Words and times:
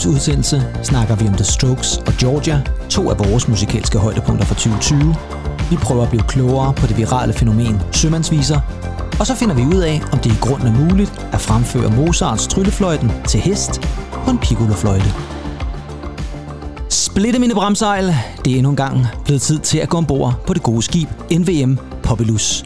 Uges 0.00 0.14
udsendelse 0.14 0.62
snakker 0.82 1.16
vi 1.16 1.28
om 1.28 1.34
The 1.34 1.44
Strokes 1.44 1.96
og 1.96 2.12
Georgia, 2.18 2.62
to 2.90 3.10
af 3.10 3.18
vores 3.18 3.48
musikalske 3.48 3.98
højdepunkter 3.98 4.46
for 4.46 4.54
2020. 4.54 5.14
Vi 5.70 5.76
prøver 5.76 6.02
at 6.02 6.08
blive 6.08 6.22
klogere 6.22 6.74
på 6.74 6.86
det 6.86 6.96
virale 6.96 7.32
fænomen 7.32 7.80
sømandsviser, 7.92 8.60
og 9.20 9.26
så 9.26 9.34
finder 9.34 9.54
vi 9.54 9.62
ud 9.62 9.80
af, 9.80 10.00
om 10.12 10.18
det 10.18 10.32
i 10.32 10.36
grunden 10.40 10.66
er 10.68 10.78
muligt 10.78 11.26
at 11.32 11.40
fremføre 11.40 11.90
Mozarts 11.90 12.46
tryllefløjten 12.46 13.12
til 13.28 13.40
hest 13.40 13.80
på 14.12 14.30
en 14.30 14.38
piccolofløjte. 14.38 15.12
Splitte 16.88 17.38
mine 17.38 17.54
bremsejl. 17.54 18.14
Det 18.44 18.52
er 18.52 18.56
endnu 18.56 18.70
en 18.70 18.76
gang 18.76 19.06
blevet 19.24 19.42
tid 19.42 19.58
til 19.58 19.78
at 19.78 19.88
gå 19.88 19.96
ombord 19.96 20.34
på 20.46 20.54
det 20.54 20.62
gode 20.62 20.82
skib 20.82 21.08
NVM 21.32 21.78
Populus. 22.02 22.64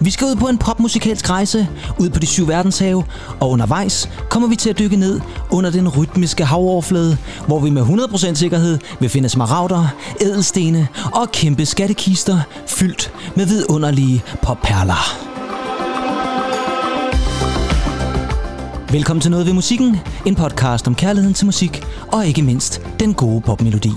Vi 0.00 0.10
skal 0.10 0.26
ud 0.26 0.36
på 0.36 0.48
en 0.48 0.58
popmusikalsk 0.58 1.30
rejse, 1.30 1.68
ud 1.98 2.10
på 2.10 2.18
de 2.18 2.26
syv 2.26 2.48
verdenshave, 2.48 3.04
og 3.40 3.50
undervejs 3.50 4.08
kommer 4.30 4.48
vi 4.48 4.56
til 4.56 4.70
at 4.70 4.78
dykke 4.78 4.96
ned 4.96 5.20
under 5.50 5.70
den 5.70 5.88
rytmiske 5.88 6.44
havoverflade, 6.44 7.16
hvor 7.46 7.60
vi 7.60 7.70
med 7.70 7.82
100% 7.82 8.34
sikkerhed 8.34 8.78
vil 9.00 9.10
finde 9.10 9.28
smaragder, 9.28 9.86
ædelstene 10.20 10.88
og 11.14 11.32
kæmpe 11.32 11.66
skattekister 11.66 12.40
fyldt 12.66 13.12
med 13.36 13.46
vidunderlige 13.46 14.22
popperler. 14.42 15.31
Velkommen 18.92 19.20
til 19.20 19.30
Noget 19.30 19.46
ved 19.46 19.52
Musikken, 19.52 19.96
en 20.26 20.34
podcast 20.34 20.86
om 20.86 20.94
kærligheden 20.94 21.34
til 21.34 21.46
musik, 21.46 21.82
og 22.12 22.26
ikke 22.26 22.42
mindst 22.42 22.80
den 23.00 23.14
gode 23.14 23.40
popmelodi. 23.40 23.90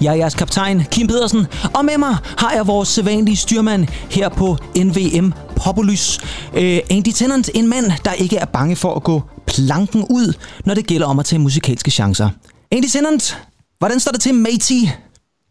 Jeg 0.00 0.10
er 0.10 0.14
jeres 0.14 0.34
kaptajn, 0.34 0.84
Kim 0.90 1.06
Pedersen, 1.06 1.46
og 1.74 1.84
med 1.84 1.98
mig 1.98 2.16
har 2.38 2.52
jeg 2.52 2.66
vores 2.66 2.88
sædvanlige 2.88 3.36
styrmand 3.36 3.86
her 4.10 4.28
på 4.28 4.56
NVM 4.76 5.32
Populus. 5.56 6.20
Uh, 6.52 6.62
øh, 6.62 6.80
Andy 6.90 7.12
Tennant, 7.14 7.50
en 7.54 7.68
mand, 7.68 7.84
der 8.04 8.12
ikke 8.12 8.36
er 8.36 8.44
bange 8.44 8.76
for 8.76 8.94
at 8.94 9.02
gå 9.02 9.22
planken 9.46 10.06
ud, 10.10 10.32
når 10.64 10.74
det 10.74 10.86
gælder 10.86 11.06
om 11.06 11.18
at 11.18 11.24
tage 11.24 11.40
musikalske 11.40 11.90
chancer. 11.90 12.30
Andy 12.72 12.86
Tennant, 12.86 13.42
hvordan 13.78 14.00
står 14.00 14.12
det 14.12 14.20
til, 14.20 14.34
matey? 14.34 14.88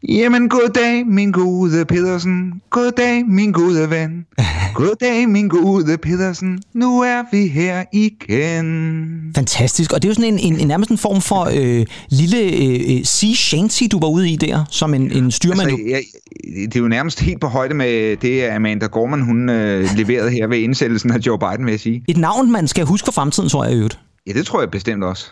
Jamen, 0.07 0.49
goddag, 0.49 1.07
min 1.07 1.31
gode 1.31 1.85
Pedersen. 1.85 2.61
Goddag, 2.69 3.25
min 3.25 3.51
gode 3.51 3.89
ven. 3.89 4.25
Goddag, 4.75 5.29
min 5.29 5.47
gode 5.47 5.97
Pedersen. 5.97 6.59
Nu 6.73 7.01
er 7.01 7.23
vi 7.31 7.47
her 7.47 7.83
igen. 7.93 9.31
Fantastisk. 9.35 9.93
Og 9.93 10.01
det 10.01 10.07
er 10.07 10.09
jo 10.09 10.15
sådan 10.15 10.33
en, 10.33 10.39
en, 10.39 10.59
en 10.59 10.67
nærmest 10.67 10.91
en 10.91 10.97
form 10.97 11.21
for 11.21 11.49
øh, 11.55 11.85
lille 12.09 12.41
øh, 12.41 13.05
sea 13.05 13.33
shanty, 13.33 13.83
du 13.91 13.99
var 13.99 14.07
ude 14.07 14.29
i 14.29 14.35
der, 14.35 14.65
som 14.69 14.93
en, 14.93 15.11
en 15.11 15.31
styrmand. 15.31 15.69
Altså, 15.69 15.85
jeg, 15.87 16.01
det 16.43 16.75
er 16.75 16.79
jo 16.79 16.87
nærmest 16.87 17.19
helt 17.19 17.41
på 17.41 17.47
højde 17.47 17.73
med 17.73 18.17
det, 18.17 18.43
Amanda 18.43 18.85
Gorman 18.85 19.21
hun 19.21 19.49
øh, 19.49 19.89
leverede 19.95 20.31
her 20.31 20.47
ved 20.47 20.57
indsættelsen 20.57 21.11
af 21.11 21.17
Joe 21.17 21.39
Biden, 21.39 21.65
vil 21.65 21.71
jeg 21.71 21.79
sige. 21.79 22.03
Et 22.07 22.17
navn, 22.17 22.51
man 22.51 22.67
skal 22.67 22.85
huske 22.85 23.05
for 23.05 23.11
fremtiden, 23.11 23.49
tror 23.49 23.63
jeg 23.63 23.73
i 23.73 23.75
øvrigt. 23.77 23.99
Ja, 24.27 24.33
det 24.33 24.45
tror 24.45 24.61
jeg 24.61 24.71
bestemt 24.71 25.03
også. 25.03 25.31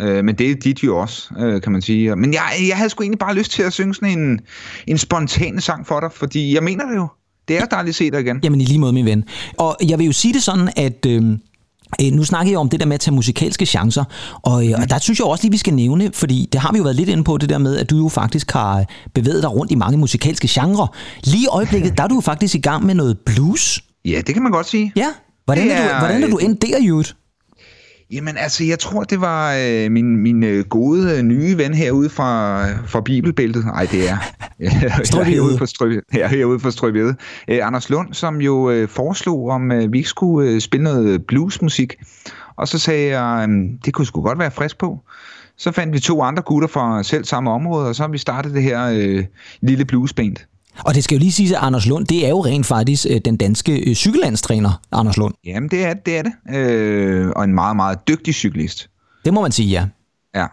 Øh, 0.00 0.24
men 0.24 0.34
det 0.34 0.50
er 0.50 0.54
dit 0.54 0.84
jo 0.84 0.98
også, 0.98 1.34
øh, 1.38 1.62
kan 1.62 1.72
man 1.72 1.82
sige. 1.82 2.16
Men 2.16 2.32
jeg, 2.32 2.42
jeg 2.68 2.76
havde 2.76 2.90
sgu 2.90 3.02
egentlig 3.02 3.18
bare 3.18 3.34
lyst 3.34 3.50
til 3.50 3.62
at 3.62 3.72
synge 3.72 3.94
sådan 3.94 4.18
en, 4.18 4.40
en 4.86 4.98
spontan 4.98 5.60
sang 5.60 5.86
for 5.86 6.00
dig, 6.00 6.12
fordi 6.12 6.54
jeg 6.54 6.62
mener 6.62 6.86
det 6.86 6.96
jo. 6.96 7.08
Det 7.48 7.58
er 7.58 7.64
dejligt 7.64 7.88
at 7.88 7.94
se 7.94 8.10
dig 8.10 8.20
igen. 8.20 8.40
Jamen 8.42 8.60
i 8.60 8.64
lige 8.64 8.78
måde, 8.78 8.92
min 8.92 9.06
ven. 9.06 9.24
Og 9.56 9.76
jeg 9.88 9.98
vil 9.98 10.06
jo 10.06 10.12
sige 10.12 10.34
det 10.34 10.42
sådan, 10.42 10.68
at... 10.76 11.06
Øh, 11.06 11.22
nu 12.12 12.24
snakker 12.24 12.52
jeg 12.52 12.58
om 12.58 12.68
det 12.68 12.80
der 12.80 12.86
med 12.86 12.94
at 12.94 13.00
tage 13.00 13.14
musikalske 13.14 13.66
chancer, 13.66 14.04
og, 14.42 14.68
øh, 14.68 14.74
og 14.82 14.90
der 14.90 14.98
synes 14.98 15.18
jeg 15.18 15.26
også 15.26 15.44
lige, 15.44 15.50
vi 15.50 15.56
skal 15.56 15.74
nævne, 15.74 16.10
fordi 16.14 16.48
det 16.52 16.60
har 16.60 16.72
vi 16.72 16.78
jo 16.78 16.84
været 16.84 16.96
lidt 16.96 17.08
inde 17.08 17.24
på, 17.24 17.36
det 17.36 17.48
der 17.48 17.58
med, 17.58 17.76
at 17.76 17.90
du 17.90 17.96
jo 17.96 18.08
faktisk 18.08 18.50
har 18.50 18.84
bevæget 19.14 19.42
dig 19.42 19.52
rundt 19.52 19.72
i 19.72 19.74
mange 19.74 19.98
musikalske 19.98 20.48
genrer. 20.50 20.96
Lige 21.24 21.42
i 21.42 21.46
øjeblikket, 21.46 21.96
der 21.96 22.02
er 22.02 22.08
du 22.08 22.14
jo 22.14 22.20
faktisk 22.20 22.54
i 22.54 22.58
gang 22.58 22.86
med 22.86 22.94
noget 22.94 23.18
blues. 23.26 23.84
Ja, 24.04 24.20
det 24.26 24.34
kan 24.34 24.42
man 24.42 24.52
godt 24.52 24.68
sige. 24.68 24.92
Ja, 24.96 25.08
hvordan, 25.44 25.70
er, 25.70 25.74
er, 25.74 25.92
du, 25.92 25.98
hvordan 25.98 26.22
er 26.22 26.28
du 26.28 26.36
endt 26.36 26.62
der, 26.62 26.82
Jute? 26.82 27.14
Jamen 28.10 28.36
altså, 28.36 28.64
jeg 28.64 28.78
tror, 28.78 29.04
det 29.04 29.20
var 29.20 29.54
øh, 29.54 29.90
min, 29.90 30.16
min 30.16 30.42
øh, 30.42 30.64
gode 30.64 31.16
øh, 31.16 31.22
nye 31.22 31.58
ven 31.58 31.74
herude 31.74 32.10
fra, 32.10 32.64
fra 32.86 33.00
Bibelbæltet. 33.00 33.64
Nej, 33.64 33.88
det 33.92 34.08
er. 34.10 34.16
herude 35.24 35.58
på 35.58 35.66
Strø, 35.66 36.00
ja, 36.14 36.28
herude 36.28 36.58
på 36.58 36.70
Strøvede. 36.70 37.14
Øh, 37.48 37.66
Anders 37.66 37.90
Lund, 37.90 38.14
som 38.14 38.40
jo 38.40 38.70
øh, 38.70 38.88
foreslog, 38.88 39.48
om 39.50 39.72
øh, 39.72 39.92
vi 39.92 39.98
ikke 39.98 40.08
skulle 40.08 40.50
øh, 40.50 40.60
spille 40.60 40.84
noget 40.84 41.26
bluesmusik. 41.26 41.94
Og 42.56 42.68
så 42.68 42.78
sagde 42.78 43.18
jeg, 43.18 43.48
øh, 43.48 43.70
det 43.84 43.94
kunne 43.94 44.06
sgu 44.06 44.22
godt 44.22 44.38
være 44.38 44.50
frisk 44.50 44.78
på. 44.78 45.00
Så 45.56 45.72
fandt 45.72 45.94
vi 45.94 46.00
to 46.00 46.22
andre 46.22 46.42
gutter 46.42 46.68
fra 46.68 47.02
selv 47.02 47.24
samme 47.24 47.50
område, 47.50 47.88
og 47.88 47.94
så 47.94 48.02
har 48.02 48.08
vi 48.08 48.18
startet 48.18 48.54
det 48.54 48.62
her 48.62 48.90
øh, 48.94 49.24
lille 49.60 49.84
bluesband. 49.84 50.36
Og 50.84 50.94
det 50.94 51.04
skal 51.04 51.14
jo 51.14 51.18
lige 51.18 51.32
sige, 51.32 51.56
at 51.56 51.62
Anders 51.62 51.86
Lund, 51.86 52.06
det 52.06 52.24
er 52.24 52.28
jo 52.28 52.44
rent 52.44 52.66
faktisk 52.66 53.06
øh, 53.10 53.20
den 53.24 53.36
danske 53.36 53.90
øh, 53.90 53.94
cykellandstræner, 53.94 54.80
Anders 54.92 55.16
Lund. 55.16 55.34
Jamen, 55.44 55.70
det 55.70 55.84
er 55.84 55.94
det. 55.94 56.18
Er 56.18 56.22
det. 56.22 56.56
Øh, 56.56 57.28
og 57.36 57.44
en 57.44 57.54
meget, 57.54 57.76
meget 57.76 57.98
dygtig 58.08 58.34
cyklist. 58.34 58.90
Det 59.24 59.34
må 59.34 59.40
man 59.40 59.52
sige, 59.52 59.68
ja. 59.68 59.86
Ja. 60.34 60.46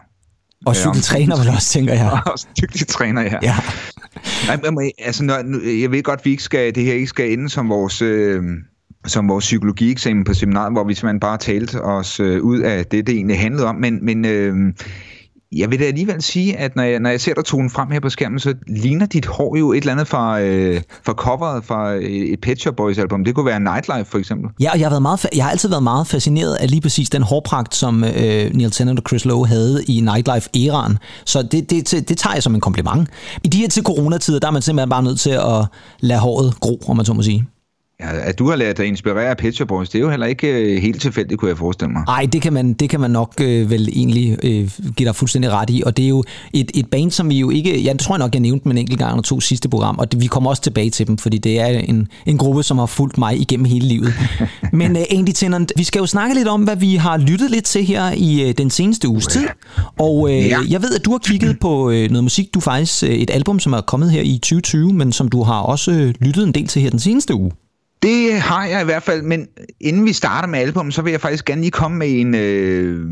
Og 0.66 0.76
cykeltræner 0.76 1.36
vel 1.36 1.48
også, 1.48 1.68
tænker 1.68 1.94
jeg. 1.94 2.20
også 2.32 2.46
dygtig 2.62 2.86
træner, 2.86 3.22
ja. 3.22 3.38
ja. 3.42 3.56
Nej, 4.70 4.90
altså, 4.98 5.24
når, 5.24 5.34
jeg 5.80 5.90
ved 5.90 6.02
godt, 6.02 6.20
at 6.20 6.24
vi 6.24 6.30
ikke 6.30 6.42
skal, 6.42 6.74
det 6.74 6.84
her 6.84 6.92
ikke 6.92 7.06
skal 7.06 7.32
ende 7.32 7.48
som 7.48 7.68
vores... 7.68 8.02
Øh, 8.02 8.42
som 9.06 9.28
vores 9.28 9.44
psykologieksamen 9.44 10.24
på 10.24 10.34
seminaret, 10.34 10.72
hvor 10.72 10.84
vi 10.84 10.94
simpelthen 10.94 11.20
bare 11.20 11.38
talte 11.38 11.82
os 11.82 12.20
øh, 12.20 12.42
ud 12.42 12.58
af 12.58 12.86
det, 12.86 13.06
det 13.06 13.14
egentlig 13.14 13.40
handlede 13.40 13.66
om. 13.66 13.74
Men, 13.74 14.04
men 14.04 14.24
øh, 14.24 14.54
jeg 15.52 15.70
vil 15.70 15.80
da 15.80 15.84
alligevel 15.84 16.22
sige, 16.22 16.56
at 16.56 16.76
når 16.76 16.82
jeg, 16.82 17.00
når 17.00 17.10
jeg 17.10 17.20
ser 17.20 17.34
dig 17.34 17.44
tone 17.44 17.70
frem 17.70 17.90
her 17.90 18.00
på 18.00 18.08
skærmen, 18.08 18.38
så 18.38 18.54
ligner 18.66 19.06
dit 19.06 19.26
hår 19.26 19.56
jo 19.56 19.72
et 19.72 19.76
eller 19.76 19.92
andet 19.92 20.08
fra, 20.08 20.40
øh, 20.40 20.82
fra 21.04 21.12
coveret 21.12 21.64
fra 21.64 21.92
et 21.92 22.40
Pet 22.40 22.60
Shop 22.60 22.76
Boys 22.76 22.98
album. 22.98 23.24
Det 23.24 23.34
kunne 23.34 23.46
være 23.46 23.60
Nightlife 23.60 24.04
for 24.04 24.18
eksempel. 24.18 24.50
Ja, 24.60 24.70
og 24.72 24.78
jeg 24.78 24.84
har, 24.84 24.90
været 24.90 25.02
meget, 25.02 25.26
jeg 25.36 25.44
har 25.44 25.50
altid 25.50 25.68
været 25.68 25.82
meget 25.82 26.06
fascineret 26.06 26.54
af 26.54 26.70
lige 26.70 26.80
præcis 26.80 27.10
den 27.10 27.22
hårpragt, 27.22 27.74
som 27.74 28.04
øh, 28.04 28.54
Neil 28.54 28.70
Tennant 28.70 28.98
og 28.98 29.04
Chris 29.08 29.24
Lowe 29.24 29.46
havde 29.46 29.84
i 29.84 30.00
Nightlife-æraen. 30.00 30.98
Så 31.24 31.42
det, 31.42 31.70
det, 31.70 31.90
det, 31.90 32.08
det 32.08 32.18
tager 32.18 32.34
jeg 32.34 32.42
som 32.42 32.54
en 32.54 32.60
kompliment. 32.60 33.08
I 33.44 33.48
de 33.48 33.58
her 33.58 33.68
til 33.68 33.82
coronatider, 33.82 34.38
der 34.38 34.48
er 34.48 34.52
man 34.52 34.62
simpelthen 34.62 34.90
bare 34.90 35.02
nødt 35.02 35.20
til 35.20 35.30
at 35.30 35.66
lade 36.00 36.20
håret 36.20 36.54
gro, 36.60 36.80
om 36.88 36.96
man 36.96 37.06
så 37.06 37.12
må 37.12 37.22
sige. 37.22 37.46
Ja, 38.00 38.28
at 38.28 38.38
du 38.38 38.48
har 38.48 38.56
ladet 38.56 38.76
dig 38.76 38.86
inspirere 38.86 39.30
af 39.30 39.36
Pet 39.36 39.62
Boys, 39.68 39.88
det 39.88 39.98
er 39.98 40.02
jo 40.02 40.10
heller 40.10 40.26
ikke 40.26 40.48
øh, 40.48 40.82
helt 40.82 41.02
tilfældigt, 41.02 41.40
kunne 41.40 41.48
jeg 41.48 41.58
forestille 41.58 41.92
mig. 41.92 42.02
Nej, 42.06 42.28
det 42.32 42.42
kan 42.42 42.52
man, 42.52 42.72
det 42.72 42.90
kan 42.90 43.00
man 43.00 43.10
nok 43.10 43.34
øh, 43.40 43.70
vel 43.70 43.88
egentlig 43.92 44.38
øh, 44.42 44.70
give 44.96 45.06
dig 45.06 45.16
fuldstændig 45.16 45.50
ret 45.50 45.70
i. 45.70 45.82
Og 45.86 45.96
det 45.96 46.04
er 46.04 46.08
jo 46.08 46.24
et, 46.52 46.70
et 46.74 46.90
band, 46.90 47.10
som 47.10 47.30
vi 47.30 47.38
jo 47.38 47.50
ikke... 47.50 47.90
Det 47.92 48.00
tror 48.00 48.14
jeg 48.14 48.18
nok, 48.18 48.34
jeg 48.34 48.40
nævnte 48.40 48.64
dem 48.64 48.72
en 48.72 48.78
enkelt 48.78 48.98
gang 48.98 49.18
og 49.18 49.24
to 49.24 49.40
sidste 49.40 49.68
program, 49.68 49.98
og 49.98 50.12
det, 50.12 50.20
vi 50.20 50.26
kommer 50.26 50.50
også 50.50 50.62
tilbage 50.62 50.90
til 50.90 51.06
dem, 51.06 51.18
fordi 51.18 51.38
det 51.38 51.60
er 51.60 51.66
en, 51.66 52.08
en 52.26 52.38
gruppe, 52.38 52.62
som 52.62 52.78
har 52.78 52.86
fulgt 52.86 53.18
mig 53.18 53.40
igennem 53.40 53.64
hele 53.64 53.88
livet. 53.88 54.14
Men 54.72 54.96
øh, 54.96 55.02
Andy 55.10 55.32
Tennant, 55.34 55.72
vi 55.76 55.84
skal 55.84 55.98
jo 55.98 56.06
snakke 56.06 56.34
lidt 56.34 56.48
om, 56.48 56.62
hvad 56.62 56.76
vi 56.76 56.96
har 56.96 57.16
lyttet 57.16 57.50
lidt 57.50 57.64
til 57.64 57.84
her 57.84 58.12
i 58.16 58.48
øh, 58.48 58.54
den 58.58 58.70
seneste 58.70 59.08
uges 59.08 59.26
tid. 59.26 59.44
Og 59.98 60.30
øh, 60.30 60.46
ja. 60.46 60.58
jeg 60.68 60.82
ved, 60.82 60.94
at 60.94 61.04
du 61.04 61.10
har 61.10 61.18
kigget 61.18 61.60
på 61.60 61.90
øh, 61.90 62.10
noget 62.10 62.24
musik. 62.24 62.54
Du 62.54 62.60
faktisk 62.60 63.02
øh, 63.02 63.10
et 63.10 63.30
album, 63.30 63.60
som 63.60 63.72
er 63.72 63.80
kommet 63.80 64.10
her 64.10 64.22
i 64.22 64.38
2020, 64.38 64.92
men 64.92 65.12
som 65.12 65.28
du 65.28 65.42
har 65.42 65.60
også 65.60 65.90
øh, 65.92 66.14
lyttet 66.20 66.46
en 66.46 66.52
del 66.52 66.66
til 66.66 66.82
her 66.82 66.90
den 66.90 66.98
seneste 66.98 67.34
uge. 67.34 67.50
Det 68.06 68.40
har 68.40 68.66
jeg 68.66 68.82
i 68.82 68.84
hvert 68.84 69.02
fald, 69.02 69.22
men 69.22 69.46
inden 69.80 70.04
vi 70.04 70.12
starter 70.12 70.48
med 70.48 70.58
album, 70.58 70.90
så 70.90 71.02
vil 71.02 71.10
jeg 71.10 71.20
faktisk 71.20 71.44
gerne 71.44 71.60
lige 71.60 71.70
komme 71.70 71.98
med 71.98 72.20
en, 72.20 72.34
øh, 72.34 73.06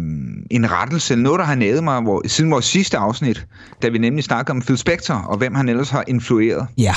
en 0.50 0.71
rettelse. 0.71 1.16
Noget, 1.16 1.38
der 1.38 1.44
har 1.44 1.55
nædet 1.55 1.84
mig 1.84 2.03
hvor, 2.03 2.28
siden 2.28 2.50
vores 2.50 2.65
sidste 2.65 2.99
afsnit, 2.99 3.47
da 3.82 3.88
vi 3.88 3.99
nemlig 3.99 4.25
snakkede 4.25 4.50
om 4.50 4.62
Phil 4.62 4.78
Spector, 4.78 5.15
og 5.15 5.38
hvem 5.38 5.55
han 5.55 5.69
ellers 5.69 5.91
har 5.91 6.05
influeret. 6.09 6.66
Ja. 6.78 6.94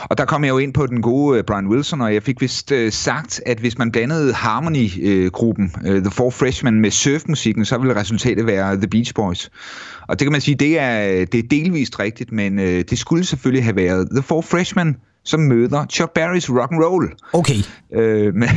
Og 0.00 0.18
der 0.18 0.24
kom 0.24 0.44
jeg 0.44 0.50
jo 0.50 0.58
ind 0.58 0.74
på 0.74 0.86
den 0.86 1.02
gode 1.02 1.38
øh, 1.38 1.44
Brian 1.44 1.66
Wilson, 1.66 2.00
og 2.00 2.14
jeg 2.14 2.22
fik 2.22 2.40
vist 2.40 2.72
øh, 2.72 2.92
sagt, 2.92 3.40
at 3.46 3.58
hvis 3.58 3.78
man 3.78 3.92
blandede 3.92 4.32
Harmony-gruppen, 4.32 5.72
øh, 5.86 6.02
The 6.02 6.10
Four 6.10 6.30
Freshmen, 6.30 6.80
med 6.80 6.90
surfmusikken, 6.90 7.64
så 7.64 7.78
ville 7.78 7.96
resultatet 7.96 8.46
være 8.46 8.76
The 8.76 8.88
Beach 8.88 9.14
Boys. 9.14 9.50
Og 10.08 10.18
det 10.18 10.24
kan 10.24 10.32
man 10.32 10.40
sige, 10.40 10.54
det 10.54 10.78
er, 10.80 11.24
det 11.24 11.38
er 11.38 11.48
delvist 11.50 11.98
rigtigt, 11.98 12.32
men 12.32 12.58
øh, 12.58 12.84
det 12.90 12.98
skulle 12.98 13.24
selvfølgelig 13.24 13.64
have 13.64 13.76
været 13.76 14.08
The 14.10 14.22
Four 14.22 14.40
Freshmen, 14.40 14.96
som 15.28 15.40
møder 15.40 15.86
Chuck 15.86 16.12
Berrys 16.14 16.50
rock 16.50 16.72
and 16.72 16.84
roll. 16.84 17.12
Okay. 17.32 17.56
Øh, 17.94 18.34
men, 18.40 18.48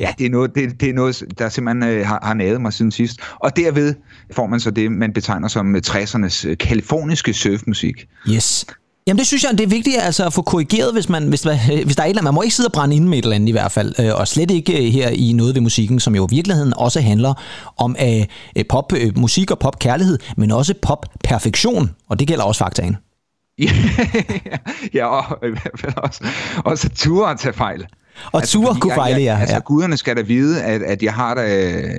ja, 0.00 0.14
det 0.18 0.26
er, 0.26 0.30
noget, 0.30 0.54
det, 0.54 0.80
det 0.80 0.88
er 0.88 0.94
noget, 0.94 1.22
der 1.38 1.48
simpelthen 1.48 1.90
øh, 1.90 2.06
har, 2.06 2.20
har 2.22 2.34
naget 2.34 2.60
mig 2.60 2.72
siden 2.72 2.90
sidst. 2.90 3.16
Og 3.40 3.56
derved 3.56 3.94
får 4.32 4.46
man 4.46 4.60
så 4.60 4.70
det, 4.70 4.92
man 4.92 5.12
betegner 5.12 5.48
som 5.48 5.76
60'ernes 5.76 6.48
øh, 6.48 6.58
kaliforniske 6.58 7.34
surfmusik. 7.34 8.06
Yes. 8.30 8.66
Jamen 9.06 9.18
det 9.18 9.26
synes 9.26 9.44
jeg, 9.44 9.50
det 9.58 9.60
er 9.60 9.68
vigtigt 9.68 9.96
altså, 10.00 10.26
at 10.26 10.32
få 10.32 10.42
korrigeret, 10.42 10.92
hvis, 10.92 11.08
man, 11.08 11.28
hvis, 11.28 11.40
der, 11.40 11.84
hvis 11.84 11.96
der 11.96 12.02
er 12.02 12.06
et 12.06 12.10
eller 12.10 12.20
andet. 12.20 12.24
Man 12.24 12.34
må 12.34 12.42
ikke 12.42 12.54
sidde 12.54 12.68
og 12.68 12.72
brænde 12.72 12.96
ind 12.96 13.08
med 13.08 13.18
et 13.18 13.22
eller 13.22 13.36
andet 13.36 13.48
i 13.48 13.52
hvert 13.52 13.72
fald. 13.72 13.94
Øh, 13.98 14.14
og 14.14 14.28
slet 14.28 14.50
ikke 14.50 14.90
her 14.90 15.08
i 15.08 15.32
noget 15.32 15.54
ved 15.54 15.62
musikken, 15.62 16.00
som 16.00 16.14
jo 16.14 16.26
i 16.26 16.34
virkeligheden 16.34 16.74
også 16.76 17.00
handler 17.00 17.34
om 17.76 17.96
uh, 18.02 18.62
pop, 18.68 18.92
uh, 18.92 19.18
musik 19.18 19.50
og 19.50 19.58
pop-kærlighed, 19.58 20.18
men 20.36 20.50
også 20.50 20.74
pop-perfektion. 20.82 21.90
Og 22.08 22.18
det 22.18 22.28
gælder 22.28 22.44
også 22.44 22.58
faktaen. 22.58 22.96
ja, 24.94 25.06
og 25.06 25.48
i 25.48 25.50
hvert 25.50 25.80
fald 25.80 25.92
også, 25.96 26.24
også 26.64 26.88
ture 26.88 27.30
at 27.30 27.38
tage 27.38 27.52
fejl. 27.52 27.86
Og 28.32 28.40
altså, 28.40 28.58
ture 28.58 28.74
kunne 28.80 28.94
fejle, 28.94 29.20
ja. 29.22 29.38
Altså, 29.40 29.60
guderne 29.60 29.96
skal 29.96 30.16
da 30.16 30.22
vide, 30.22 30.62
at, 30.62 30.82
at 30.82 31.02
jeg 31.02 31.14
har 31.14 31.34
da, 31.34 31.42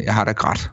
jeg 0.06 0.14
har 0.14 0.24
da 0.24 0.32
grædt. 0.32 0.72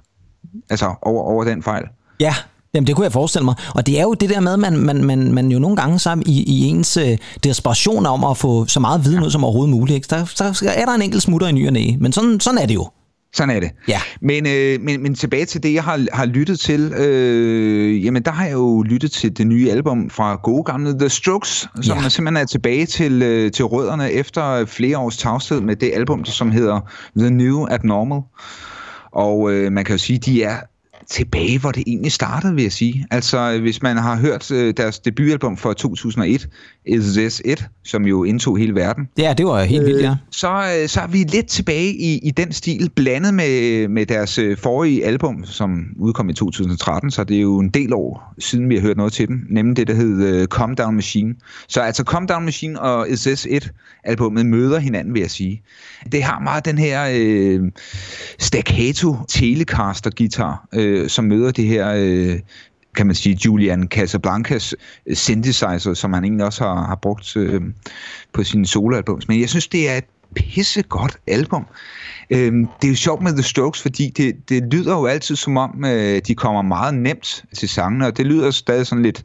Altså, 0.71 0.95
over, 1.03 1.23
over 1.23 1.45
den 1.45 1.63
fejl. 1.63 1.85
Ja, 2.21 2.35
Jamen, 2.75 2.87
det 2.87 2.97
kunne 2.97 3.05
jeg 3.05 3.13
forestille 3.13 3.45
mig. 3.45 3.55
Og 3.75 3.87
det 3.87 3.99
er 3.99 4.03
jo 4.03 4.15
det 4.15 4.31
der 4.31 4.41
med, 4.41 4.53
at 4.53 4.59
man, 4.59 4.77
man, 4.77 5.05
man, 5.05 5.33
man 5.33 5.51
jo 5.51 5.59
nogle 5.59 5.77
gange 5.77 5.99
sammen 5.99 6.27
i, 6.27 6.43
i 6.43 6.67
ens 6.67 6.97
uh, 6.97 7.17
desperation 7.45 8.07
om 8.07 8.25
at 8.25 8.37
få 8.37 8.67
så 8.67 8.81
meget 8.81 9.05
viden 9.05 9.23
ud 9.25 9.31
som 9.31 9.45
overhovedet 9.45 9.71
muligt. 9.71 9.95
Ikke? 9.95 10.07
Der, 10.11 10.35
der 10.39 10.73
er 10.77 10.85
der 10.85 10.93
en 10.95 11.03
enkelt 11.03 11.23
smutter 11.23 11.49
i 11.49 11.53
ny 11.53 11.67
og 11.67 11.73
næ. 11.73 11.93
Men 12.01 12.13
sådan, 12.13 12.41
sådan 12.41 12.59
er 12.59 12.67
det 12.67 12.75
jo. 12.75 12.89
Sådan 13.35 13.57
er 13.57 13.61
det. 13.61 13.71
Ja. 13.89 14.01
Men, 14.21 14.47
øh, 14.47 14.81
men, 14.81 15.03
men 15.03 15.15
tilbage 15.15 15.45
til 15.45 15.63
det, 15.63 15.75
jeg 15.75 15.85
har, 15.85 16.07
har 16.13 16.27
lyttet 16.27 16.61
til. 16.61 16.93
Øh, 16.93 18.05
jamen, 18.05 18.23
der 18.23 18.31
har 18.31 18.45
jeg 18.45 18.53
jo 18.53 18.83
lyttet 18.83 19.13
til 19.13 19.39
det 19.39 19.47
nye 19.47 19.71
album 19.71 20.11
fra 20.11 20.35
gode 20.43 20.65
gamle 20.65 20.99
The 20.99 21.09
Strokes, 21.09 21.69
som 21.83 21.99
ja. 21.99 22.09
simpelthen 22.09 22.37
er 22.37 22.45
tilbage 22.45 22.87
til, 22.87 23.23
øh, 23.23 23.53
til 23.53 23.65
rødderne 23.65 24.13
efter 24.13 24.65
flere 24.65 24.99
års 24.99 25.17
tavshed 25.17 25.61
med 25.61 25.77
det 25.77 25.91
album, 25.95 26.25
som 26.25 26.51
hedder 26.51 26.81
The 27.19 27.31
New 27.31 27.67
Abnormal. 27.71 28.21
Og 29.13 29.53
øh, 29.53 29.73
man 29.73 29.85
kan 29.85 29.95
jo 29.95 29.99
sige, 29.99 30.19
de 30.19 30.43
er 30.43 30.57
tilbage, 31.11 31.59
hvor 31.59 31.71
det 31.71 31.83
egentlig 31.87 32.13
startede, 32.13 32.55
vil 32.55 32.63
jeg 32.63 32.73
sige. 32.73 33.07
Altså, 33.11 33.59
hvis 33.61 33.83
man 33.83 33.97
har 33.97 34.17
hørt 34.17 34.51
øh, 34.51 34.75
deres 34.77 34.99
debutalbum 34.99 35.57
fra 35.57 35.75
2001, 35.75 36.49
Is 36.87 37.05
This 37.05 37.43
It, 37.45 37.69
som 37.85 38.05
jo 38.05 38.25
indtog 38.25 38.59
hele 38.59 38.75
verden. 38.75 39.09
Ja, 39.19 39.35
det 39.39 39.47
var 39.47 39.63
helt 39.63 39.87
vildt, 39.87 40.03
ja. 40.03 40.11
Øh, 40.11 40.17
så, 40.31 40.81
øh, 40.83 40.89
så 40.89 41.01
er 41.01 41.07
vi 41.07 41.19
lidt 41.19 41.47
tilbage 41.47 41.93
i, 41.95 42.19
i 42.19 42.31
den 42.31 42.53
stil, 42.53 42.91
blandet 42.97 43.35
med, 43.35 43.89
med 43.89 44.07
deres 44.07 44.39
øh, 44.39 44.57
forrige 44.57 45.05
album, 45.07 45.45
som 45.45 45.85
udkom 45.99 46.31
i 46.31 46.33
2013, 46.33 47.11
så 47.11 47.25
det 47.25 47.37
er 47.37 47.41
jo 47.41 47.59
en 47.59 47.69
del 47.69 47.93
år 47.95 48.35
siden, 48.39 48.69
vi 48.69 48.75
har 48.75 48.83
hørt 48.83 48.97
noget 48.97 49.13
til 49.13 49.29
dem, 49.29 49.47
nemlig 49.51 49.77
det, 49.77 49.89
der 49.89 49.95
hed 49.95 50.41
uh, 50.41 50.47
Calm 50.47 50.77
Down 50.77 50.95
Machine. 50.95 51.35
Så 51.69 51.81
altså 51.81 52.05
Calm 52.05 52.27
Down 52.27 52.45
Machine 52.45 52.81
og 52.81 53.11
Is 53.11 53.21
This 53.21 53.47
It 53.51 53.73
albumet 54.05 54.47
møder 54.47 54.79
hinanden, 54.79 55.15
vil 55.15 55.21
jeg 55.21 55.31
sige. 55.31 55.63
Det 56.13 56.23
har 56.23 56.39
meget 56.39 56.65
den 56.65 56.79
her 56.79 57.09
øh, 57.15 57.71
staccato 58.39 59.17
Telecaster 59.29 60.11
guitar, 60.11 60.69
øh, 60.75 61.09
som 61.09 61.25
møder 61.25 61.51
det 61.51 61.67
her 61.67 61.93
øh, 61.97 62.41
kan 62.95 63.07
man 63.07 63.15
sige, 63.15 63.39
Julian 63.45 63.89
Casablancas 63.89 64.75
øh, 65.07 65.17
synthesizer, 65.17 65.95
som 65.95 66.13
han 66.13 66.25
egentlig 66.25 66.47
også 66.47 66.65
har, 66.65 66.87
har 66.87 66.99
brugt 67.03 67.37
øh, 67.37 67.63
på 68.33 68.45
sine 68.45 68.67
soloalbums. 68.67 69.29
Men 69.29 69.41
jeg 69.41 69.49
synes, 69.49 69.69
det 69.69 69.91
er 69.91 69.97
et 69.97 70.05
pissegodt 70.35 71.17
album. 71.27 71.67
Øhm, 72.31 72.67
det 72.83 72.89
er 72.89 72.91
jo 72.91 72.97
sjovt 72.97 73.23
med 73.23 73.33
The 73.33 73.43
Strokes, 73.43 73.83
fordi 73.83 74.13
det, 74.17 74.49
det 74.49 74.63
lyder 74.73 74.93
jo 74.93 75.07
altid 75.07 75.37
som 75.37 75.57
om, 75.57 75.85
øh, 75.85 76.23
de 76.27 76.35
kommer 76.35 76.63
meget 76.63 76.95
nemt 76.95 77.45
til 77.59 77.69
sangene, 77.69 78.07
og 78.07 78.17
det 78.17 78.27
lyder 78.27 78.51
stadig 78.51 78.87
sådan 78.87 79.03
lidt, 79.03 79.23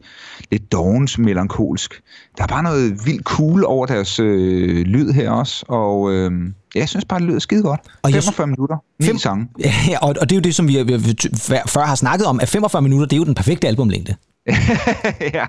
lidt 0.50 0.72
dovens 0.72 1.18
melankolsk. 1.18 2.02
Der 2.36 2.42
er 2.42 2.46
bare 2.46 2.62
noget 2.62 3.06
vildt 3.06 3.24
cool 3.24 3.64
over 3.64 3.86
deres 3.86 4.20
øh, 4.20 4.86
lyd 4.86 5.12
her 5.12 5.30
også, 5.30 5.64
og 5.68 6.12
øh, 6.12 6.30
jeg 6.74 6.88
synes 6.88 7.04
bare, 7.04 7.20
det 7.20 7.28
lyder 7.28 7.38
skide 7.38 7.62
godt. 7.62 7.80
Og 8.02 8.10
45 8.10 8.44
jeg, 8.44 8.48
minutter, 8.48 8.76
ni 9.00 9.06
fem, 9.06 9.18
sange. 9.18 9.48
Ja, 9.88 9.98
og, 10.02 10.14
og 10.20 10.30
det 10.30 10.32
er 10.32 10.36
jo 10.36 10.42
det, 10.42 10.54
som 10.54 10.68
vi, 10.68 10.82
vi 10.82 11.16
før 11.66 11.84
har 11.84 11.94
snakket 11.94 12.26
om, 12.26 12.40
at 12.40 12.48
45 12.48 12.82
minutter, 12.82 13.06
det 13.06 13.16
er 13.16 13.18
jo 13.18 13.24
den 13.24 13.34
perfekte 13.34 13.68
albumlængde. 13.68 14.14
ja, 15.34 15.44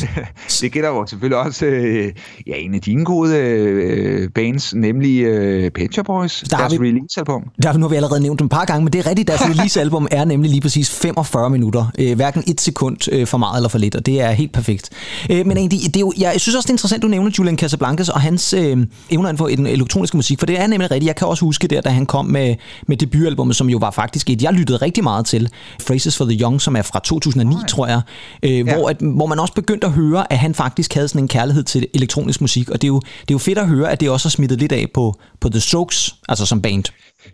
det 0.60 0.72
gælder 0.72 0.88
jo 0.88 1.06
selvfølgelig 1.06 1.38
også 1.38 1.66
øh, 1.66 2.12
ja, 2.46 2.54
en 2.56 2.74
af 2.74 2.80
dine 2.80 3.04
gode 3.04 3.36
øh, 3.36 4.28
bands, 4.34 4.74
nemlig 4.74 5.22
øh, 5.22 5.70
Pet 5.70 5.94
Shop 5.94 6.06
Boys, 6.06 6.40
der 6.50 6.56
deres 6.56 6.72
release-album. 6.72 7.44
Der, 7.62 7.72
nu 7.72 7.80
har 7.80 7.88
vi 7.88 7.96
allerede 7.96 8.20
nævnt 8.20 8.38
dem 8.38 8.44
et 8.44 8.50
par 8.50 8.64
gange, 8.64 8.84
men 8.84 8.92
det 8.92 8.98
er 8.98 9.06
rigtigt, 9.06 9.28
deres 9.28 9.40
release-album 9.50 10.08
er 10.10 10.24
nemlig 10.24 10.50
lige 10.50 10.60
præcis 10.60 10.90
45 10.90 11.50
minutter. 11.50 11.86
Øh, 11.98 12.16
hverken 12.16 12.42
et 12.46 12.60
sekund 12.60 13.12
øh, 13.12 13.26
for 13.26 13.38
meget 13.38 13.58
eller 13.58 13.68
for 13.68 13.78
lidt, 13.78 13.96
og 13.96 14.06
det 14.06 14.20
er 14.20 14.30
helt 14.30 14.52
perfekt. 14.52 14.90
Øh, 15.30 15.46
men 15.46 15.56
egentlig, 15.56 15.80
det 15.80 15.96
er 15.96 16.00
jo, 16.00 16.12
jeg 16.18 16.34
synes 16.36 16.56
også, 16.56 16.66
det 16.66 16.70
er 16.70 16.74
interessant, 16.74 17.02
du 17.02 17.08
nævner 17.08 17.30
Julian 17.38 17.58
Casablancas 17.58 18.08
og 18.08 18.20
hans 18.20 18.52
øh, 18.52 18.60
evner 18.60 18.88
inden 19.10 19.38
for 19.38 19.46
den 19.46 19.66
elektroniske 19.66 20.16
musik, 20.16 20.38
for 20.38 20.46
det 20.46 20.60
er 20.60 20.66
nemlig 20.66 20.90
rigtigt. 20.90 21.08
Jeg 21.08 21.16
kan 21.16 21.28
også 21.28 21.44
huske 21.44 21.68
der, 21.68 21.80
da 21.80 21.88
han 21.88 22.06
kom 22.06 22.26
med, 22.26 22.54
med 22.86 22.96
debutalbummet, 22.96 23.56
som 23.56 23.68
jo 23.68 23.78
var 23.78 23.90
faktisk 23.90 24.30
et, 24.30 24.42
jeg 24.42 24.52
lyttede 24.52 24.78
rigtig 24.78 25.04
meget 25.04 25.26
til, 25.26 25.50
Phrases 25.86 26.16
for 26.16 26.24
the 26.24 26.38
Young, 26.40 26.60
som 26.60 26.76
er 26.76 26.82
fra 26.82 27.00
2009, 27.04 27.54
oh, 27.54 27.60
ja. 27.62 27.66
tror 27.66 27.86
jeg 27.86 28.00
øh, 28.42 28.50
ja. 28.50 28.62
hvor, 28.74 28.88
at, 28.88 28.96
hvor 29.00 29.26
man 29.26 29.38
også 29.38 29.54
begyndte 29.54 29.86
at 29.86 29.92
høre, 29.92 30.32
at 30.32 30.38
han 30.38 30.54
faktisk 30.54 30.94
havde 30.94 31.08
sådan 31.08 31.24
en 31.24 31.28
kærlighed 31.28 31.62
til 31.62 31.86
elektronisk 31.94 32.40
musik, 32.40 32.70
og 32.70 32.82
det 32.82 32.88
er 32.88 32.92
jo, 32.92 33.00
det 33.00 33.30
er 33.30 33.34
jo 33.34 33.38
fedt 33.38 33.58
at 33.58 33.68
høre, 33.68 33.90
at 33.90 34.00
det 34.00 34.10
også 34.10 34.28
har 34.28 34.30
smittet 34.30 34.58
lidt 34.58 34.72
af 34.72 34.86
på, 34.94 35.14
på 35.40 35.48
The 35.48 35.60
Strokes, 35.60 36.14
altså 36.28 36.46
som 36.46 36.62
band. 36.62 36.84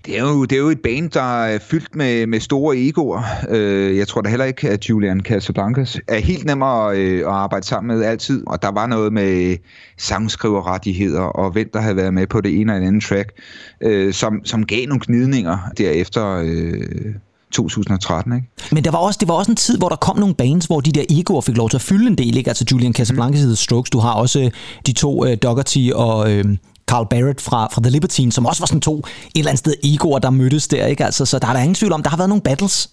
Det 0.07 0.19
er, 0.19 0.23
jo, 0.23 0.45
det 0.45 0.57
er 0.57 0.61
jo 0.61 0.69
et 0.69 0.81
band, 0.81 1.11
der 1.11 1.45
er 1.45 1.59
fyldt 1.59 1.95
med, 1.95 2.27
med 2.27 2.41
store 2.41 2.77
egoer. 2.79 3.23
Øh, 3.51 3.97
jeg 3.97 4.09
tror 4.09 4.21
da 4.21 4.29
heller 4.29 4.45
ikke, 4.45 4.71
at 4.71 4.89
Julian 4.89 5.21
Casablancas 5.21 6.01
er 6.09 6.19
helt 6.19 6.45
nemmere 6.45 6.99
øh, 6.99 7.19
at 7.19 7.27
arbejde 7.27 7.67
sammen 7.67 7.97
med 7.97 8.07
altid. 8.07 8.43
Og 8.47 8.63
der 8.63 8.71
var 8.71 8.87
noget 8.87 9.13
med 9.13 9.57
sangskriverrettigheder 9.99 11.21
og 11.21 11.51
hvem 11.51 11.71
der 11.73 11.81
havde 11.81 11.97
været 11.97 12.15
med 12.15 12.27
på 12.27 12.41
det 12.41 12.61
ene 12.61 12.75
eller 12.75 12.89
andet 12.89 13.05
track, 13.05 13.33
øh, 13.81 14.13
som, 14.13 14.45
som 14.45 14.67
gav 14.67 14.87
nogle 14.87 15.01
gnidninger 15.07 15.59
derefter. 15.79 16.43
Øh, 16.45 17.15
2013, 17.55 18.33
ikke? 18.33 18.49
Men 18.73 18.85
der 18.85 18.91
var 18.91 18.99
også, 18.99 19.19
det 19.21 19.29
var 19.29 19.35
også 19.35 19.51
en 19.53 19.57
tid, 19.57 19.79
hvor 19.79 19.89
der 19.89 19.97
kom 19.97 20.19
nogle 20.19 20.35
bands, 20.35 20.67
hvor 20.67 20.81
de 20.81 20.93
der 20.93 21.05
egoer 21.11 21.41
fik 21.41 21.57
lov 21.57 21.71
til 21.71 21.77
at 21.77 21.83
fylde 21.83 22.07
en 22.07 22.19
del, 22.19 22.37
ikke? 22.37 22.51
Altså 22.51 22.65
Julian 22.73 22.93
Casablancas 22.93 23.47
mm. 23.47 23.55
Strokes, 23.55 23.91
du 23.91 23.99
har 23.99 24.13
også 24.13 24.41
øh, 24.41 24.51
de 24.87 24.93
to 24.93 25.25
uh, 25.25 25.35
Dougherty 25.43 25.89
og... 25.95 26.19
Uh, 26.19 26.57
Carl 26.87 27.07
Barrett 27.11 27.41
fra, 27.41 27.69
fra 27.73 27.81
The 27.81 27.91
Libertines, 27.91 28.35
som 28.35 28.47
også 28.47 28.63
var 28.63 28.67
sådan 28.67 28.81
to 28.81 28.99
et 28.99 29.05
eller 29.35 29.51
andet 29.51 29.59
sted 29.59 29.75
egoer, 29.85 30.19
der 30.19 30.31
mødtes 30.31 30.69
der, 30.69 30.87
ikke? 30.87 31.05
Altså, 31.05 31.27
så 31.27 31.39
der 31.39 31.49
er 31.49 31.53
der 31.53 31.61
ingen 31.61 31.75
tvivl 31.75 31.93
om, 31.93 32.03
der 32.03 32.11
har 32.11 32.17
været 32.17 32.29
nogle 32.29 32.43
battles. 32.43 32.91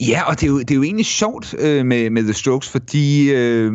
Ja, 0.00 0.22
og 0.22 0.40
det 0.40 0.42
er 0.42 0.50
jo, 0.50 0.58
det 0.58 0.70
er 0.70 0.74
jo 0.74 0.82
egentlig 0.82 1.06
sjovt 1.06 1.54
øh, 1.58 1.86
med, 1.86 2.10
med 2.10 2.22
The 2.22 2.32
Strokes, 2.32 2.68
fordi 2.68 3.30
øh, 3.30 3.72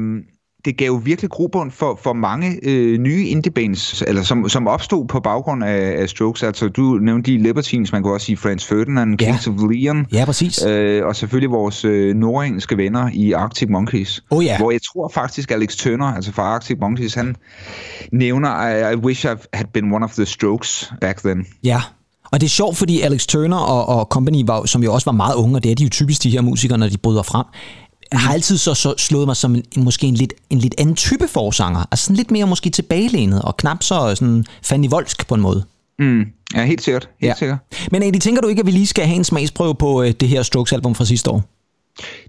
det 0.66 0.78
gav 0.78 0.88
jo 0.88 1.02
virkelig 1.04 1.31
grobund 1.31 1.72
for, 1.72 2.00
for 2.04 2.13
mange 2.13 2.60
øh, 2.63 3.00
nye 3.00 3.25
indie-bands, 3.25 4.04
eller 4.08 4.24
som, 4.24 4.50
som 4.50 4.68
opstod 4.68 5.06
på 5.06 5.19
baggrund 5.19 5.63
af, 5.63 6.02
af 6.02 6.10
Strokes. 6.10 6.44
Altså, 6.44 6.68
du 6.68 6.81
nævnte 6.81 7.31
de 7.31 7.38
Libertines, 7.38 7.92
man 7.92 8.04
kunne 8.04 8.13
også 8.13 8.25
sige 8.25 8.38
Franz 8.38 8.66
Ferdinand, 8.66 9.22
ja. 9.22 9.25
Kings 9.25 9.48
of 9.48 9.54
Leon. 9.72 10.06
Ja, 10.13 10.25
præcis. 10.25 10.66
Øh, 10.66 11.06
og 11.06 11.16
selvfølgelig 11.16 11.52
vores 11.52 11.86
øh, 11.86 12.16
nordengelske 12.16 12.78
venner 12.78 13.10
i 13.13 13.31
Arctic 13.31 13.69
Monkeys. 13.69 14.24
Oh, 14.30 14.46
ja. 14.46 14.58
Hvor 14.58 14.72
jeg 14.72 14.81
tror 14.81 15.12
faktisk, 15.13 15.52
Alex 15.52 15.75
Turner, 15.75 16.06
altså 16.06 16.31
fra 16.31 16.44
Arctic 16.44 16.78
Monkeys, 16.81 17.13
han 17.13 17.36
nævner, 18.12 18.68
I, 18.68 18.94
I 18.94 18.96
wish 18.96 19.25
I 19.25 19.30
had 19.54 19.66
been 19.74 19.94
one 19.94 20.06
of 20.06 20.12
the 20.12 20.25
Strokes 20.25 20.94
back 21.02 21.24
then. 21.24 21.46
Ja, 21.63 21.81
og 22.31 22.42
det 22.42 22.48
er 22.48 22.50
sjovt, 22.50 22.78
fordi 22.78 23.02
Alex 23.02 23.28
Turner 23.28 23.58
og, 23.58 23.86
og 24.00 24.06
company, 24.06 24.44
var, 24.48 24.66
som 24.66 24.84
jo 24.84 24.94
også 24.94 25.06
var 25.06 25.12
meget 25.12 25.36
unge, 25.36 25.56
og 25.56 25.63
det 25.63 25.72
er 25.72 25.75
de 25.75 25.84
jo 25.84 25.90
typisk 25.90 26.24
de 26.24 26.30
her 26.30 26.42
musikere, 26.42 26.78
når 26.78 26.88
de 26.88 26.98
bryder 26.98 27.24
frem, 27.24 27.46
har 28.12 28.34
altid 28.34 28.58
så, 28.58 28.74
så 28.74 28.94
slået 28.98 29.28
mig 29.28 29.36
som 29.36 29.56
en, 29.56 29.63
måske 29.78 30.08
en 30.08 30.16
lidt, 30.16 30.34
en 30.50 30.58
lidt 30.58 30.75
anden 30.78 30.96
type 30.96 31.28
forsanger. 31.28 31.86
Altså 31.92 32.06
sådan 32.06 32.16
lidt 32.16 32.31
mere 32.31 32.48
måske 32.48 32.69
tilbagelænet, 32.69 33.42
og 33.42 33.58
knap 33.58 33.84
så 33.84 34.16
sådan 34.16 34.46
Fanny 34.63 34.90
Volsk 34.90 35.28
på 35.28 35.36
en 35.36 35.42
måde. 35.42 35.63
Mm. 36.00 36.25
Ja, 36.56 36.66
helt 36.66 36.81
sikkert. 36.81 37.10
Helt 37.22 37.30
ja. 37.30 37.36
sikkert. 37.36 37.58
Men 37.92 38.04
Eddie, 38.04 38.19
tænker 38.19 38.42
du 38.42 38.48
ikke, 38.48 38.60
at 38.60 38.66
vi 38.66 38.72
lige 38.72 38.88
skal 38.88 39.06
have 39.06 39.16
en 39.16 39.24
smagsprøve 39.24 39.75
på 39.75 40.04
øh, 40.04 40.12
det 40.12 40.28
her 40.28 40.44
Strokes-album 40.44 40.96
fra 40.96 41.06
sidste 41.06 41.30
år? 41.30 41.44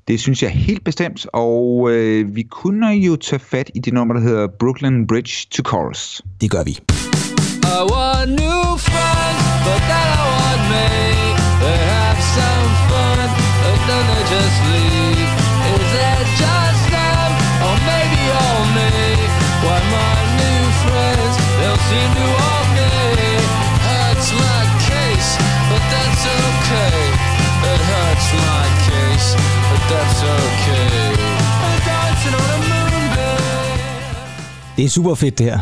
Det 0.09 0.21
synes 0.21 0.43
jeg 0.43 0.51
helt 0.51 0.85
bestemt, 0.85 1.27
og 1.33 1.91
øh, 1.91 2.37
vi 2.37 2.43
kunne 2.43 2.87
jo 2.87 3.17
tage 3.17 3.41
fat 3.41 3.71
i 3.75 3.79
det 3.79 3.93
nummer, 3.93 4.15
der 4.15 4.21
hedder 4.21 4.47
Brooklyn 4.59 5.07
Bridge 5.07 5.47
to 5.51 5.63
Chorus. 5.69 6.23
Det 6.41 6.51
gør 6.51 6.63
vi. 6.65 6.71
I 6.71 7.83
want 7.93 8.31
new 8.41 8.63
friends, 8.89 9.43
but 9.67 9.81
then 9.91 10.09
I 10.19 10.25
want 10.37 10.63
me. 10.73 10.89
They 11.63 11.79
have 11.93 12.21
some 12.37 12.71
fun, 12.89 13.29
but 13.63 13.79
then 13.89 14.05
they 14.11 14.23
just 14.35 14.59
leave. 14.71 14.92
Seem 21.93 22.11
to 22.19 22.27
all. 22.45 22.63
Hurts 23.89 24.29
my 24.45 24.63
case, 24.89 25.31
but 25.71 25.83
that's 25.93 26.25
okay. 26.41 26.99
It 27.71 27.81
hurts 27.91 28.29
my 28.43 28.65
case, 28.89 29.29
but 29.71 29.83
that's 29.93 30.21
okay. 30.39 30.89
I'm 31.67 31.79
dancing 31.91 32.35
on 32.41 32.49
a 32.57 32.59
moonbeam. 32.69 33.57
Det 34.77 34.85
er 34.85 34.89
super 34.89 35.15
fedt 35.15 35.39
det 35.39 35.47
her. 35.47 35.59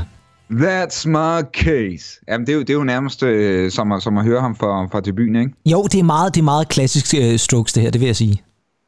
That's 0.51 1.09
my 1.09 1.43
case. 1.53 2.21
Jamen, 2.29 2.47
det 2.47 2.53
er 2.53 2.57
jo, 2.57 2.61
det 2.61 2.71
er 2.71 2.75
jo 2.75 2.85
nærmest 2.85 3.23
øh, 3.23 3.71
som, 3.71 3.93
at, 3.93 4.03
som 4.03 4.19
at 4.19 4.25
høre 4.25 4.41
ham 4.41 4.57
fra, 4.57 4.87
fra 4.87 5.01
debuten, 5.01 5.37
ikke? 5.37 5.53
Jo, 5.67 5.83
det 5.83 5.99
er 5.99 6.03
meget, 6.03 6.35
det 6.35 6.41
er 6.41 6.45
meget 6.45 6.69
klassisk 6.69 7.15
øh, 7.23 7.39
strokes, 7.39 7.73
det 7.73 7.83
her, 7.83 7.91
det 7.91 8.01
vil 8.01 8.07
jeg 8.07 8.17
sige. 8.17 8.43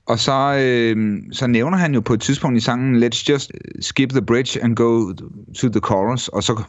Og 0.07 0.19
så, 0.19 0.57
øh, 0.61 1.17
så 1.33 1.47
nævner 1.47 1.79
han 1.79 1.95
jo 1.95 2.01
på 2.01 2.15
et 2.15 2.21
tidspunkt 2.21 2.57
i 2.57 2.61
sangen, 2.61 3.03
let's 3.05 3.25
just 3.29 3.51
skip 3.81 4.11
the 4.11 4.23
bridge 4.23 4.65
and 4.65 4.77
go 4.77 5.13
to 5.59 5.69
the 5.69 5.81
chorus, 5.87 6.29
og 6.29 6.43
så 6.43 6.63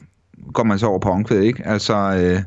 går 0.53 0.63
man 0.63 0.79
så 0.79 0.85
over 0.85 0.99
på 0.99 1.09
omkvædet, 1.09 1.43
ikke? 1.43 1.67
Altså, 1.67 1.93
øh, 1.95 2.41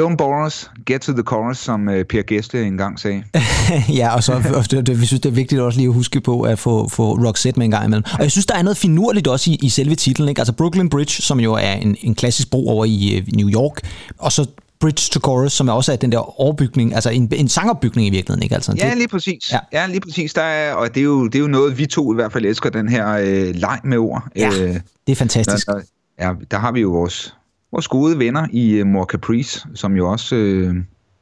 don't 0.00 0.16
bore 0.16 0.46
us, 0.46 0.70
get 0.86 1.00
to 1.00 1.12
the 1.12 1.22
chorus, 1.28 1.58
som 1.58 1.88
øh, 1.88 2.04
Per 2.04 2.22
Gæsle 2.22 2.62
engang 2.62 3.00
sagde. 3.00 3.24
ja, 4.00 4.14
og 4.14 4.22
så 4.22 4.32
og 4.32 4.70
det, 4.70 4.86
det, 4.86 5.00
vi 5.00 5.06
synes, 5.06 5.20
det 5.20 5.28
er 5.28 5.34
vigtigt 5.34 5.60
også 5.60 5.78
lige 5.78 5.88
at 5.88 5.94
huske 5.94 6.20
på 6.20 6.42
at 6.42 6.58
få, 6.58 6.88
få 6.88 7.14
Roxette 7.26 7.60
med 7.60 7.64
en 7.64 7.70
gang 7.70 7.84
imellem. 7.84 8.04
Og 8.12 8.22
jeg 8.22 8.30
synes, 8.30 8.46
der 8.46 8.54
er 8.54 8.62
noget 8.62 8.76
finurligt 8.76 9.28
også 9.28 9.50
i, 9.50 9.58
i 9.62 9.68
selve 9.68 9.94
titlen, 9.94 10.28
ikke? 10.28 10.40
Altså 10.40 10.52
Brooklyn 10.52 10.88
Bridge, 10.88 11.22
som 11.22 11.40
jo 11.40 11.52
er 11.52 11.72
en, 11.72 11.96
en 12.00 12.14
klassisk 12.14 12.50
bro 12.50 12.68
over 12.68 12.84
i 12.84 13.16
øh, 13.16 13.26
New 13.36 13.48
York, 13.48 13.80
og 14.18 14.32
så 14.32 14.46
bridge 14.80 15.10
to 15.12 15.20
chorus, 15.20 15.52
som 15.52 15.68
er 15.68 15.72
også 15.72 15.92
er 15.92 15.96
den 15.96 16.12
der 16.12 16.40
overbygning, 16.40 16.94
altså 16.94 17.10
en, 17.10 17.28
en 17.32 17.48
sangopbygning 17.48 18.06
i 18.06 18.10
virkeligheden, 18.10 18.42
ikke? 18.42 18.54
Altså, 18.54 18.74
ja, 18.76 18.94
lige 18.94 19.08
præcis. 19.08 19.52
Ja. 19.52 19.58
ja, 19.72 19.86
lige 19.86 20.00
præcis. 20.00 20.34
Der 20.34 20.42
er, 20.42 20.74
og 20.74 20.88
det 20.94 21.00
er, 21.00 21.04
jo, 21.04 21.26
det 21.26 21.34
er 21.34 21.40
jo 21.40 21.46
noget, 21.46 21.78
vi 21.78 21.86
to 21.86 22.12
i 22.12 22.14
hvert 22.14 22.32
fald 22.32 22.44
elsker, 22.44 22.70
den 22.70 22.88
her 22.88 23.08
øh, 23.08 23.54
leg 23.54 23.80
med 23.84 23.98
ord. 23.98 24.22
Ja, 24.36 24.50
øh, 24.60 24.74
det 25.06 25.12
er 25.12 25.16
fantastisk. 25.16 25.66
Der, 25.66 25.80
ja, 26.20 26.32
der 26.50 26.58
har 26.58 26.72
vi 26.72 26.80
jo 26.80 26.90
vores, 26.90 27.36
vores 27.72 27.88
gode 27.88 28.18
venner 28.18 28.46
i 28.52 28.80
uh, 28.80 28.86
More 28.86 29.06
Caprice, 29.06 29.66
som 29.74 29.96
jo 29.96 30.10
også... 30.10 30.36
Øh, 30.36 30.74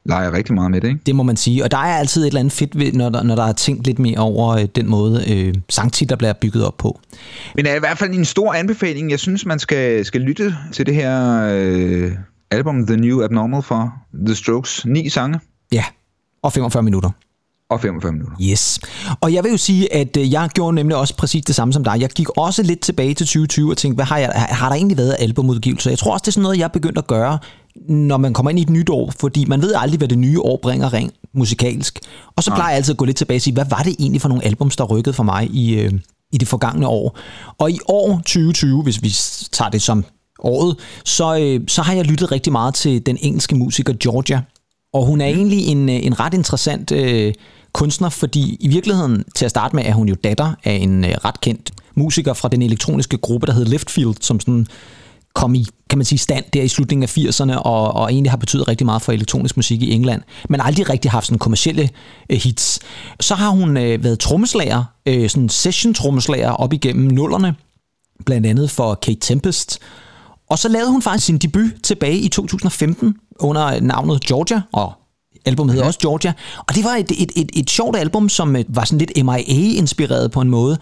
leger 0.07 0.33
rigtig 0.33 0.55
meget 0.55 0.71
med 0.71 0.81
det, 0.81 0.89
ikke? 0.89 1.01
Det 1.07 1.15
må 1.15 1.23
man 1.23 1.37
sige. 1.37 1.65
Og 1.65 1.71
der 1.71 1.77
er 1.77 1.99
altid 1.99 2.23
et 2.23 2.27
eller 2.27 2.41
andet 2.41 2.53
fedt 2.53 2.79
ved, 2.79 2.93
når 2.93 3.09
der, 3.09 3.23
når 3.23 3.35
der 3.35 3.45
er 3.45 3.53
tænkt 3.53 3.87
lidt 3.87 3.99
mere 3.99 4.19
over 4.19 4.49
øh, 4.49 4.65
den 4.65 4.91
måde, 4.91 5.25
øh, 5.33 5.55
sangtitler 5.69 6.17
bliver 6.17 6.33
bygget 6.33 6.67
op 6.67 6.77
på. 6.77 7.01
Men 7.55 7.67
er 7.67 7.75
i 7.75 7.79
hvert 7.79 7.99
fald 7.99 8.15
en 8.15 8.25
stor 8.25 8.55
anbefaling. 8.55 9.11
Jeg 9.11 9.21
synes, 9.21 9.47
man 9.47 9.59
skal, 9.59 10.05
skal 10.05 10.21
lytte 10.21 10.57
til 10.73 10.87
det 10.87 10.95
her 10.95 11.43
øh, 11.53 12.13
album 12.51 12.87
The 12.87 12.97
New 12.97 13.23
Abnormal 13.23 13.63
for 13.63 13.95
The 14.27 14.35
Strokes. 14.35 14.87
Ni 14.87 15.09
sange. 15.09 15.41
Ja, 15.73 15.85
og 16.43 16.53
45 16.53 16.83
minutter. 16.83 17.11
Og 17.71 17.80
45 17.80 18.12
minutter. 18.12 18.37
Yes. 18.42 18.80
Og 19.21 19.33
jeg 19.33 19.44
vil 19.44 19.50
jo 19.50 19.56
sige, 19.56 19.94
at 19.94 20.16
øh, 20.16 20.33
jeg 20.33 20.49
gjorde 20.54 20.75
nemlig 20.75 20.97
også 20.97 21.16
præcis 21.16 21.44
det 21.44 21.54
samme 21.54 21.73
som 21.73 21.85
dig. 21.85 22.00
Jeg 22.00 22.11
gik 22.11 22.28
også 22.37 22.62
lidt 22.62 22.80
tilbage 22.80 23.14
til 23.14 23.26
2020 23.26 23.71
og 23.71 23.76
tænkte, 23.76 23.94
hvad 23.94 24.04
har, 24.04 24.18
jeg, 24.18 24.33
har 24.35 24.68
der 24.68 24.76
egentlig 24.76 24.97
været 24.97 25.16
albumudgivelser? 25.18 25.90
Jeg 25.90 25.99
tror 25.99 26.12
også, 26.12 26.23
det 26.23 26.28
er 26.28 26.33
sådan 26.33 26.42
noget, 26.42 26.59
jeg 26.59 26.64
er 26.64 26.68
begyndt 26.68 26.99
at 26.99 27.06
gøre, 27.06 27.38
når 27.88 28.16
man 28.16 28.33
kommer 28.35 28.50
ind 28.50 28.59
i 28.59 28.62
et 28.62 28.71
nyt 28.71 28.90
år, 28.90 29.12
fordi 29.21 29.44
man 29.44 29.62
ved 29.62 29.75
aldrig, 29.76 29.99
hvad 29.99 30.09
det 30.09 30.18
nye 30.18 30.40
år 30.40 30.59
bringer 30.62 30.92
rent 30.92 31.14
musikalsk. 31.35 31.99
Og 32.37 32.42
så 32.42 32.50
plejer 32.50 32.71
jeg 32.71 32.76
altid 32.76 32.92
at 32.92 32.99
gå 32.99 33.04
lidt 33.04 33.16
tilbage 33.16 33.38
og 33.38 33.42
sige, 33.42 33.54
hvad 33.54 33.66
var 33.71 33.83
det 33.83 33.97
egentlig 33.99 34.21
for 34.21 34.28
nogle 34.28 34.44
albums, 34.44 34.76
der 34.76 34.85
rykkede 34.85 35.14
for 35.14 35.23
mig 35.23 35.50
i, 35.50 35.75
øh, 35.80 35.92
i 36.33 36.38
det 36.38 36.49
forgangne 36.49 36.87
år? 36.87 37.18
Og 37.59 37.71
i 37.71 37.78
år 37.88 38.16
2020, 38.16 38.83
hvis 38.83 39.02
vi 39.02 39.14
tager 39.52 39.71
det 39.71 39.83
som 39.83 40.04
året, 40.38 40.76
så, 41.04 41.38
øh, 41.38 41.61
så 41.68 41.83
har 41.83 41.94
jeg 41.94 42.04
lyttet 42.04 42.33
rigtig 42.33 42.52
meget 42.52 42.75
til 42.75 43.06
den 43.06 43.18
engelske 43.21 43.54
musiker 43.54 43.92
Georgia. 44.00 44.42
Og 44.95 45.07
hun 45.07 45.21
er 45.21 45.33
mm. 45.33 45.39
egentlig 45.39 45.67
en, 45.67 45.89
øh, 45.89 46.07
en 46.07 46.21
ret 46.21 46.35
interessant 46.35 46.93
øh, 46.93 47.35
kunstner, 47.73 48.09
fordi 48.09 48.57
i 48.61 48.69
virkeligheden 48.69 49.25
til 49.35 49.45
at 49.45 49.51
starte 49.51 49.77
med 49.77 49.85
er 49.87 49.93
hun 49.93 50.09
jo 50.09 50.15
datter 50.25 50.55
af 50.65 50.73
en 50.73 51.05
øh, 51.05 51.11
ret 51.11 51.41
kendt 51.41 51.71
musiker 51.95 52.33
fra 52.33 52.49
den 52.49 52.63
elektroniske 52.63 53.17
gruppe, 53.17 53.47
der 53.47 53.53
hed 53.53 53.65
Leftfield, 53.65 54.15
som 54.21 54.41
sådan 54.41 54.67
kom 55.35 55.55
i, 55.55 55.67
kan 55.91 55.99
man 55.99 56.05
sige, 56.05 56.19
stand 56.19 56.45
der 56.53 56.63
i 56.63 56.69
slutningen 56.69 57.03
af 57.03 57.19
80'erne, 57.19 57.57
og, 57.57 57.95
og 57.95 58.13
egentlig 58.13 58.33
har 58.33 58.37
betydet 58.37 58.69
rigtig 58.69 58.85
meget 58.85 59.03
for 59.03 59.13
elektronisk 59.13 59.57
musik 59.57 59.83
i 59.83 59.93
England, 59.93 60.23
men 60.49 60.61
aldrig 60.61 60.91
rigtig 60.91 61.11
haft 61.11 61.27
sådan 61.27 61.39
kommersielle 61.39 61.89
øh, 62.31 62.39
hits. 62.39 62.81
Så 63.21 63.35
har 63.35 63.49
hun 63.49 63.77
øh, 63.77 64.05
været 64.05 64.19
trommeslager, 64.19 64.85
øh, 65.07 65.31
sådan 65.31 65.49
session-trommeslager 65.49 66.51
op 66.51 66.73
igennem 66.73 67.11
nullerne, 67.11 67.55
blandt 68.27 68.47
andet 68.47 68.71
for 68.71 68.95
Kate 68.95 69.21
Tempest, 69.21 69.79
og 70.51 70.59
så 70.59 70.69
lavede 70.69 70.91
hun 70.91 71.03
faktisk 71.03 71.27
sin 71.27 71.39
debut 71.39 71.71
tilbage 71.83 72.19
i 72.19 72.29
2015 72.29 73.15
under 73.41 73.81
navnet 73.81 74.21
Georgia, 74.21 74.63
og 74.73 74.93
albumet 75.45 75.73
hedder 75.73 75.87
også 75.87 75.99
Georgia. 75.99 76.33
Og 76.59 76.75
det 76.75 76.85
var 76.85 76.91
et, 76.91 77.13
et, 77.19 77.33
et, 77.37 77.51
et 77.55 77.71
sjovt 77.71 77.97
album, 77.97 78.29
som 78.29 78.57
øh, 78.57 78.65
var 78.69 78.85
sådan 78.85 78.99
lidt 78.99 79.25
MIA-inspireret 79.25 80.31
på 80.31 80.41
en 80.41 80.51
måde. 80.51 80.79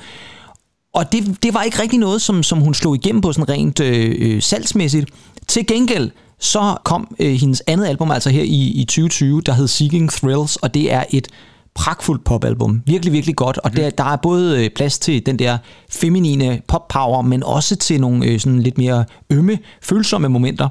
Og 0.95 1.13
det, 1.13 1.43
det 1.43 1.55
var 1.55 1.63
ikke 1.63 1.83
rigtig 1.83 1.99
noget, 1.99 2.23
som, 2.23 2.43
som 2.43 2.61
hun 2.61 2.75
slog 2.75 2.95
igennem 2.95 3.21
på 3.21 3.33
sådan 3.33 3.49
rent 3.49 3.81
øh, 3.81 4.15
øh, 4.19 4.43
salgsmæssigt. 4.43 5.11
Til 5.49 5.67
gengæld, 5.67 6.11
så 6.41 6.77
kom 6.85 7.17
øh, 7.19 7.33
hendes 7.33 7.63
andet 7.67 7.87
album 7.87 8.11
altså 8.11 8.31
her 8.31 8.43
i, 8.43 8.73
i 8.75 8.85
2020, 8.85 9.41
der 9.41 9.53
hed 9.53 9.69
Seeking 9.69 10.11
Thrills, 10.11 10.57
og 10.57 10.75
det 10.75 10.93
er 10.93 11.05
et 11.11 11.29
pragtfuldt 11.75 12.25
popalbum. 12.25 12.83
Virkelig, 12.87 13.13
virkelig 13.13 13.37
godt. 13.37 13.59
Og 13.59 13.77
der, 13.77 13.91
der 13.91 14.05
er 14.05 14.17
både 14.17 14.65
øh, 14.65 14.71
plads 14.71 14.99
til 14.99 15.27
den 15.27 15.39
der 15.39 15.59
feminine 15.91 16.61
pop-power, 16.69 17.23
men 17.23 17.43
også 17.43 17.77
til 17.77 18.01
nogle 18.01 18.27
øh, 18.27 18.41
sådan 18.41 18.63
lidt 18.63 18.79
mere 18.79 19.05
ømme, 19.31 19.59
følsomme 19.83 20.29
momenter. 20.29 20.69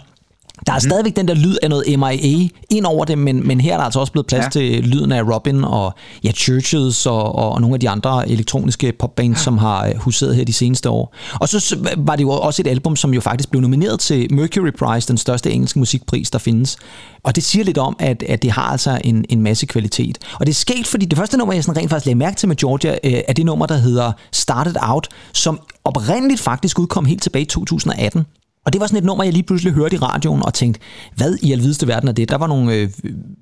Der 0.68 0.74
er 0.74 0.78
mm. 0.78 0.90
stadigvæk 0.90 1.16
den 1.16 1.28
der 1.28 1.34
lyd 1.34 1.58
af 1.64 1.70
noget 1.70 2.00
MIA 2.00 2.48
ind 2.70 2.86
over 2.86 3.06
det, 3.06 3.18
men, 3.18 3.48
men 3.48 3.62
her 3.62 3.74
er 3.74 3.78
der 3.78 3.84
altså 3.84 4.00
også 4.00 4.12
blevet 4.12 4.28
plads 4.28 4.44
ja. 4.44 4.50
til 4.50 4.84
lyden 4.84 5.12
af 5.12 5.24
Robin 5.36 5.64
og 5.64 5.94
ja, 6.24 6.32
Churches 6.32 7.06
og, 7.06 7.36
og 7.36 7.62
nogle 7.62 7.74
af 7.74 7.80
de 7.80 7.90
andre 7.90 8.30
elektroniske 8.30 8.94
popbands, 9.00 9.38
ja. 9.38 9.44
som 9.44 9.58
har 9.58 9.88
øh, 9.88 9.96
huseret 9.96 10.36
her 10.36 10.46
de 10.46 10.54
seneste 10.54 10.90
år. 10.90 11.16
Og 11.34 11.50
så 11.50 11.78
var 11.98 12.16
det 12.16 12.24
jo 12.24 12.30
også 12.30 12.62
et 12.62 12.68
album, 12.68 12.96
som 12.96 13.14
jo 13.14 13.22
faktisk 13.22 13.50
blev 13.50 13.62
nomineret 13.62 14.00
til 14.00 14.34
Mercury 14.34 14.72
Prize, 14.80 15.08
den 15.08 15.18
største 15.18 15.52
engelske 15.52 15.80
musikpris, 15.80 16.30
der 16.30 16.40
findes. 16.40 16.78
Og 17.24 17.36
det 17.36 17.44
siger 17.44 17.66
lidt 17.66 17.78
om, 17.78 17.96
at, 18.00 18.24
at 18.24 18.42
det 18.42 18.52
har 18.52 18.62
altså 18.72 19.02
en, 19.04 19.26
en 19.30 19.42
masse 19.42 19.66
kvalitet. 19.66 20.18
Og 20.34 20.46
det 20.46 20.50
er 20.50 20.56
sket, 20.56 20.88
fordi 20.88 21.06
det 21.06 21.18
første 21.18 21.38
nummer, 21.38 21.54
jeg 21.54 21.64
sådan 21.64 21.82
rent 21.82 21.90
faktisk 21.90 22.06
lagde 22.06 22.18
mærke 22.18 22.36
til 22.36 22.48
med 22.48 22.56
Georgia, 22.56 22.98
øh, 23.04 23.22
er 23.28 23.34
det 23.34 23.46
nummer, 23.46 23.66
der 23.66 23.76
hedder 23.76 24.12
Started 24.32 24.76
Out, 24.82 25.08
som 25.34 25.60
oprindeligt 25.84 26.42
faktisk 26.42 26.80
udkom 26.80 27.06
helt 27.06 27.22
tilbage 27.22 27.44
i 27.44 27.46
2018. 27.46 28.26
Og 28.66 28.74
det 28.74 28.82
var 28.82 28.88
sådan 28.88 28.98
et 28.98 29.04
nummer, 29.04 29.24
jeg 29.24 29.34
lige 29.34 29.44
pludselig 29.44 29.74
hørte 29.74 29.96
i 29.96 30.00
radioen 30.00 30.46
og 30.46 30.54
tænkte, 30.54 30.82
hvad 31.16 31.36
i 31.42 31.52
alvideste 31.52 31.88
verden 31.88 32.10
er 32.10 32.14
det? 32.14 32.30
Der 32.30 32.38
var 32.38 32.48
nogle 32.48 32.74
øh, 32.74 32.90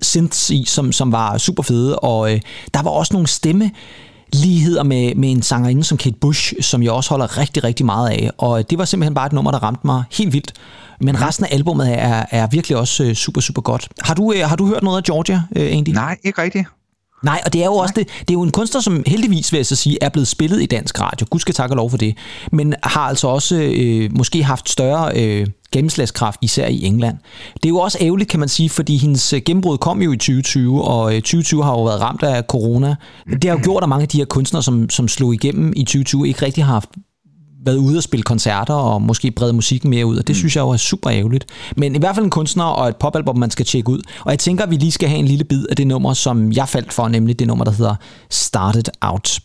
synths 0.01 0.49
i, 0.49 0.63
som, 0.67 0.91
som 0.91 1.11
var 1.11 1.37
super 1.37 1.63
fede, 1.63 1.99
og 1.99 2.33
øh, 2.33 2.41
der 2.73 2.81
var 2.81 2.89
også 2.89 3.13
nogle 3.13 3.27
stemme 3.27 3.71
ligheder 4.33 4.83
med, 4.83 5.15
med 5.15 5.31
en 5.31 5.41
sangerinde 5.41 5.83
som 5.83 5.97
Kate 5.97 6.15
Bush, 6.21 6.53
som 6.61 6.83
jeg 6.83 6.91
også 6.91 7.09
holder 7.09 7.37
rigtig, 7.37 7.63
rigtig 7.63 7.85
meget 7.85 8.09
af. 8.09 8.29
Og 8.37 8.59
øh, 8.59 8.65
det 8.69 8.77
var 8.77 8.85
simpelthen 8.85 9.13
bare 9.13 9.25
et 9.25 9.33
nummer, 9.33 9.51
der 9.51 9.63
ramte 9.63 9.81
mig 9.87 10.03
helt 10.11 10.33
vildt. 10.33 10.53
Men 11.01 11.21
resten 11.21 11.45
af 11.45 11.49
albumet 11.53 11.99
er, 11.99 12.25
er 12.31 12.47
virkelig 12.47 12.77
også 12.77 13.03
øh, 13.03 13.13
super, 13.13 13.41
super 13.41 13.61
godt. 13.61 13.89
Har 14.01 14.13
du, 14.13 14.33
øh, 14.33 14.39
har 14.49 14.55
du 14.55 14.67
hørt 14.67 14.83
noget 14.83 14.97
af 14.97 15.03
Georgia, 15.03 15.43
øh, 15.55 15.77
Andy? 15.77 15.89
Nej, 15.89 16.17
ikke 16.23 16.41
rigtigt. 16.41 16.67
Nej, 17.23 17.41
og 17.45 17.53
det 17.53 17.61
er 17.61 17.65
jo 17.65 17.75
også 17.75 17.93
det, 17.97 18.07
det 18.19 18.29
er 18.29 18.33
jo 18.33 18.41
en 18.41 18.51
kunstner, 18.51 18.81
som 18.81 19.03
heldigvis, 19.07 19.51
vil 19.51 19.57
jeg 19.57 19.65
så 19.65 19.75
sige, 19.75 19.97
er 20.01 20.09
blevet 20.09 20.27
spillet 20.27 20.61
i 20.61 20.65
dansk 20.65 21.01
radio. 21.01 21.27
Gud 21.29 21.39
skal 21.39 21.55
takke 21.55 21.73
og 21.73 21.77
lov 21.77 21.89
for 21.89 21.97
det. 21.97 22.17
Men 22.51 22.73
har 22.83 23.01
altså 23.01 23.27
også 23.27 23.55
øh, 23.55 24.17
måske 24.17 24.43
haft 24.43 24.69
større 24.69 25.11
øh, 25.15 25.47
gennemslagskraft, 25.71 26.39
især 26.41 26.67
i 26.67 26.83
England. 26.83 27.17
Det 27.53 27.65
er 27.65 27.69
jo 27.69 27.77
også 27.77 27.97
ærgerligt, 28.01 28.29
kan 28.29 28.39
man 28.39 28.49
sige, 28.49 28.69
fordi 28.69 28.97
hendes 28.97 29.33
øh, 29.33 29.41
gennembrud 29.45 29.77
kom 29.77 30.01
jo 30.01 30.11
i 30.11 30.17
2020, 30.17 30.83
og 30.83 31.11
2020 31.11 31.59
øh, 31.59 31.65
har 31.65 31.71
jo 31.71 31.83
været 31.83 32.01
ramt 32.01 32.23
af 32.23 32.43
corona. 32.43 32.95
Det 33.31 33.43
har 33.43 33.51
jo 33.51 33.63
gjort, 33.63 33.83
at 33.83 33.89
mange 33.89 34.03
af 34.03 34.09
de 34.09 34.17
her 34.17 34.25
kunstnere, 34.25 34.63
som, 34.63 34.89
som 34.89 35.07
slog 35.07 35.33
igennem 35.33 35.73
i 35.75 35.83
2020, 35.83 36.27
ikke 36.27 36.45
rigtig 36.45 36.65
har 36.65 36.73
haft 36.73 36.89
været 37.65 37.77
ude 37.77 37.97
og 37.97 38.03
spille 38.03 38.23
koncerter 38.23 38.73
og 38.73 39.01
måske 39.01 39.31
brede 39.31 39.53
musikken 39.53 39.89
mere 39.89 40.05
ud, 40.05 40.17
og 40.17 40.27
det 40.27 40.33
mm. 40.33 40.37
synes 40.37 40.55
jeg 40.55 40.61
jo 40.61 40.69
er 40.69 40.77
super 40.77 41.11
ærgerligt. 41.11 41.45
Men 41.77 41.95
i 41.95 41.99
hvert 41.99 42.15
fald 42.15 42.25
en 42.25 42.31
kunstner 42.31 42.63
og 42.63 42.89
et 42.89 42.95
popalbum, 42.95 43.37
man 43.37 43.51
skal 43.51 43.65
tjekke 43.65 43.89
ud. 43.89 44.01
Og 44.25 44.31
jeg 44.31 44.39
tænker, 44.39 44.63
at 44.63 44.69
vi 44.69 44.75
lige 44.75 44.91
skal 44.91 45.09
have 45.09 45.19
en 45.19 45.25
lille 45.25 45.43
bid 45.43 45.65
af 45.69 45.75
det 45.75 45.87
nummer, 45.87 46.13
som 46.13 46.51
jeg 46.51 46.69
faldt 46.69 46.93
for, 46.93 47.07
nemlig 47.07 47.39
det 47.39 47.47
nummer, 47.47 47.65
der 47.65 47.71
hedder 47.71 47.95
Started 48.29 48.83
Out. 49.01 49.39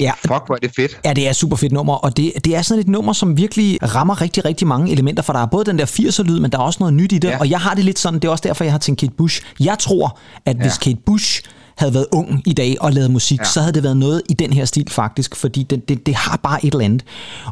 Ja, 0.00 0.12
fuck, 0.12 0.42
hvor 0.46 0.54
er 0.54 0.58
det 0.58 0.70
fedt. 0.76 1.00
Ja, 1.04 1.12
det 1.12 1.28
er 1.28 1.32
super 1.32 1.56
fedt 1.56 1.72
nummer, 1.72 1.94
og 1.94 2.16
det, 2.16 2.32
det 2.44 2.56
er 2.56 2.62
sådan 2.62 2.80
et 2.80 2.88
nummer, 2.88 3.12
som 3.12 3.36
virkelig 3.36 3.94
rammer 3.94 4.20
rigtig, 4.20 4.44
rigtig 4.44 4.66
mange 4.66 4.92
elementer, 4.92 5.22
for 5.22 5.32
der 5.32 5.40
er 5.40 5.46
både 5.46 5.64
den 5.64 5.78
der 5.78 5.86
80'er-lyd, 5.86 6.40
men 6.40 6.52
der 6.52 6.58
er 6.58 6.62
også 6.62 6.76
noget 6.80 6.94
nyt 6.94 7.12
i 7.12 7.18
det, 7.18 7.28
ja. 7.28 7.38
og 7.38 7.50
jeg 7.50 7.60
har 7.60 7.74
det 7.74 7.84
lidt 7.84 7.98
sådan, 7.98 8.20
det 8.20 8.28
er 8.28 8.32
også 8.32 8.44
derfor, 8.48 8.64
jeg 8.64 8.72
har 8.72 8.78
tænkt 8.78 9.00
Kate 9.00 9.12
Bush. 9.12 9.42
Jeg 9.60 9.78
tror, 9.78 10.18
at 10.46 10.56
ja. 10.56 10.62
hvis 10.62 10.78
Kate 10.78 11.00
Bush 11.06 11.42
havde 11.78 11.94
været 11.94 12.06
ung 12.12 12.42
i 12.46 12.52
dag 12.52 12.76
og 12.80 12.92
lavet 12.92 13.10
musik, 13.10 13.38
ja. 13.38 13.44
så 13.44 13.60
havde 13.60 13.72
det 13.72 13.82
været 13.82 13.96
noget 13.96 14.22
i 14.28 14.34
den 14.34 14.52
her 14.52 14.64
stil 14.64 14.90
faktisk, 14.90 15.36
fordi 15.36 15.62
det, 15.62 15.88
det, 15.88 16.06
det 16.06 16.14
har 16.14 16.36
bare 16.42 16.64
et 16.64 16.74
eller 16.74 16.84
andet. 16.84 17.04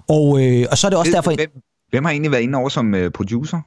Og, 0.09 0.45
øh, 0.45 0.67
og 0.71 0.78
så 0.78 0.87
er 0.87 0.90
det 0.90 0.99
også 0.99 1.12
derfor... 1.12 1.35
Hvem, 1.35 1.50
hvem 1.90 2.05
har 2.05 2.11
egentlig 2.11 2.33
været 2.33 2.43
inde 2.43 2.59
over 2.59 2.69
som 2.69 2.95
øh, 2.95 3.11
producer? 3.11 3.61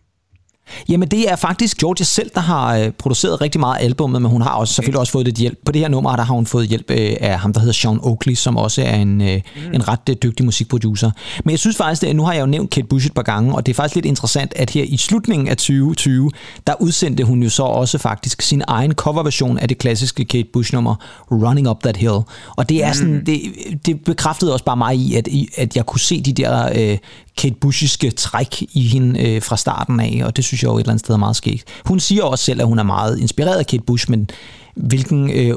Jamen 0.89 1.07
det 1.07 1.31
er 1.31 1.35
faktisk 1.35 1.77
Georgia 1.77 2.05
selv, 2.05 2.31
der 2.35 2.41
har 2.41 2.77
øh, 2.77 2.91
produceret 2.91 3.41
rigtig 3.41 3.59
meget 3.59 3.77
albumet, 3.81 4.21
men 4.21 4.31
hun 4.31 4.41
har 4.41 4.49
også 4.49 4.73
selvfølgelig 4.73 4.99
også 4.99 5.11
fået 5.11 5.25
lidt 5.25 5.35
hjælp. 5.35 5.57
På 5.65 5.71
det 5.71 5.81
her 5.81 5.87
nummer 5.87 6.15
der 6.15 6.23
har 6.23 6.33
hun 6.33 6.45
fået 6.45 6.67
hjælp 6.67 6.91
øh, 6.91 7.15
af 7.19 7.39
ham, 7.39 7.53
der 7.53 7.59
hedder 7.59 7.73
Sean 7.73 7.99
Oakley, 8.03 8.35
som 8.35 8.57
også 8.57 8.81
er 8.81 8.95
en, 8.95 9.21
øh, 9.21 9.41
mm. 9.55 9.73
en 9.73 9.87
ret 9.87 10.23
dygtig 10.23 10.45
musikproducer. 10.45 11.11
Men 11.45 11.51
jeg 11.51 11.59
synes 11.59 11.77
faktisk, 11.77 12.03
at 12.03 12.15
nu 12.15 12.23
har 12.23 12.33
jeg 12.33 12.41
jo 12.41 12.45
nævnt 12.45 12.69
Kate 12.69 12.87
Bush 12.87 13.05
et 13.05 13.13
par 13.13 13.21
gange, 13.21 13.55
og 13.55 13.65
det 13.65 13.71
er 13.71 13.75
faktisk 13.75 13.95
lidt 13.95 14.05
interessant, 14.05 14.53
at 14.55 14.69
her 14.69 14.83
i 14.83 14.97
slutningen 14.97 15.47
af 15.47 15.57
2020, 15.57 16.31
der 16.67 16.73
udsendte 16.81 17.23
hun 17.23 17.43
jo 17.43 17.49
så 17.49 17.63
også 17.63 17.97
faktisk 17.97 18.41
sin 18.41 18.63
egen 18.67 18.93
coverversion 18.93 19.57
af 19.57 19.67
det 19.67 19.77
klassiske 19.77 20.25
Kate 20.25 20.49
Bush-nummer 20.53 20.95
Running 21.31 21.69
Up 21.69 21.83
That 21.83 21.97
Hill. 21.97 22.19
Og 22.55 22.69
det 22.69 22.83
er 22.83 22.93
sådan, 22.93 23.13
mm. 23.13 23.25
det, 23.25 23.41
det 23.85 24.03
bekræftede 24.03 24.53
også 24.53 24.65
bare 24.65 24.77
mig 24.77 24.95
i, 24.95 25.15
at, 25.15 25.27
at 25.57 25.75
jeg 25.75 25.85
kunne 25.85 25.99
se 25.99 26.21
de 26.21 26.33
der 26.33 26.69
øh, 26.75 26.97
Kate 27.37 27.55
Bushiske 27.61 28.11
træk 28.11 28.63
i 28.73 28.87
hende 28.87 29.29
øh, 29.29 29.41
fra 29.41 29.57
starten 29.57 29.99
af, 29.99 30.21
og 30.25 30.35
det 30.35 30.45
synes 30.45 30.63
jeg 30.63 30.69
jo 30.69 30.75
et 30.75 30.79
eller 30.79 30.91
andet 30.91 31.05
sted 31.05 31.13
er 31.15 31.19
meget 31.19 31.35
skægt. 31.35 31.63
Hun 31.85 31.99
siger 31.99 32.23
også 32.23 32.45
selv, 32.45 32.61
at 32.61 32.67
hun 32.67 32.79
er 32.79 32.83
meget 32.83 33.19
inspireret 33.19 33.59
af 33.59 33.67
Kate 33.67 33.83
Bush, 33.83 34.09
men 34.09 34.29
hvilken 34.75 35.29
øh, 35.29 35.55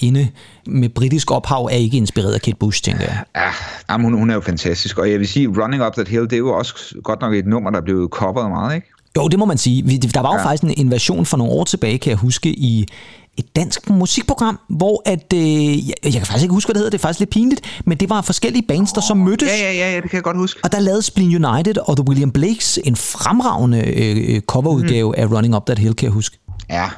inde 0.00 0.28
med 0.66 0.88
britisk 0.88 1.30
ophav 1.30 1.64
er 1.64 1.76
ikke 1.76 1.96
inspireret 1.96 2.32
af 2.32 2.40
Kate 2.40 2.56
Bush, 2.56 2.82
tænker 2.82 3.04
jeg. 3.04 3.18
Ja, 3.36 3.50
jamen, 3.90 4.04
hun, 4.04 4.18
hun 4.18 4.30
er 4.30 4.34
jo 4.34 4.40
fantastisk, 4.40 4.98
og 4.98 5.10
jeg 5.10 5.18
vil 5.18 5.28
sige, 5.28 5.48
Running 5.48 5.86
Up 5.86 5.92
That 5.92 6.08
Hill, 6.08 6.24
det 6.24 6.32
er 6.32 6.38
jo 6.38 6.58
også 6.58 6.94
godt 7.04 7.20
nok 7.20 7.34
et 7.34 7.46
nummer, 7.46 7.70
der 7.70 7.80
blev 7.80 8.08
coveret 8.12 8.50
meget, 8.50 8.74
ikke? 8.74 8.86
Jo, 9.16 9.28
det 9.28 9.38
må 9.38 9.44
man 9.44 9.58
sige. 9.58 9.98
Der 9.98 10.20
var 10.20 10.32
jo 10.32 10.38
ja. 10.38 10.44
faktisk 10.44 10.62
en, 10.62 10.74
en 10.86 10.90
version 10.90 11.26
for 11.26 11.36
nogle 11.36 11.52
år 11.52 11.64
tilbage, 11.64 11.98
kan 11.98 12.10
jeg 12.10 12.18
huske, 12.18 12.48
i 12.48 12.86
et 13.36 13.56
dansk 13.56 13.90
musikprogram, 13.90 14.58
hvor 14.68 15.02
at, 15.04 15.32
øh, 15.34 15.88
jeg, 15.88 15.94
jeg 16.04 16.12
kan 16.12 16.26
faktisk 16.26 16.42
ikke 16.42 16.54
huske, 16.54 16.68
hvad 16.68 16.74
det 16.74 16.80
hedder, 16.80 16.90
det 16.90 16.98
er 16.98 17.02
faktisk 17.02 17.20
lidt 17.20 17.30
pinligt, 17.30 17.60
men 17.84 17.98
det 17.98 18.10
var 18.10 18.22
forskellige 18.22 18.64
bands, 18.68 18.92
der 18.92 19.00
så 19.00 19.14
mødtes. 19.14 19.48
Ja, 19.48 19.72
ja, 19.72 19.90
ja, 19.90 19.96
det 20.00 20.10
kan 20.10 20.16
jeg 20.16 20.22
godt 20.22 20.36
huske. 20.36 20.60
Og 20.64 20.72
der 20.72 20.80
lavede 20.80 21.02
Spleen 21.02 21.44
United 21.44 21.76
og 21.76 21.96
The 21.96 22.08
William 22.08 22.30
Blakes 22.30 22.78
en 22.84 22.96
fremragende 22.96 23.78
øh, 23.78 24.40
coverudgave 24.40 25.08
mm. 25.08 25.22
af 25.22 25.36
Running 25.36 25.56
Up 25.56 25.66
That 25.66 25.78
Hill, 25.78 25.94
kan 25.94 26.04
jeg 26.04 26.12
huske. 26.12 26.38
Ja, 26.70 26.88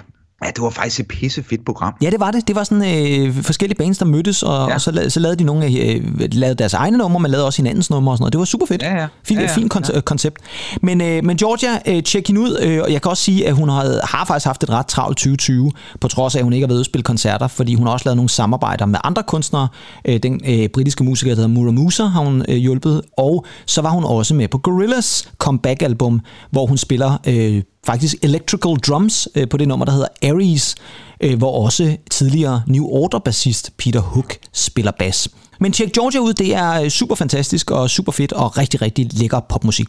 Ja, 0.44 0.50
det 0.50 0.62
var 0.62 0.70
faktisk 0.70 1.00
et 1.00 1.08
pisse 1.08 1.42
fedt 1.42 1.64
program. 1.64 1.94
Ja, 2.02 2.10
det 2.10 2.20
var 2.20 2.30
det. 2.30 2.48
Det 2.48 2.56
var 2.56 2.64
sådan 2.64 3.26
øh, 3.28 3.42
forskellige 3.42 3.78
bands, 3.78 3.98
der 3.98 4.04
mødtes, 4.04 4.42
og, 4.42 4.68
ja. 4.68 4.74
og 4.74 4.80
så, 4.80 4.90
lavede, 4.90 5.10
så 5.10 5.20
lavede 5.20 5.36
de 5.38 5.44
nogle 5.44 5.64
af 5.64 5.70
øh, 5.70 6.28
lavede 6.32 6.54
deres 6.54 6.74
egne 6.74 6.98
numre, 6.98 7.20
men 7.20 7.30
lavede 7.30 7.46
også 7.46 7.58
hinandens 7.62 7.90
numre 7.90 8.12
og 8.12 8.16
sådan 8.16 8.22
noget. 8.22 8.32
Det 8.32 8.38
var 8.38 8.44
super 8.44 8.66
fedt. 8.66 8.82
Ja, 8.82 8.94
ja. 9.00 9.06
Fint, 9.24 9.40
ja, 9.40 9.44
ja. 9.44 9.54
fint 9.54 9.76
kon- 9.76 9.94
ja. 9.94 10.00
koncept. 10.00 10.36
Men, 10.82 11.00
øh, 11.00 11.24
men 11.24 11.36
Georgia, 11.36 11.78
øh, 11.86 12.02
tjek 12.02 12.26
hende 12.26 12.40
ud, 12.40 12.58
øh, 12.62 12.80
og 12.82 12.92
jeg 12.92 13.02
kan 13.02 13.10
også 13.10 13.22
sige, 13.22 13.48
at 13.48 13.54
hun 13.54 13.68
har, 13.68 14.06
har 14.06 14.24
faktisk 14.24 14.46
haft 14.46 14.62
et 14.62 14.70
ret 14.70 14.86
travlt 14.86 15.16
2020, 15.16 15.72
på 16.00 16.08
trods 16.08 16.34
af, 16.34 16.38
at 16.38 16.44
hun 16.44 16.52
ikke 16.52 16.64
har 16.64 16.68
været 16.68 16.76
ude 16.76 16.80
at 16.80 16.86
spille 16.86 17.02
koncerter, 17.04 17.46
fordi 17.48 17.74
hun 17.74 17.86
har 17.86 17.92
også 17.92 18.04
lavet 18.06 18.16
nogle 18.16 18.28
samarbejder 18.28 18.86
med 18.86 18.98
andre 19.04 19.22
kunstnere. 19.22 19.68
Øh, 20.04 20.20
den 20.22 20.40
øh, 20.48 20.68
britiske 20.68 21.04
musiker, 21.04 21.30
der 21.30 21.36
hedder 21.36 21.54
Mura 21.54 21.70
Musa, 21.70 22.04
har 22.04 22.20
hun 22.20 22.44
øh, 22.48 22.56
hjulpet, 22.56 23.02
og 23.18 23.46
så 23.66 23.82
var 23.82 23.90
hun 23.90 24.04
også 24.04 24.34
med 24.34 24.48
på 24.48 24.58
Gorillaz 24.58 25.22
comeback-album, 25.38 26.20
hvor 26.50 26.66
hun 26.66 26.76
spiller... 26.76 27.18
Øh, 27.26 27.62
faktisk 27.86 28.14
electrical 28.22 28.76
drums 28.76 29.28
øh, 29.34 29.48
på 29.48 29.56
det 29.56 29.68
nummer, 29.68 29.84
der 29.84 29.92
hedder 29.92 30.08
Aries, 30.22 30.74
øh, 31.20 31.38
hvor 31.38 31.64
også 31.64 31.96
tidligere 32.10 32.62
New 32.66 32.86
Order-bassist 32.86 33.70
Peter 33.78 34.00
Hook 34.00 34.36
spiller 34.52 34.92
bas. 34.98 35.28
Men 35.60 35.72
tjek 35.72 35.92
Georgia 35.92 36.20
ud, 36.20 36.32
det 36.32 36.54
er 36.54 36.82
øh, 36.82 36.88
super 36.88 37.14
fantastisk 37.14 37.70
og 37.70 37.90
super 37.90 38.12
fedt 38.12 38.32
og 38.32 38.58
rigtig, 38.58 38.82
rigtig 38.82 39.08
lækker 39.12 39.40
popmusik. 39.40 39.86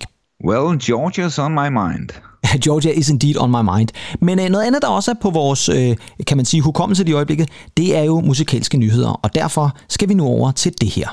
Well, 0.47 0.77
Georgia's 0.83 1.41
on 1.41 1.51
my 1.53 1.69
mind. 1.69 2.09
Georgia 2.65 2.91
is 2.91 3.09
indeed 3.09 3.37
on 3.37 3.51
my 3.51 3.77
mind. 3.77 3.89
Men 4.21 4.39
øh, 4.39 4.49
noget 4.49 4.65
andet, 4.65 4.81
der 4.81 4.87
også 4.87 5.11
er 5.11 5.15
på 5.21 5.29
vores, 5.29 5.69
øh, 5.69 5.95
kan 6.27 6.37
man 6.37 6.45
sige, 6.45 6.61
hukommelse 6.61 7.03
i 7.07 7.13
øjeblikket, 7.13 7.49
det 7.77 7.97
er 7.97 8.03
jo 8.03 8.19
musikalske 8.19 8.77
nyheder, 8.77 9.09
og 9.09 9.35
derfor 9.35 9.77
skal 9.89 10.09
vi 10.09 10.13
nu 10.13 10.25
over 10.25 10.51
til 10.51 10.73
det 10.81 10.89
her. 10.89 11.07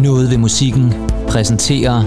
Noget 0.00 0.30
ved 0.30 0.38
musikken 0.38 0.92
præsenterer 1.28 2.02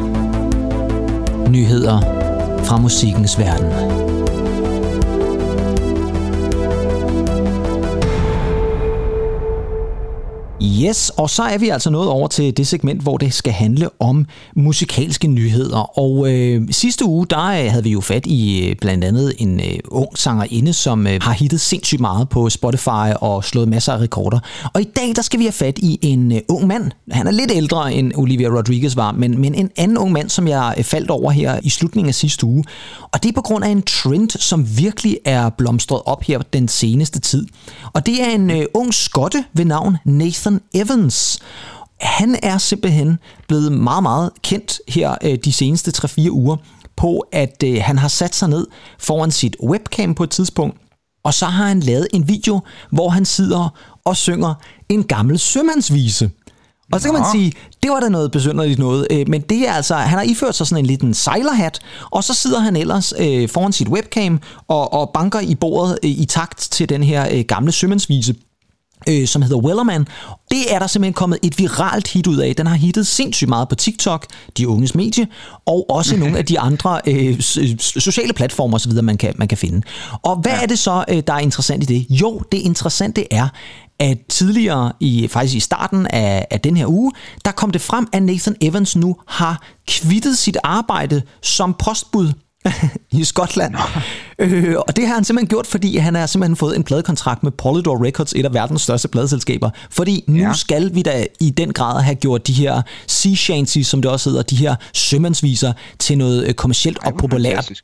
nyheder 1.49 2.26
fra 2.63 2.77
musikkens 2.77 3.37
verden. 3.37 4.06
Yes, 10.63 11.09
og 11.09 11.29
så 11.29 11.43
er 11.43 11.57
vi 11.57 11.69
altså 11.69 11.89
nået 11.89 12.09
over 12.09 12.27
til 12.27 12.57
det 12.57 12.67
segment, 12.67 13.01
hvor 13.01 13.17
det 13.17 13.33
skal 13.33 13.53
handle 13.53 13.89
om 13.99 14.25
musikalske 14.55 15.27
nyheder. 15.27 15.99
Og 15.99 16.33
øh, 16.33 16.61
sidste 16.71 17.05
uge, 17.05 17.27
der 17.29 17.45
øh, 17.45 17.71
havde 17.71 17.83
vi 17.83 17.89
jo 17.89 18.01
fat 18.01 18.25
i 18.25 18.67
øh, 18.67 18.75
blandt 18.75 19.03
andet 19.03 19.33
en 19.37 19.59
øh, 19.59 19.79
ung 19.87 20.17
sangerinde, 20.17 20.73
som 20.73 21.07
øh, 21.07 21.19
har 21.21 21.31
hittet 21.31 21.61
sindssygt 21.61 22.01
meget 22.01 22.29
på 22.29 22.49
Spotify 22.49 23.13
og 23.15 23.43
slået 23.43 23.67
masser 23.67 23.93
af 23.93 23.97
rekorder. 23.97 24.39
Og 24.73 24.81
i 24.81 24.83
dag, 24.83 25.15
der 25.15 25.21
skal 25.21 25.39
vi 25.39 25.43
have 25.43 25.51
fat 25.51 25.77
i 25.77 25.99
en 26.01 26.31
øh, 26.31 26.39
ung 26.49 26.67
mand. 26.67 26.91
Han 27.11 27.27
er 27.27 27.31
lidt 27.31 27.51
ældre 27.51 27.93
end 27.93 28.11
Olivia 28.15 28.47
Rodriguez 28.47 28.95
var, 28.95 29.11
men, 29.11 29.41
men 29.41 29.55
en 29.55 29.69
anden 29.77 29.97
ung 29.97 30.11
mand, 30.11 30.29
som 30.29 30.47
jeg 30.47 30.75
øh, 30.77 30.83
faldt 30.83 31.09
over 31.09 31.31
her 31.31 31.59
i 31.63 31.69
slutningen 31.69 32.09
af 32.09 32.15
sidste 32.15 32.45
uge. 32.45 32.63
Og 33.11 33.23
det 33.23 33.29
er 33.29 33.33
på 33.33 33.41
grund 33.41 33.63
af 33.63 33.69
en 33.69 33.81
trend, 33.81 34.29
som 34.29 34.77
virkelig 34.77 35.17
er 35.25 35.49
blomstret 35.49 36.01
op 36.05 36.23
her 36.23 36.39
den 36.39 36.67
seneste 36.67 37.19
tid. 37.19 37.45
Og 37.93 38.05
det 38.05 38.21
er 38.21 38.29
en 38.29 38.51
øh, 38.51 38.65
ung 38.73 38.93
skotte 38.93 39.43
ved 39.53 39.65
navn 39.65 39.97
Nathan 40.05 40.46
Evans. 40.73 41.39
Han 41.99 42.39
er 42.43 42.57
simpelthen 42.57 43.19
blevet 43.47 43.71
meget, 43.71 44.03
meget 44.03 44.31
kendt 44.41 44.79
her 44.87 45.15
øh, 45.23 45.37
de 45.45 45.51
seneste 45.51 45.91
3-4 46.05 46.29
uger 46.29 46.57
på, 46.95 47.25
at 47.31 47.63
øh, 47.65 47.77
han 47.81 47.97
har 47.97 48.07
sat 48.07 48.35
sig 48.35 48.49
ned 48.49 48.67
foran 48.99 49.31
sit 49.31 49.55
webcam 49.63 50.15
på 50.15 50.23
et 50.23 50.29
tidspunkt, 50.29 50.77
og 51.23 51.33
så 51.33 51.45
har 51.45 51.67
han 51.67 51.79
lavet 51.79 52.07
en 52.13 52.27
video, 52.27 52.59
hvor 52.91 53.09
han 53.09 53.25
sidder 53.25 53.69
og 54.05 54.17
synger 54.17 54.53
en 54.89 55.03
gammel 55.03 55.39
sømandsvise. 55.39 56.31
Og 56.91 57.01
så 57.01 57.07
kan 57.07 57.21
man 57.21 57.31
sige, 57.31 57.53
det 57.83 57.91
var 57.91 57.99
da 57.99 58.09
noget 58.09 58.31
besynderligt 58.31 58.79
noget, 58.79 59.07
øh, 59.11 59.29
men 59.29 59.41
det 59.41 59.67
er 59.67 59.73
altså, 59.73 59.95
han 59.95 60.17
har 60.17 60.25
iført 60.25 60.55
sig 60.55 60.67
sådan 60.67 60.83
en 60.83 60.85
liten 60.85 61.13
sejlerhat, 61.13 61.79
og 62.11 62.23
så 62.23 62.33
sidder 62.33 62.59
han 62.59 62.75
ellers 62.75 63.13
øh, 63.19 63.49
foran 63.49 63.73
sit 63.73 63.87
webcam 63.87 64.39
og, 64.67 64.93
og 64.93 65.09
banker 65.13 65.39
i 65.39 65.55
bordet 65.55 65.99
øh, 66.03 66.09
i 66.09 66.25
takt 66.25 66.57
til 66.71 66.89
den 66.89 67.03
her 67.03 67.27
øh, 67.31 67.45
gamle 67.47 67.71
sømandsvise 67.71 68.35
øh, 69.09 69.27
som 69.27 69.41
hedder 69.41 69.57
Wellerman. 69.57 70.07
Det 70.51 70.73
er 70.73 70.79
der 70.79 70.87
simpelthen 70.87 71.13
kommet 71.13 71.39
et 71.43 71.59
viralt 71.59 72.07
hit 72.07 72.27
ud 72.27 72.37
af. 72.37 72.55
Den 72.55 72.67
har 72.67 72.75
hittet 72.75 73.07
sindssygt 73.07 73.49
meget 73.49 73.69
på 73.69 73.75
TikTok, 73.75 74.25
de 74.57 74.67
unges 74.67 74.95
medie, 74.95 75.27
og 75.65 75.89
også 75.89 76.17
nogle 76.23 76.37
af 76.37 76.45
de 76.45 76.59
andre 76.59 77.01
øh, 77.07 77.39
sociale 77.79 78.33
platformer 78.33 78.75
osv., 78.75 78.91
man 79.03 79.17
kan, 79.17 79.33
man 79.37 79.47
kan 79.47 79.57
finde. 79.57 79.81
Og 80.21 80.35
hvad 80.35 80.51
ja. 80.51 80.61
er 80.61 80.65
det 80.65 80.79
så, 80.79 81.05
øh, 81.09 81.23
der 81.27 81.33
er 81.33 81.39
interessant 81.39 81.83
i 81.83 81.85
det? 81.85 82.05
Jo, 82.09 82.41
det 82.51 82.57
interessante 82.57 83.33
er, 83.33 83.47
at 83.99 84.17
tidligere, 84.29 84.91
i 84.99 85.27
faktisk 85.27 85.55
i 85.55 85.59
starten 85.59 86.07
af, 86.07 86.47
af 86.51 86.59
den 86.59 86.77
her 86.77 86.87
uge, 86.87 87.11
der 87.45 87.51
kom 87.51 87.71
det 87.71 87.81
frem, 87.81 88.07
at 88.13 88.23
Nathan 88.23 88.55
Evans 88.61 88.95
nu 88.95 89.15
har 89.27 89.61
kvittet 89.87 90.37
sit 90.37 90.57
arbejde 90.63 91.21
som 91.41 91.75
postbud 91.79 92.33
i 93.19 93.23
Skotland. 93.23 93.75
Øh, 94.39 94.75
og 94.87 94.95
det 94.95 95.07
har 95.07 95.13
han 95.13 95.23
simpelthen 95.23 95.47
gjort, 95.47 95.67
fordi 95.67 95.97
han 95.97 96.15
har 96.15 96.25
simpelthen 96.25 96.55
fået 96.55 96.75
en 96.75 96.83
pladekontrakt 96.83 97.43
med 97.43 97.51
Polydor 97.51 98.05
Records, 98.05 98.33
et 98.33 98.45
af 98.45 98.53
verdens 98.53 98.81
største 98.81 99.07
pladeselskaber. 99.07 99.69
Fordi 99.89 100.23
nu 100.27 100.39
ja. 100.39 100.53
skal 100.53 100.95
vi 100.95 101.01
da 101.01 101.25
i 101.39 101.49
den 101.49 101.73
grad 101.73 102.01
have 102.01 102.15
gjort 102.15 102.47
de 102.47 102.53
her 102.53 102.81
sea 103.07 103.35
shanties, 103.35 103.87
som 103.87 104.01
det 104.01 104.11
også 104.11 104.29
hedder, 104.29 104.43
de 104.43 104.55
her 104.55 104.75
sømandsviser, 104.93 105.73
til 105.99 106.17
noget 106.17 106.47
øh, 106.47 106.53
kommercielt 106.53 106.97
og 107.05 107.13
populært. 107.13 107.53
Fantastisk. 107.53 107.83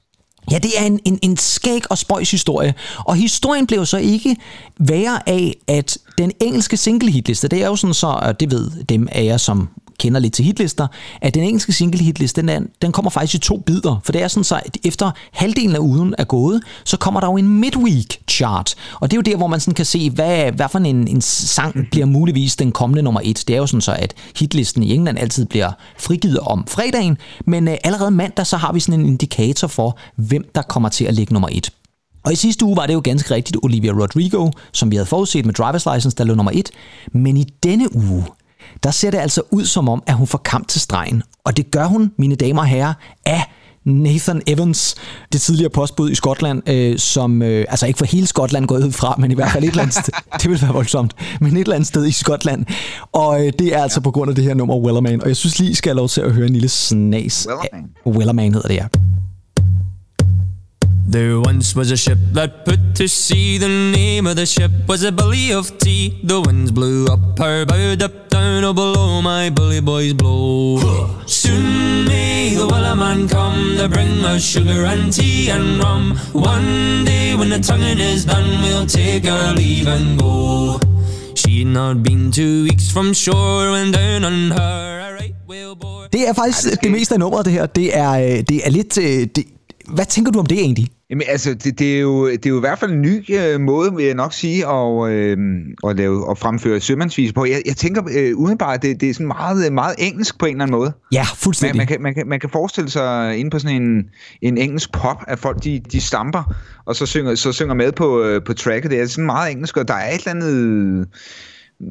Ja, 0.51 0.57
det 0.57 0.71
er 0.77 0.85
en, 0.85 0.99
en, 1.05 1.19
en 1.21 1.37
skæg 1.37 1.91
og 1.91 1.97
spøjs 1.97 2.31
historie. 2.31 2.73
Og 2.97 3.15
historien 3.15 3.67
blev 3.67 3.85
så 3.85 3.97
ikke 3.97 4.35
værre 4.79 5.29
af, 5.29 5.55
at 5.67 5.97
den 6.17 6.31
engelske 6.39 6.77
single 6.77 7.11
hitliste, 7.11 7.47
det 7.47 7.63
er 7.63 7.67
jo 7.67 7.75
sådan 7.75 7.93
så, 7.93 8.07
og 8.07 8.39
det 8.39 8.51
ved 8.51 8.83
dem 8.83 9.07
af 9.11 9.23
jer, 9.23 9.37
som 9.37 9.69
kender 9.99 10.19
lidt 10.19 10.33
til 10.33 10.45
hitlister, 10.45 10.87
at 11.21 11.33
den 11.33 11.43
engelske 11.43 11.73
single 11.73 12.03
hitlist, 12.03 12.35
den, 12.35 12.49
er, 12.49 12.59
den 12.81 12.91
kommer 12.91 13.11
faktisk 13.11 13.35
i 13.35 13.37
to 13.37 13.57
bidder. 13.57 14.01
For 14.03 14.11
det 14.11 14.23
er 14.23 14.27
sådan 14.27 14.43
så, 14.43 14.61
at 14.65 14.77
efter 14.83 15.11
halvdelen 15.31 15.75
af 15.75 15.79
ugen 15.79 16.15
er 16.17 16.23
gået, 16.23 16.61
så 16.83 16.97
kommer 16.97 17.19
der 17.19 17.27
jo 17.27 17.37
en 17.37 17.47
midweek 17.47 18.19
chart. 18.29 18.75
Og 18.99 19.11
det 19.11 19.17
er 19.17 19.17
jo 19.17 19.31
der, 19.31 19.37
hvor 19.37 19.47
man 19.47 19.59
sådan 19.59 19.73
kan 19.73 19.85
se, 19.85 20.09
hvad, 20.09 20.51
hvad 20.51 20.69
for 20.69 20.79
en, 20.79 21.07
en 21.07 21.21
sang 21.21 21.87
bliver 21.91 22.05
muligvis 22.05 22.55
den 22.55 22.71
kommende 22.71 23.01
nummer 23.01 23.21
et. 23.23 23.43
Det 23.47 23.53
er 23.53 23.57
jo 23.57 23.67
sådan 23.67 23.81
så, 23.81 23.93
at 23.93 24.13
hitlisten 24.39 24.83
i 24.83 24.93
England 24.93 25.19
altid 25.19 25.45
bliver 25.45 25.71
frigivet 25.97 26.39
om 26.39 26.67
fredagen, 26.67 27.17
men 27.45 27.67
øh, 27.67 27.77
allerede 27.83 28.11
mandag, 28.11 28.47
så 28.47 28.57
har 28.57 28.73
vi 28.73 28.79
sådan 28.79 28.99
en 28.99 29.05
indikator 29.05 29.67
for, 29.67 29.97
hvem 30.15 30.45
der 30.55 30.61
kommer 30.61 30.89
til 30.89 31.05
at 31.05 31.13
ligge 31.13 31.33
nummer 31.33 31.49
et. 31.51 31.69
Og 32.25 32.33
i 32.33 32.35
sidste 32.35 32.65
uge 32.65 32.77
var 32.77 32.85
det 32.85 32.93
jo 32.93 33.01
ganske 33.03 33.35
rigtigt 33.35 33.57
Olivia 33.63 33.91
Rodrigo, 33.91 34.51
som 34.71 34.91
vi 34.91 34.95
havde 34.95 35.05
forudset 35.05 35.45
med 35.45 35.59
Driver's 35.59 35.93
License, 35.93 36.17
der 36.17 36.23
lå 36.23 36.35
nummer 36.35 36.51
et. 36.55 36.71
Men 37.11 37.37
i 37.37 37.43
denne 37.63 37.95
uge, 37.95 38.25
der 38.83 38.91
ser 38.91 39.11
det 39.11 39.17
altså 39.17 39.41
ud 39.51 39.65
som 39.65 39.89
om, 39.89 40.03
at 40.07 40.13
hun 40.13 40.27
får 40.27 40.37
kamp 40.37 40.67
til 40.67 40.81
stregen. 40.81 41.23
Og 41.43 41.57
det 41.57 41.71
gør 41.71 41.85
hun, 41.85 42.11
mine 42.17 42.35
damer 42.35 42.61
og 42.61 42.67
herrer, 42.67 42.93
af 43.25 43.43
Nathan 43.85 44.41
Evans, 44.47 44.95
det 45.33 45.41
tidligere 45.41 45.69
postbud 45.69 46.11
i 46.11 46.15
Skotland, 46.15 46.69
øh, 46.69 46.97
som, 46.97 47.41
øh, 47.41 47.65
altså 47.69 47.87
ikke 47.87 47.97
for 47.97 48.05
hele 48.05 48.27
Skotland 48.27 48.67
går 48.67 48.75
ud 48.75 48.91
fra, 48.91 49.15
men 49.19 49.31
i 49.31 49.35
hvert 49.35 49.51
fald 49.51 49.63
et 49.63 49.69
eller 49.69 49.81
andet 49.81 49.95
sted, 49.95 50.13
det 50.41 50.49
vil 50.49 50.61
være 50.61 50.73
voldsomt, 50.73 51.13
men 51.41 51.57
et 51.57 51.61
eller 51.61 51.75
andet 51.75 51.87
sted 51.87 52.05
i 52.05 52.11
Skotland. 52.11 52.65
Og 53.11 53.45
øh, 53.45 53.53
det 53.59 53.75
er 53.75 53.83
altså 53.83 54.01
på 54.01 54.11
grund 54.11 54.29
af 54.29 54.35
det 54.35 54.43
her 54.43 54.53
nummer 54.53 54.77
Wellerman, 54.77 55.21
og 55.21 55.27
jeg 55.27 55.35
synes 55.35 55.59
lige, 55.59 55.71
I 55.71 55.73
skal 55.73 55.89
have 55.89 55.97
lov 55.97 56.09
til 56.09 56.21
at 56.21 56.31
høre 56.31 56.47
en 56.47 56.53
lille 56.53 56.69
snas. 56.69 57.47
Wellerman. 57.49 57.89
Wellerman 58.05 58.53
hedder 58.53 58.67
det, 58.67 58.75
ja. 58.75 58.87
There 61.05 61.39
once 61.39 61.75
was 61.75 61.91
a 61.91 61.97
ship 61.97 62.17
that 62.31 62.65
put 62.65 62.95
to 62.95 63.07
sea. 63.07 63.57
The 63.57 63.67
name 63.67 64.25
of 64.25 64.35
the 64.35 64.45
ship 64.45 64.71
was 64.87 65.03
a 65.03 65.11
Billy 65.11 65.51
of 65.51 65.77
Tea. 65.77 66.19
The 66.23 66.41
winds 66.41 66.71
blew 66.71 67.05
up 67.07 67.37
her 67.37 67.65
bow, 67.65 67.93
up 68.03 68.29
down, 68.29 68.63
oh 68.63 68.73
below 68.73 69.21
my 69.21 69.49
bully 69.49 69.81
boys 69.81 70.13
blow. 70.13 70.79
Soon 71.27 72.05
may 72.05 72.55
the 72.55 72.65
Wellerman 72.67 73.29
come 73.29 73.77
to 73.77 73.89
bring 73.89 74.23
us 74.23 74.43
sugar 74.43 74.85
and 74.85 75.11
tea 75.11 75.49
and 75.49 75.83
rum. 75.83 76.17
One 76.31 77.03
day 77.05 77.35
when 77.35 77.49
the 77.49 77.59
tonguing 77.59 77.99
is 77.99 78.25
done, 78.25 78.61
we'll 78.63 78.87
take 78.87 79.25
our 79.29 79.53
leave 79.53 79.87
and 79.87 80.17
go. 80.19 80.79
She'd 81.35 81.67
not 81.67 82.01
been 82.01 82.31
two 82.31 82.63
weeks 82.63 82.89
from 82.89 83.13
shore 83.13 83.71
when 83.71 83.91
down 83.91 84.23
on 84.23 84.51
her 84.51 84.99
a 85.01 85.13
right 85.13 85.35
whale 85.47 85.75
bore. 85.75 86.07
Det 86.13 86.27
er 86.27 86.33
faktisk 86.33 86.81
det 86.83 86.91
meste 86.91 87.13
af 87.15 87.19
nummeret, 87.19 87.45
det 87.45 87.53
her. 87.53 87.65
Det 87.65 87.97
er, 87.97 88.11
øh, 88.11 88.43
det 88.49 88.61
er 88.65 88.69
lidt... 88.69 88.97
Øh, 88.97 89.27
det, 89.35 89.52
hvad 89.87 90.05
tænker 90.05 90.31
du 90.31 90.39
om 90.39 90.45
det 90.45 90.59
egentlig? 90.59 90.89
Jamen 91.09 91.23
altså, 91.29 91.53
det, 91.53 91.79
det, 91.79 91.95
er 91.95 91.99
jo, 91.99 92.29
det 92.29 92.45
er 92.45 92.49
jo 92.49 92.57
i 92.57 92.59
hvert 92.59 92.79
fald 92.79 92.91
en 92.91 93.01
ny 93.01 93.35
øh, 93.35 93.61
måde, 93.61 93.95
vil 93.95 94.05
jeg 94.05 94.15
nok 94.15 94.33
sige, 94.33 94.67
at, 94.67 95.11
øh, 95.11 95.37
at, 95.87 95.95
lave, 95.95 96.31
at 96.31 96.37
fremføre 96.37 96.79
sømandsvis 96.79 97.33
på. 97.33 97.45
Jeg, 97.45 97.61
jeg 97.65 97.77
tænker 97.77 98.03
øh, 98.17 98.37
udenbart, 98.37 98.81
det, 98.81 99.01
det 99.01 99.09
er 99.09 99.13
sådan 99.13 99.27
meget, 99.27 99.73
meget 99.73 99.95
engelsk 99.97 100.39
på 100.39 100.45
en 100.45 100.51
eller 100.51 100.63
anden 100.63 100.77
måde. 100.77 100.93
Ja, 101.11 101.23
fuldstændig. 101.35 101.77
Man, 101.77 101.81
man, 101.81 101.87
kan, 101.87 102.01
man, 102.01 102.13
kan, 102.13 102.27
man 102.27 102.39
kan 102.39 102.49
forestille 102.49 102.89
sig 102.89 103.37
inde 103.37 103.51
på 103.51 103.59
sådan 103.59 103.81
en, 103.81 104.05
en 104.41 104.57
engelsk 104.57 104.91
pop, 104.91 105.23
at 105.27 105.39
folk 105.39 105.63
de, 105.63 105.81
de 105.91 106.01
stamper, 106.01 106.53
og 106.85 106.95
så 106.95 107.05
synger, 107.05 107.35
så 107.35 107.51
synger 107.51 107.73
med 107.73 107.91
på, 107.91 108.23
øh, 108.23 108.43
på 108.43 108.53
tracket. 108.53 108.91
Det 108.91 109.01
er 109.01 109.05
sådan 109.05 109.25
meget 109.25 109.51
engelsk, 109.51 109.77
og 109.77 109.87
der 109.87 109.93
er 109.93 110.13
et 110.13 110.27
eller 110.27 110.31
andet 110.31 111.07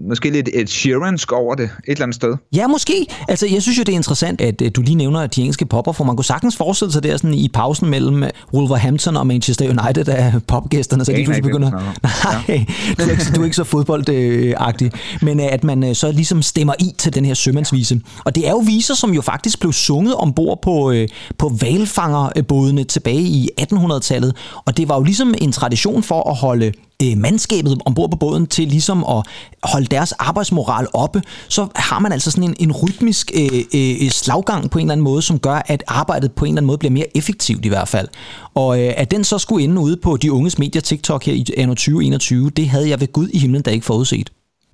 måske 0.08 0.30
lidt 0.30 0.48
et 0.52 0.70
Sheeransk 0.70 1.32
over 1.32 1.54
det, 1.54 1.64
et 1.64 1.70
eller 1.86 2.02
andet 2.02 2.14
sted. 2.14 2.36
Ja, 2.54 2.66
måske. 2.66 3.06
Altså, 3.28 3.46
jeg 3.46 3.62
synes 3.62 3.78
jo, 3.78 3.82
det 3.82 3.92
er 3.92 3.96
interessant, 3.96 4.40
at 4.40 4.62
øh, 4.62 4.70
du 4.76 4.80
lige 4.80 4.94
nævner 4.94 5.26
de 5.26 5.40
engelske 5.40 5.66
popper, 5.66 5.92
for 5.92 6.04
man 6.04 6.16
kunne 6.16 6.24
sagtens 6.24 6.56
forestille 6.56 6.92
sig 6.92 7.02
der 7.02 7.16
sådan 7.16 7.34
i 7.34 7.48
pausen 7.48 7.90
mellem 7.90 8.24
Wolverhampton 8.54 9.16
og 9.16 9.26
Manchester 9.26 9.64
United 9.64 10.08
af 10.08 10.32
popgæsterne, 10.46 11.04
så 11.04 11.12
de 11.12 11.24
pludselig 11.24 11.42
begynder... 11.42 11.70
Nej, 12.48 12.66
du 12.98 13.02
er, 13.02 13.10
ikke, 13.10 13.24
du 13.34 13.40
er 13.40 13.44
ikke 13.44 13.56
så 13.56 13.64
fodboldagtig. 13.64 14.92
Men 15.22 15.40
at 15.40 15.64
man 15.64 15.94
så 15.94 16.12
ligesom 16.12 16.42
stemmer 16.42 16.74
i 16.78 16.94
til 16.98 17.14
den 17.14 17.24
her 17.24 17.34
sømandsvise. 17.34 18.00
Og 18.24 18.34
det 18.34 18.46
er 18.46 18.50
jo 18.50 18.58
viser, 18.58 18.94
som 18.94 19.14
jo 19.14 19.20
faktisk 19.20 19.60
blev 19.60 19.72
sunget 19.72 20.14
ombord 20.14 20.62
på, 20.62 20.94
på 21.38 21.52
valfangerbådene 21.60 22.84
tilbage 22.84 23.22
i 23.22 23.48
1800-tallet. 23.60 24.36
Og 24.64 24.76
det 24.76 24.88
var 24.88 24.96
jo 24.96 25.02
ligesom 25.02 25.34
en 25.38 25.52
tradition 25.52 26.02
for 26.02 26.30
at 26.30 26.36
holde 26.36 26.72
øh, 27.04 27.18
mandskabet 27.18 27.78
ombord 27.84 28.10
på 28.10 28.16
båden 28.16 28.46
til 28.46 28.68
ligesom 28.68 29.04
at 29.04 29.26
holde 29.62 29.86
deres 29.86 30.12
arbejdsmoral 30.12 30.86
oppe, 30.92 31.22
så 31.48 31.66
har 31.76 31.98
man 31.98 32.12
altså 32.12 32.30
sådan 32.30 32.44
en, 32.44 32.56
en 32.58 32.72
rytmisk 32.72 33.30
øh, 33.34 33.64
øh, 33.74 34.10
slaggang 34.10 34.70
på 34.70 34.78
en 34.78 34.84
eller 34.84 34.92
anden 34.92 35.04
måde, 35.04 35.22
som 35.22 35.38
gør, 35.38 35.62
at 35.66 35.84
arbejdet 35.86 36.32
på 36.32 36.44
en 36.44 36.48
eller 36.48 36.58
anden 36.58 36.66
måde 36.66 36.78
bliver 36.78 36.92
mere 36.92 37.16
effektivt 37.16 37.64
i 37.64 37.68
hvert 37.68 37.88
fald. 37.88 38.08
Og 38.54 38.80
øh, 38.80 38.94
at 38.96 39.10
den 39.10 39.24
så 39.24 39.38
skulle 39.38 39.64
ende 39.64 39.80
ude 39.80 39.96
på 39.96 40.16
de 40.16 40.32
unges 40.32 40.58
medier 40.58 40.82
TikTok 40.82 41.24
her 41.24 41.32
i 41.32 41.44
2021, 41.44 42.50
det 42.50 42.68
havde 42.68 42.88
jeg 42.88 43.00
ved 43.00 43.12
Gud 43.12 43.28
i 43.28 43.38
himlen 43.38 43.62
da 43.62 43.70
ikke 43.70 43.86
forudset. 43.86 44.30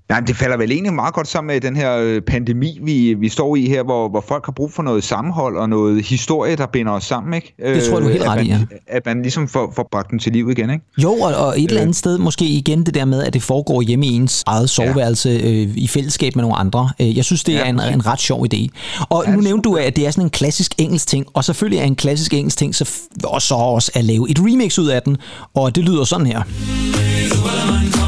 Nej, 0.09 0.21
det 0.21 0.37
falder 0.37 0.57
vel 0.57 0.73
egentlig 0.73 0.95
meget 0.95 1.15
godt 1.15 1.29
sammen 1.29 1.55
med 1.55 1.61
den 1.61 1.77
her 1.77 1.97
øh, 1.97 2.23
pandemi, 2.23 2.79
vi, 2.83 3.15
vi 3.15 3.29
står 3.29 3.57
i 3.57 3.67
her, 3.67 3.83
hvor, 3.83 4.09
hvor 4.09 4.25
folk 4.29 4.47
har 4.47 4.53
brug 4.53 4.73
for 4.73 4.83
noget 4.83 5.05
sammenhold 5.05 5.57
og 5.57 5.69
noget 5.69 6.05
historie, 6.05 6.57
der 6.57 6.67
binder 6.67 6.93
os 6.93 7.05
sammen, 7.05 7.35
ikke? 7.35 7.55
Det 7.65 7.85
tror 7.85 8.01
du 8.01 8.09
helt 8.09 8.23
øh, 8.23 8.29
ret 8.29 8.45
i, 8.45 8.49
ja. 8.49 8.59
At 8.87 9.07
man 9.07 9.23
ligesom 9.23 9.49
får, 9.49 9.73
får 9.77 9.89
bragt 9.93 10.11
den 10.11 10.19
til 10.19 10.33
liv 10.33 10.51
igen, 10.51 10.71
ikke? 10.71 10.85
Jo, 10.99 11.13
og, 11.13 11.35
og 11.35 11.49
et 11.49 11.57
øh. 11.59 11.65
eller 11.65 11.81
andet 11.81 11.97
sted 11.97 12.19
måske 12.19 12.45
igen 12.45 12.87
det 12.87 12.95
der 12.95 13.05
med, 13.05 13.23
at 13.23 13.35
det 13.35 13.43
foregår 13.43 13.83
hjemme 13.83 14.07
i 14.07 14.09
ens 14.09 14.43
eget 14.47 14.71
soveværelse 14.71 15.31
ja. 15.31 15.51
øh, 15.51 15.77
i 15.77 15.89
fællesskab 15.89 16.37
med 16.37 16.43
nogle 16.43 16.57
andre. 16.57 16.91
Øh, 17.01 17.17
jeg 17.17 17.25
synes, 17.25 17.45
det 17.45 17.55
er 17.55 17.59
ja, 17.59 17.69
en, 17.69 17.81
en 17.81 18.07
ret 18.07 18.21
sjov 18.21 18.47
idé. 18.55 18.69
Og 19.09 19.25
ja, 19.27 19.33
nu 19.33 19.41
nævnte 19.41 19.69
du, 19.69 19.75
at 19.75 19.97
det 19.97 20.07
er 20.07 20.11
sådan 20.11 20.25
en 20.25 20.31
klassisk 20.31 20.75
engelsk 20.79 21.07
ting, 21.07 21.27
og 21.35 21.45
selvfølgelig 21.45 21.81
er 21.81 21.85
en 21.85 21.97
klassisk 21.97 22.35
engelsk 22.35 22.59
ting, 22.59 22.75
så, 22.75 22.91
og 23.25 23.43
så 23.43 23.55
også 23.55 23.91
at 23.95 24.05
lave 24.05 24.31
et 24.31 24.39
remix 24.39 24.79
ud 24.79 24.87
af 24.87 25.03
den, 25.03 25.17
og 25.55 25.77
det 25.77 25.85
lyder 25.85 26.05
sådan 26.05 26.27
her. 26.27 26.43
sugar 27.39 28.08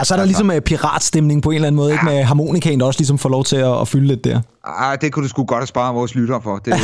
Ja, 0.00 0.04
så 0.04 0.14
er 0.14 0.18
der 0.18 0.24
ligesom 0.24 0.50
uh, 0.50 0.58
piratstemning 0.58 1.42
på 1.42 1.50
en 1.50 1.54
eller 1.54 1.66
anden 1.66 1.76
måde, 1.76 1.88
ja. 1.88 1.94
ikke 1.94 2.04
med 2.04 2.22
harmonikaen, 2.24 2.80
der 2.80 2.86
også 2.86 3.00
ligesom 3.00 3.18
får 3.18 3.28
lov 3.28 3.44
til 3.44 3.56
at, 3.56 3.80
at 3.80 3.88
fylde 3.88 4.06
lidt 4.06 4.24
der. 4.24 4.40
Ah, 4.64 4.98
det 5.00 5.12
kunne 5.12 5.22
du 5.22 5.28
sgu 5.28 5.44
godt 5.44 5.60
have 5.60 5.66
sparet 5.66 5.94
vores 5.94 6.14
lyttere 6.14 6.42
for. 6.42 6.56
Det, 6.56 6.74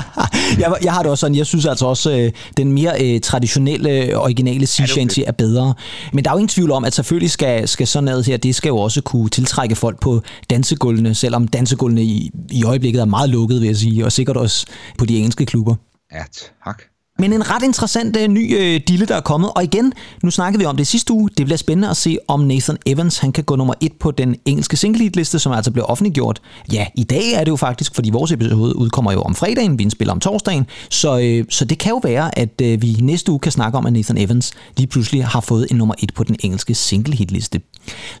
jeg, 0.62 0.74
jeg 0.82 0.92
har 0.92 1.02
det 1.02 1.10
også 1.10 1.20
sådan, 1.20 1.36
jeg 1.36 1.46
synes 1.46 1.66
altså 1.66 1.86
også, 1.86 2.10
uh, 2.10 2.56
den 2.56 2.72
mere 2.72 3.14
uh, 3.14 3.20
traditionelle, 3.20 4.18
originale 4.18 4.66
sea 4.66 4.86
shanty 4.86 5.20
er 5.26 5.32
bedre. 5.32 5.74
Men 6.12 6.24
der 6.24 6.30
er 6.30 6.34
jo 6.34 6.38
ingen 6.38 6.48
tvivl 6.48 6.70
om, 6.70 6.84
at 6.84 6.94
selvfølgelig 6.94 7.30
skal, 7.30 7.68
skal 7.68 7.86
sådan 7.86 8.04
noget 8.04 8.26
her, 8.26 8.36
det 8.36 8.54
skal 8.54 8.68
jo 8.68 8.76
også 8.76 9.02
kunne 9.02 9.28
tiltrække 9.28 9.76
folk 9.76 10.00
på 10.00 10.20
dansegulvene, 10.50 11.14
selvom 11.14 11.48
dansegulvene 11.48 12.02
i, 12.02 12.30
i 12.50 12.64
øjeblikket 12.64 13.00
er 13.00 13.04
meget 13.04 13.30
lukket, 13.30 13.60
vil 13.60 13.66
jeg 13.66 13.76
sige, 13.76 14.04
og 14.04 14.12
sikkert 14.12 14.36
også 14.36 14.66
på 14.98 15.04
de 15.04 15.16
engelske 15.16 15.46
klubber. 15.46 15.74
Ja, 16.12 16.22
tak. 16.64 16.82
Men 17.20 17.32
en 17.32 17.50
ret 17.50 17.62
interessant 17.62 18.16
uh, 18.16 18.22
ny 18.22 18.54
uh, 18.54 18.80
dille, 18.88 19.06
der 19.06 19.16
er 19.16 19.20
kommet. 19.20 19.50
Og 19.54 19.64
igen, 19.64 19.92
nu 20.22 20.30
snakkede 20.30 20.58
vi 20.58 20.66
om 20.66 20.76
det 20.76 20.86
sidste 20.86 21.12
uge. 21.12 21.30
Det 21.38 21.46
bliver 21.46 21.56
spændende 21.56 21.88
at 21.88 21.96
se, 21.96 22.18
om 22.28 22.40
Nathan 22.40 22.76
Evans 22.86 23.18
han 23.18 23.32
kan 23.32 23.44
gå 23.44 23.56
nummer 23.56 23.74
et 23.80 23.92
på 23.92 24.10
den 24.10 24.36
engelske 24.44 24.76
single 24.76 25.10
liste 25.14 25.38
som 25.38 25.52
altså 25.52 25.70
blev 25.70 25.84
offentliggjort. 25.88 26.40
Ja, 26.72 26.86
i 26.94 27.04
dag 27.04 27.32
er 27.32 27.44
det 27.44 27.50
jo 27.50 27.56
faktisk, 27.56 27.94
fordi 27.94 28.10
vores 28.10 28.32
episode 28.32 28.76
udkommer 28.76 29.12
jo 29.12 29.22
om 29.22 29.34
fredagen, 29.34 29.78
vi 29.78 29.82
indspiller 29.82 30.12
om 30.12 30.20
torsdagen. 30.20 30.66
Så, 30.90 31.40
uh, 31.40 31.46
så 31.50 31.64
det 31.64 31.78
kan 31.78 31.90
jo 31.90 32.00
være, 32.02 32.38
at 32.38 32.62
uh, 32.62 32.82
vi 32.82 32.96
næste 33.00 33.32
uge 33.32 33.40
kan 33.40 33.52
snakke 33.52 33.78
om, 33.78 33.86
at 33.86 33.92
Nathan 33.92 34.18
Evans 34.18 34.52
lige 34.76 34.86
pludselig 34.86 35.26
har 35.26 35.40
fået 35.40 35.66
en 35.70 35.76
nummer 35.76 35.94
et 35.98 36.14
på 36.14 36.24
den 36.24 36.36
engelske 36.42 36.74
single 36.74 37.16
hitliste. 37.16 37.60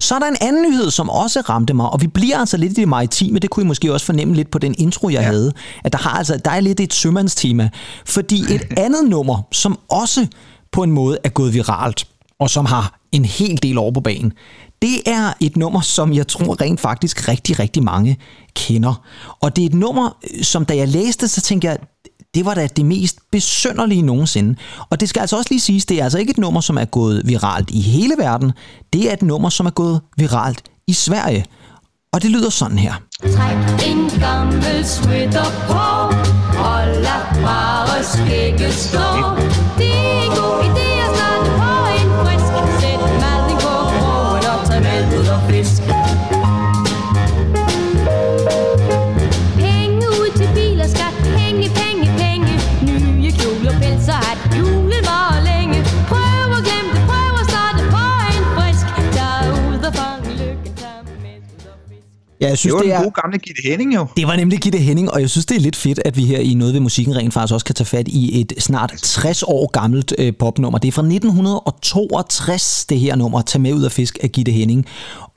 Så 0.00 0.14
er 0.14 0.18
der 0.18 0.26
en 0.26 0.36
anden 0.40 0.62
nyhed, 0.70 0.90
som 0.90 1.10
også 1.10 1.40
ramte 1.40 1.74
mig, 1.74 1.90
og 1.90 2.00
vi 2.00 2.06
bliver 2.06 2.38
altså 2.38 2.56
lidt 2.56 2.72
i 2.72 2.74
det 2.74 2.88
maritime. 2.88 3.38
Det 3.38 3.50
kunne 3.50 3.64
I 3.64 3.66
måske 3.66 3.92
også 3.92 4.06
fornemme 4.06 4.34
lidt 4.34 4.50
på 4.50 4.58
den 4.58 4.74
intro, 4.78 5.08
jeg 5.08 5.20
ja. 5.20 5.26
havde. 5.26 5.52
At 5.84 5.92
der, 5.92 5.98
har 5.98 6.10
altså, 6.10 6.40
der 6.44 6.50
er 6.50 6.60
lidt 6.60 6.80
et 6.80 6.94
sømandstema. 6.94 7.68
Fordi 8.06 8.40
et 8.54 8.66
andet 8.88 9.10
nummer, 9.10 9.42
som 9.52 9.78
også 9.88 10.26
på 10.72 10.82
en 10.82 10.90
måde 10.90 11.18
er 11.24 11.28
gået 11.28 11.54
viralt, 11.54 12.06
og 12.40 12.50
som 12.50 12.64
har 12.64 12.98
en 13.12 13.24
hel 13.24 13.62
del 13.62 13.78
over 13.78 13.92
på 13.92 14.00
banen, 14.00 14.32
det 14.82 14.96
er 15.06 15.32
et 15.40 15.56
nummer, 15.56 15.80
som 15.80 16.12
jeg 16.12 16.28
tror 16.28 16.60
rent 16.60 16.80
faktisk 16.80 17.28
rigtig, 17.28 17.58
rigtig 17.58 17.82
mange 17.82 18.18
kender. 18.54 18.94
Og 19.40 19.56
det 19.56 19.62
er 19.62 19.66
et 19.66 19.74
nummer, 19.74 20.16
som 20.42 20.64
da 20.64 20.76
jeg 20.76 20.88
læste, 20.88 21.28
så 21.28 21.40
tænkte 21.40 21.68
jeg, 21.68 21.78
det 22.34 22.44
var 22.44 22.54
da 22.54 22.66
det 22.66 22.86
mest 22.86 23.18
besønderlige 23.32 24.02
nogensinde. 24.02 24.54
Og 24.90 25.00
det 25.00 25.08
skal 25.08 25.20
altså 25.20 25.36
også 25.36 25.50
lige 25.50 25.60
siges, 25.60 25.86
det 25.86 26.00
er 26.00 26.04
altså 26.04 26.18
ikke 26.18 26.30
et 26.30 26.38
nummer, 26.38 26.60
som 26.60 26.78
er 26.78 26.84
gået 26.84 27.22
viralt 27.24 27.70
i 27.70 27.80
hele 27.80 28.14
verden. 28.18 28.52
Det 28.92 29.08
er 29.08 29.12
et 29.12 29.22
nummer, 29.22 29.48
som 29.48 29.66
er 29.66 29.70
gået 29.70 30.00
viralt 30.16 30.62
i 30.86 30.92
Sverige. 30.92 31.44
Og 32.12 32.22
det 32.22 32.30
lyder 32.30 32.50
sådan 32.50 32.78
her. 32.78 32.94
Træk 33.22 33.88
en 33.88 34.20
gammel 34.20 34.84
sweater 34.84 35.44
på, 35.68 35.74
og 36.58 36.86
lad 36.86 37.17
take 38.50 38.60
it 38.60 38.72
slow. 38.72 39.37
Jeg 62.64 62.72
synes, 62.72 62.74
det 62.74 62.78
var 62.78 62.82
det 62.82 62.92
er, 62.92 62.98
en 62.98 63.04
god 63.04 63.22
gamle 63.22 63.38
Gitte 63.38 63.62
Henning 63.68 63.94
jo. 63.94 64.06
Det 64.16 64.26
var 64.26 64.36
nemlig 64.36 64.58
Gitte 64.58 64.78
Henning, 64.78 65.10
og 65.10 65.20
jeg 65.20 65.30
synes, 65.30 65.46
det 65.46 65.56
er 65.56 65.60
lidt 65.60 65.76
fedt, 65.76 66.00
at 66.04 66.16
vi 66.16 66.24
her 66.24 66.38
i 66.38 66.54
Noget 66.54 66.74
ved 66.74 66.80
Musikken 66.80 67.16
rent 67.16 67.34
faktisk 67.34 67.54
også 67.54 67.66
kan 67.66 67.74
tage 67.74 67.86
fat 67.86 68.08
i 68.08 68.40
et 68.40 68.52
snart 68.58 68.92
60 69.02 69.42
år 69.42 69.70
gammelt 69.70 70.14
øh, 70.18 70.32
popnummer. 70.38 70.78
Det 70.78 70.88
er 70.88 70.92
fra 70.92 71.02
1962, 71.02 72.86
det 72.88 72.98
her 72.98 73.16
nummer, 73.16 73.42
Tag 73.42 73.60
med 73.60 73.72
ud 73.72 73.82
af 73.82 73.92
fisk 73.92 74.18
af 74.22 74.32
Gitte 74.32 74.52
Henning. 74.52 74.86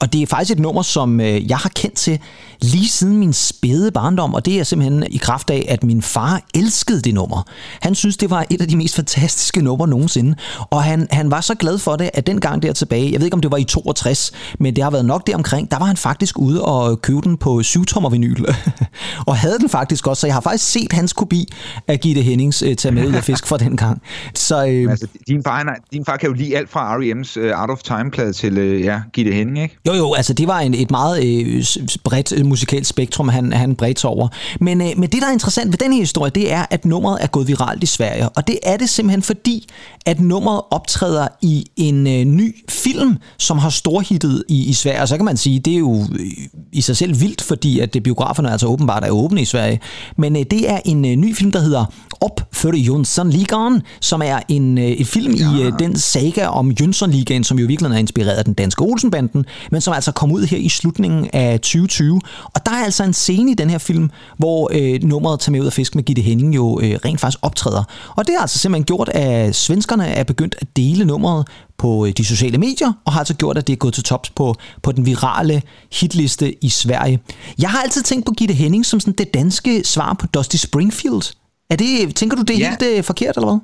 Og 0.01 0.13
det 0.13 0.21
er 0.21 0.27
faktisk 0.27 0.51
et 0.51 0.59
nummer, 0.59 0.81
som 0.81 1.19
øh, 1.19 1.49
jeg 1.49 1.57
har 1.57 1.69
kendt 1.69 1.95
til 1.95 2.19
lige 2.61 2.89
siden 2.89 3.17
min 3.17 3.33
spæde 3.33 3.91
barndom, 3.91 4.33
og 4.33 4.45
det 4.45 4.59
er 4.59 4.63
simpelthen 4.63 5.03
i 5.11 5.17
kraft 5.17 5.49
af, 5.49 5.65
at 5.69 5.83
min 5.83 6.01
far 6.01 6.41
elskede 6.55 7.01
det 7.01 7.13
nummer. 7.13 7.43
Han 7.81 7.95
synes, 7.95 8.17
det 8.17 8.29
var 8.29 8.45
et 8.49 8.61
af 8.61 8.67
de 8.67 8.77
mest 8.77 8.95
fantastiske 8.95 9.61
numre 9.61 9.87
nogensinde, 9.87 10.35
og 10.69 10.83
han, 10.83 11.07
han 11.11 11.31
var 11.31 11.41
så 11.41 11.55
glad 11.55 11.77
for 11.77 11.95
det, 11.95 12.09
at 12.13 12.27
den 12.27 12.39
gang 12.39 12.63
der 12.63 12.73
tilbage, 12.73 13.11
jeg 13.11 13.19
ved 13.19 13.27
ikke 13.27 13.35
om 13.35 13.41
det 13.41 13.51
var 13.51 13.57
i 13.57 13.63
62, 13.63 14.31
men 14.59 14.75
det 14.75 14.83
har 14.83 14.91
været 14.91 15.05
nok 15.05 15.27
deromkring, 15.27 15.71
der 15.71 15.79
var 15.79 15.85
han 15.85 15.97
faktisk 15.97 16.39
ude 16.39 16.65
og 16.65 17.01
købe 17.01 17.21
den 17.21 17.37
på 17.37 17.59
7-tommer 17.65 18.09
vinyl, 18.09 18.45
og 19.27 19.37
havde 19.37 19.59
den 19.59 19.69
faktisk 19.69 20.07
også, 20.07 20.21
så 20.21 20.27
jeg 20.27 20.33
har 20.33 20.41
faktisk 20.41 20.71
set 20.71 20.91
hans 20.93 21.13
kopi 21.13 21.53
af 21.87 21.99
Gitte 21.99 22.21
Hennings 22.21 22.63
uh, 22.63 22.73
tage 22.73 22.91
med 22.91 23.07
ud 23.07 23.13
af 23.13 23.23
fisk 23.23 23.47
fra 23.47 23.57
den 23.57 23.77
gang. 23.77 24.01
Så, 24.35 24.65
øh, 24.65 24.91
altså, 24.91 25.07
din, 25.27 25.43
far, 25.43 25.77
din 25.93 26.05
far 26.05 26.17
kan 26.17 26.29
jo 26.29 26.33
lide 26.33 26.57
alt 26.57 26.69
fra 26.69 26.97
R.E.M.'s 26.97 27.37
uh, 27.37 27.43
Out 27.43 27.69
of 27.69 27.79
Time-plade 27.79 28.33
til 28.33 28.57
uh, 28.57 28.81
ja, 28.81 29.01
Gitte 29.13 29.31
Henning, 29.31 29.63
ikke? 29.63 29.77
Jo, 29.87 29.90
jo, 29.93 30.13
altså 30.13 30.33
det 30.33 30.47
var 30.47 30.59
en, 30.59 30.73
et 30.73 30.91
meget 30.91 31.23
øh, 31.23 31.65
bredt 32.03 32.31
øh, 32.31 32.45
musikalsk 32.45 32.89
spektrum, 32.89 33.29
han, 33.29 33.53
han 33.53 33.75
bredte 33.75 34.05
over. 34.05 34.27
Men, 34.59 34.81
øh, 34.81 34.87
men 34.97 35.09
det, 35.09 35.21
der 35.21 35.27
er 35.27 35.31
interessant 35.31 35.71
ved 35.71 35.77
den 35.77 35.93
her 35.93 35.99
historie, 35.99 36.31
det 36.35 36.51
er, 36.51 36.65
at 36.69 36.85
nummeret 36.85 37.23
er 37.23 37.27
gået 37.27 37.47
viralt 37.47 37.83
i 37.83 37.85
Sverige. 37.85 38.29
Og 38.29 38.47
det 38.47 38.59
er 38.63 38.77
det 38.77 38.89
simpelthen 38.89 39.23
fordi, 39.23 39.67
at 40.05 40.19
nummeret 40.19 40.61
optræder 40.71 41.27
i 41.41 41.65
en 41.77 42.07
øh, 42.07 42.23
ny 42.25 42.55
film, 42.69 43.17
som 43.37 43.57
har 43.57 43.69
storhittet 43.69 44.43
i, 44.47 44.65
i 44.65 44.73
Sverige. 44.73 45.01
Og 45.01 45.07
så 45.07 45.15
kan 45.15 45.25
man 45.25 45.37
sige, 45.37 45.59
det 45.59 45.73
er 45.73 45.77
jo 45.77 46.01
øh, 46.19 46.31
i 46.71 46.81
sig 46.81 46.97
selv 46.97 47.21
vildt, 47.21 47.41
fordi 47.41 47.79
at 47.79 47.93
det 47.93 48.03
biograferne 48.03 48.51
altså 48.51 48.67
åbenbart 48.67 49.03
er 49.03 49.11
åbne 49.11 49.41
i 49.41 49.45
Sverige. 49.45 49.79
Men 50.17 50.35
øh, 50.35 50.43
det 50.51 50.69
er 50.69 50.79
en 50.85 51.05
øh, 51.05 51.15
ny 51.15 51.35
film, 51.35 51.51
der 51.51 51.59
hedder 51.59 51.85
Op 52.21 52.41
for 52.53 52.71
Jönssonligaen, 52.71 53.81
som 54.01 54.21
er 54.21 54.39
en, 54.47 54.77
øh, 54.77 54.83
et 54.83 55.07
film 55.07 55.33
ja. 55.33 55.55
i 55.55 55.61
øh, 55.61 55.73
den 55.79 55.97
saga 55.97 56.47
om 56.47 56.71
Jönssonligaen, 56.81 57.43
som 57.43 57.59
jo 57.59 57.67
virkelig 57.67 57.91
er 57.91 57.97
inspireret 57.97 58.35
af 58.35 58.45
den 58.45 58.53
danske 58.53 58.81
Olsenbanden, 58.81 59.45
men 59.71 59.80
som 59.81 59.93
altså 59.93 60.11
kom 60.11 60.31
ud 60.31 60.45
her 60.45 60.57
i 60.57 60.69
slutningen 60.69 61.29
af 61.33 61.59
2020. 61.59 62.21
Og 62.43 62.65
der 62.65 62.71
er 62.71 62.83
altså 62.85 63.03
en 63.03 63.13
scene 63.13 63.51
i 63.51 63.53
den 63.53 63.69
her 63.69 63.77
film, 63.77 64.09
hvor 64.37 64.69
øh, 64.73 65.03
nummeret 65.03 65.39
Tag 65.39 65.51
med 65.51 65.61
ud 65.61 65.65
af 65.65 65.73
fisk 65.73 65.95
med 65.95 66.03
Gitte 66.03 66.21
Henning 66.21 66.55
jo 66.55 66.79
øh, 66.83 66.99
rent 67.05 67.21
faktisk 67.21 67.39
optræder. 67.41 67.83
Og 68.15 68.27
det 68.27 68.35
har 68.35 68.41
altså 68.41 68.59
simpelthen 68.59 68.85
gjort, 68.85 69.09
at 69.09 69.55
svenskerne 69.55 70.07
er 70.07 70.23
begyndt 70.23 70.55
at 70.61 70.67
dele 70.75 71.05
nummeret 71.05 71.47
på 71.77 72.05
øh, 72.05 72.13
de 72.17 72.25
sociale 72.25 72.57
medier, 72.57 72.93
og 73.05 73.13
har 73.13 73.19
altså 73.19 73.33
gjort, 73.33 73.57
at 73.57 73.67
det 73.67 73.73
er 73.73 73.77
gået 73.77 73.93
til 73.93 74.03
tops 74.03 74.29
på, 74.29 74.55
på 74.81 74.91
den 74.91 75.05
virale 75.05 75.61
hitliste 75.93 76.63
i 76.63 76.69
Sverige. 76.69 77.19
Jeg 77.59 77.69
har 77.69 77.81
altid 77.81 78.01
tænkt 78.01 78.25
på 78.25 78.31
Gitte 78.31 78.53
Henning 78.53 78.85
som 78.85 78.99
sådan 78.99 79.13
det 79.17 79.33
danske 79.33 79.83
svar 79.83 80.13
på 80.13 80.27
Dusty 80.27 80.55
Springfield. 80.55 81.33
Er 81.69 81.75
det, 81.75 82.15
tænker 82.15 82.37
du, 82.37 82.41
det 82.41 82.55
er 82.55 82.59
ja. 82.59 82.75
helt 82.79 82.99
uh, 82.99 83.03
forkert, 83.05 83.37
eller 83.37 83.49
hvad? 83.49 83.59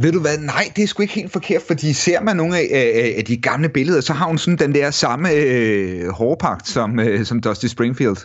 Ved 0.00 0.12
du 0.12 0.20
hvad, 0.20 0.38
nej, 0.38 0.72
det 0.76 0.82
er 0.82 0.86
sgu 0.86 1.02
ikke 1.02 1.14
helt 1.14 1.32
forkert, 1.32 1.62
fordi 1.66 1.92
ser 1.92 2.20
man 2.20 2.36
nogle 2.36 2.58
af, 2.58 3.14
af 3.18 3.24
de 3.24 3.36
gamle 3.36 3.68
billeder, 3.68 4.00
så 4.00 4.12
har 4.12 4.26
hun 4.26 4.38
sådan 4.38 4.58
den 4.58 4.74
der 4.74 4.90
samme 4.90 5.30
øh, 5.30 6.08
hårpagt 6.08 6.68
som, 6.68 7.00
øh, 7.00 7.26
som 7.26 7.40
Dusty 7.40 7.66
Springfield. 7.66 8.16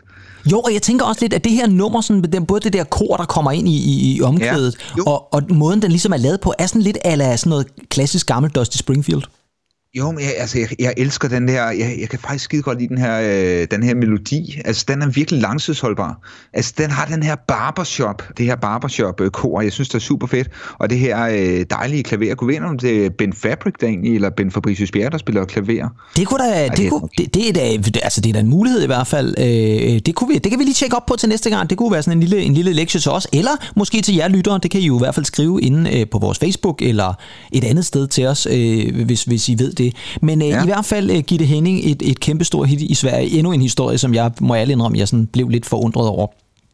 Jo, 0.51 0.60
og 0.60 0.73
jeg 0.73 0.81
tænker 0.81 1.05
også 1.05 1.21
lidt, 1.21 1.34
at 1.34 1.43
det 1.43 1.51
her 1.51 1.67
nummer, 1.67 2.01
sådan, 2.01 2.45
både 2.47 2.62
det 2.62 2.73
der 2.73 2.84
kor, 2.84 3.17
der 3.17 3.25
kommer 3.25 3.51
ind 3.51 3.67
i, 3.67 3.77
i, 3.77 4.15
i 4.15 4.21
omkvædet, 4.21 4.77
ja, 4.97 5.03
og, 5.03 5.34
og 5.34 5.41
måden, 5.49 5.81
den 5.81 5.91
ligesom 5.91 6.13
er 6.13 6.17
lavet 6.17 6.41
på, 6.41 6.53
er 6.60 6.65
sådan 6.65 6.81
lidt 6.81 6.97
ala 7.03 7.38
sådan 7.38 7.49
noget 7.49 7.67
klassisk 7.89 8.27
gammel 8.27 8.51
Dusty 8.51 8.77
Springfield. 8.77 9.23
Jo, 9.97 10.12
men 10.12 10.19
jeg, 10.19 10.34
altså, 10.38 10.60
jeg, 10.60 10.67
jeg 10.80 10.93
elsker 10.97 11.27
den 11.27 11.47
der, 11.47 11.69
jeg, 11.71 11.97
jeg 11.99 12.10
kan 12.10 12.19
faktisk 12.19 12.45
skide 12.45 12.62
godt 12.62 12.80
lide 12.80 12.89
den 12.89 12.97
her, 12.97 13.21
øh, 13.62 13.67
den 13.71 13.84
her 13.84 13.95
melodi. 13.95 14.62
Altså, 14.65 14.86
den 14.88 15.01
er 15.01 15.08
virkelig 15.08 15.41
langtidsholdbar. 15.41 16.27
Altså, 16.54 16.73
den 16.77 16.89
har 16.89 17.06
den 17.06 17.23
her 17.23 17.36
barbershop, 17.36 18.23
det 18.38 18.45
her 18.45 18.56
barbershop-kor, 18.56 19.62
jeg 19.62 19.71
synes, 19.71 19.89
det 19.89 19.95
er 19.95 19.99
super 19.99 20.27
fedt. 20.27 20.49
Og 20.80 20.89
det 20.89 20.99
her 20.99 21.25
øh, 21.25 21.65
dejlige 21.69 22.04
klaver. 22.04 22.36
Kunne 22.36 22.47
vide, 22.54 22.65
om 22.65 22.80
det 22.80 23.06
er 23.06 23.10
Ben 23.10 23.34
Fabric, 23.34 23.73
der 23.82 23.88
egentlig, 23.88 24.15
eller 24.15 24.30
Ben 24.30 24.51
Fabricius 24.51 24.91
Bjerre, 24.91 25.10
der 25.10 25.17
spiller 25.17 25.45
klaver. 25.45 25.89
Det 26.17 26.27
kunne 26.27 26.43
da, 26.43 26.49
Ej, 26.51 26.67
det, 26.67 26.77
det, 26.77 26.89
kunne, 26.89 27.10
det, 27.17 27.34
det, 27.34 27.49
er 27.49 27.54
da, 27.54 27.99
altså, 28.04 28.21
det 28.21 28.30
er 28.30 28.34
da 28.34 28.39
en 28.39 28.49
mulighed 28.49 28.84
i 28.84 28.86
hvert 28.86 29.08
fald. 29.08 29.36
Øh, 29.38 29.99
det, 30.06 30.15
kunne 30.15 30.27
vi, 30.27 30.38
det 30.38 30.51
kan 30.51 30.60
vi 30.60 30.63
lige 30.63 30.73
tjekke 30.73 30.95
op 30.95 31.06
på 31.06 31.15
til 31.15 31.30
næste 31.30 31.49
gang. 31.49 31.69
Det 31.69 31.77
kunne 31.77 31.91
være 31.91 32.04
sådan 32.04 32.17
en 32.17 32.23
lille, 32.23 32.41
en 32.41 32.54
lille 32.54 32.73
lektie 32.73 32.99
til 32.99 33.12
os, 33.12 33.27
eller 33.34 33.51
måske 33.75 34.01
til 34.01 34.15
jer 34.15 34.27
lyttere. 34.27 34.60
Det 34.63 34.71
kan 34.71 34.82
I 34.82 34.86
jo 34.86 34.95
i 34.95 34.99
hvert 34.99 35.15
fald 35.15 35.25
skrive 35.25 35.62
inde 35.62 35.99
øh, 35.99 36.06
på 36.12 36.19
vores 36.19 36.39
Facebook, 36.39 36.82
eller 36.82 37.13
et 37.51 37.63
andet 37.63 37.86
sted 37.86 38.08
til 38.08 38.25
os, 38.25 38.47
øh, 38.51 39.06
hvis, 39.06 39.23
hvis 39.23 39.49
I 39.49 39.56
ved 39.60 39.81
det. 39.84 39.96
Men 40.22 40.41
øh, 40.41 40.48
ja. 40.48 40.63
i 40.63 40.65
hvert 40.65 40.86
fald 40.86 41.12
uh, 41.12 41.17
Gitte 41.17 41.46
Henning 41.46 41.80
et, 41.84 42.02
et 42.02 42.20
kæmpestort 42.20 42.67
hit 42.67 42.82
i 42.82 42.96
Sverige. 42.96 43.38
Endnu 43.38 43.52
en 43.52 43.62
historie, 43.62 43.98
som 43.98 44.13
jeg 44.13 44.32
må 44.41 44.54
alle 44.54 44.74
indrømme, 44.74 44.98
jeg 44.98 45.08
sådan 45.08 45.26
blev 45.26 45.50
lidt 45.50 45.65
forundret 45.65 46.08
over. 46.08 46.28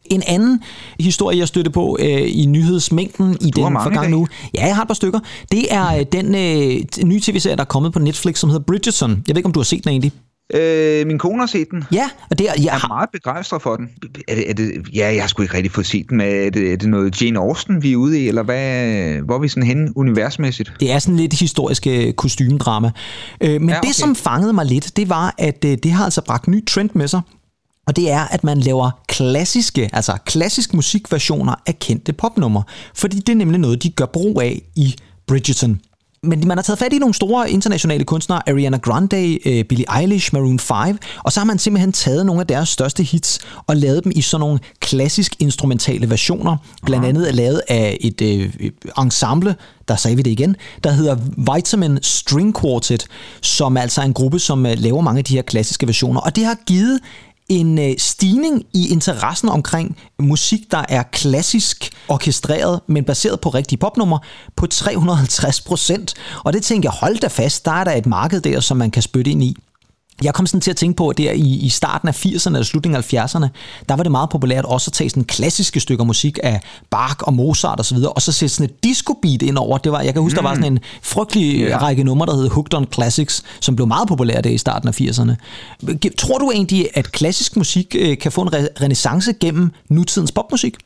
En 0.04 0.22
anden 0.26 0.60
historie, 1.00 1.38
jeg 1.38 1.48
støtte 1.48 1.70
på 1.70 1.96
øh, 2.00 2.22
i 2.26 2.46
nyhedsmængden 2.46 3.36
i 3.40 3.50
den 3.50 3.64
forgangne 3.82 4.16
uge, 4.16 4.28
ja, 4.54 4.66
jeg 4.66 4.76
har 4.76 4.82
et 4.82 4.88
par 4.88 4.94
stykker, 4.94 5.20
det 5.52 5.74
er 5.74 5.96
øh, 5.98 6.04
den 6.12 6.34
øh, 6.34 7.04
nye 7.04 7.20
tv-serie, 7.20 7.56
der 7.56 7.62
er 7.62 7.66
kommet 7.66 7.92
på 7.92 7.98
Netflix, 7.98 8.38
som 8.38 8.50
hedder 8.50 8.64
Bridgerton. 8.64 9.10
Jeg 9.10 9.34
ved 9.34 9.36
ikke, 9.36 9.46
om 9.46 9.52
du 9.52 9.60
har 9.60 9.64
set 9.64 9.84
den 9.84 9.90
egentlig? 9.90 10.12
Øh, 10.54 11.06
min 11.06 11.18
kone 11.18 11.38
har 11.38 11.46
set 11.46 11.70
den. 11.70 11.84
Ja, 11.92 12.10
og 12.30 12.38
det 12.38 12.48
er... 12.48 12.52
Jeg, 12.56 12.64
jeg 12.64 12.80
er 12.84 12.88
meget 12.88 13.10
begejstret 13.12 13.62
for 13.62 13.76
den. 13.76 13.90
Er 14.28 14.34
det, 14.34 14.50
er 14.50 14.54
det, 14.54 14.72
ja, 14.94 15.14
jeg 15.14 15.22
har 15.22 15.28
sgu 15.28 15.42
ikke 15.42 15.54
rigtig 15.54 15.72
fået 15.72 15.86
set 15.86 16.08
den. 16.08 16.16
Men 16.16 16.26
er 16.26 16.50
det, 16.50 16.72
er 16.72 16.76
det 16.76 16.88
noget 16.88 17.22
Jane 17.22 17.38
Austen, 17.38 17.82
vi 17.82 17.92
er 17.92 17.96
ude 17.96 18.20
i, 18.20 18.28
eller 18.28 18.42
hvad, 18.42 19.20
hvor 19.20 19.34
er 19.34 19.38
vi 19.38 19.48
sådan 19.48 19.62
henne 19.62 19.96
universmæssigt? 19.96 20.72
Det 20.80 20.92
er 20.92 20.98
sådan 20.98 21.16
lidt 21.16 21.34
historiske 21.34 22.12
kostymedrama. 22.12 22.90
Øh, 23.40 23.60
men 23.60 23.68
ja, 23.68 23.78
okay. 23.78 23.88
det, 23.88 23.96
som 23.96 24.16
fangede 24.16 24.52
mig 24.52 24.66
lidt, 24.66 24.96
det 24.96 25.08
var, 25.08 25.34
at 25.38 25.64
øh, 25.64 25.78
det 25.82 25.90
har 25.90 26.04
altså 26.04 26.24
bragt 26.24 26.48
ny 26.48 26.66
trend 26.66 26.90
med 26.94 27.08
sig. 27.08 27.20
Og 27.86 27.96
det 27.96 28.10
er, 28.10 28.20
at 28.20 28.44
man 28.44 28.60
laver 28.60 28.90
klassiske, 29.08 29.90
altså 29.92 30.12
klassisk 30.26 30.74
musikversioner 30.74 31.54
af 31.66 31.78
kendte 31.78 32.12
popnumre. 32.12 32.62
Fordi 32.94 33.16
det 33.16 33.28
er 33.28 33.36
nemlig 33.36 33.60
noget, 33.60 33.82
de 33.82 33.90
gør 33.90 34.06
brug 34.06 34.40
af 34.42 34.62
i 34.76 34.94
Bridgerton 35.26 35.80
men 36.22 36.48
man 36.48 36.58
har 36.58 36.62
taget 36.62 36.78
fat 36.78 36.92
i 36.92 36.98
nogle 36.98 37.14
store 37.14 37.50
internationale 37.50 38.04
kunstnere, 38.04 38.48
Ariana 38.48 38.76
Grande, 38.76 39.38
uh, 39.46 39.64
Billie 39.68 40.00
Eilish, 40.00 40.30
Maroon 40.32 40.58
5, 40.58 40.98
og 41.24 41.32
så 41.32 41.40
har 41.40 41.44
man 41.44 41.58
simpelthen 41.58 41.92
taget 41.92 42.26
nogle 42.26 42.40
af 42.40 42.46
deres 42.46 42.68
største 42.68 43.02
hits 43.02 43.40
og 43.66 43.76
lavet 43.76 44.04
dem 44.04 44.12
i 44.16 44.20
sådan 44.20 44.40
nogle 44.40 44.58
klassisk 44.80 45.36
instrumentale 45.38 46.10
versioner. 46.10 46.56
Blandt 46.86 47.06
andet 47.06 47.28
er 47.28 47.32
lavet 47.32 47.62
af 47.68 47.96
et 48.00 48.20
uh, 48.20 49.04
ensemble, 49.04 49.56
der 49.88 49.96
sagde 49.96 50.16
vi 50.16 50.22
det 50.22 50.30
igen, 50.30 50.56
der 50.84 50.90
hedder 50.90 51.16
Vitamin 51.54 51.98
String 52.02 52.60
Quartet, 52.60 53.06
som 53.40 53.76
altså 53.76 54.00
er 54.00 54.04
en 54.04 54.14
gruppe, 54.14 54.38
som 54.38 54.66
uh, 54.66 54.72
laver 54.76 55.00
mange 55.00 55.18
af 55.18 55.24
de 55.24 55.34
her 55.34 55.42
klassiske 55.42 55.86
versioner. 55.86 56.20
Og 56.20 56.36
det 56.36 56.44
har 56.44 56.56
givet 56.66 57.00
en 57.48 57.78
øh, 57.78 57.94
stigning 57.98 58.64
i 58.74 58.92
interessen 58.92 59.48
omkring 59.48 59.96
musik, 60.18 60.70
der 60.70 60.84
er 60.88 61.02
klassisk 61.02 61.90
orkestreret, 62.08 62.80
men 62.86 63.04
baseret 63.04 63.40
på 63.40 63.48
rigtige 63.48 63.78
popnumre, 63.78 64.20
på 64.56 64.66
350 64.66 65.60
procent. 65.60 66.14
Og 66.44 66.52
det 66.52 66.62
tænker 66.62 66.88
jeg, 66.88 66.98
hold 67.00 67.18
da 67.18 67.26
fast, 67.26 67.64
der 67.64 67.72
er 67.72 67.84
der 67.84 67.92
et 67.92 68.06
marked 68.06 68.40
der, 68.40 68.60
som 68.60 68.76
man 68.76 68.90
kan 68.90 69.02
spytte 69.02 69.30
ind 69.30 69.42
i. 69.42 69.56
Jeg 70.22 70.34
kom 70.34 70.46
sådan 70.46 70.60
til 70.60 70.70
at 70.70 70.76
tænke 70.76 70.96
på, 70.96 71.08
at 71.08 71.18
der 71.18 71.32
i, 71.32 71.58
i 71.62 71.68
starten 71.68 72.08
af 72.08 72.26
80'erne 72.26 72.48
eller 72.48 72.62
slutningen 72.62 72.96
af 72.96 73.14
70'erne, 73.14 73.46
der 73.88 73.96
var 73.96 74.02
det 74.02 74.12
meget 74.12 74.30
populært 74.30 74.64
også 74.64 74.88
at 74.88 74.92
tage 74.92 75.10
sådan 75.10 75.24
klassiske 75.24 75.80
stykker 75.80 76.04
musik 76.04 76.38
af 76.42 76.60
Bach 76.90 77.16
og 77.20 77.34
Mozart 77.34 77.80
osv., 77.80 77.96
og, 77.96 78.16
og 78.16 78.22
så 78.22 78.32
sætte 78.32 78.54
sådan 78.54 78.70
et 78.70 78.84
disco-beat 78.84 79.42
ind 79.42 79.58
over. 79.58 79.78
Det 79.78 79.92
var, 79.92 80.00
jeg 80.00 80.12
kan 80.12 80.22
huske, 80.22 80.40
mm. 80.40 80.42
der 80.42 80.48
var 80.48 80.54
sådan 80.54 80.72
en 80.72 80.78
frygtelig 81.02 81.60
ja. 81.60 81.78
række 81.78 82.04
numre, 82.04 82.26
der 82.26 82.34
hed 82.34 82.48
Hooked 82.48 82.74
on 82.74 82.86
Classics, 82.94 83.42
som 83.60 83.76
blev 83.76 83.86
meget 83.86 84.08
populære 84.08 84.42
der 84.42 84.50
i 84.50 84.58
starten 84.58 84.88
af 84.88 85.00
80'erne. 85.00 85.34
Tror 86.18 86.38
du 86.38 86.50
egentlig, 86.50 86.88
at 86.94 87.12
klassisk 87.12 87.56
musik 87.56 87.96
øh, 87.98 88.18
kan 88.18 88.32
få 88.32 88.42
en 88.42 88.48
re- 88.48 88.82
renaissance 88.82 89.32
gennem 89.32 89.70
nutidens 89.88 90.32
popmusik? 90.32 90.76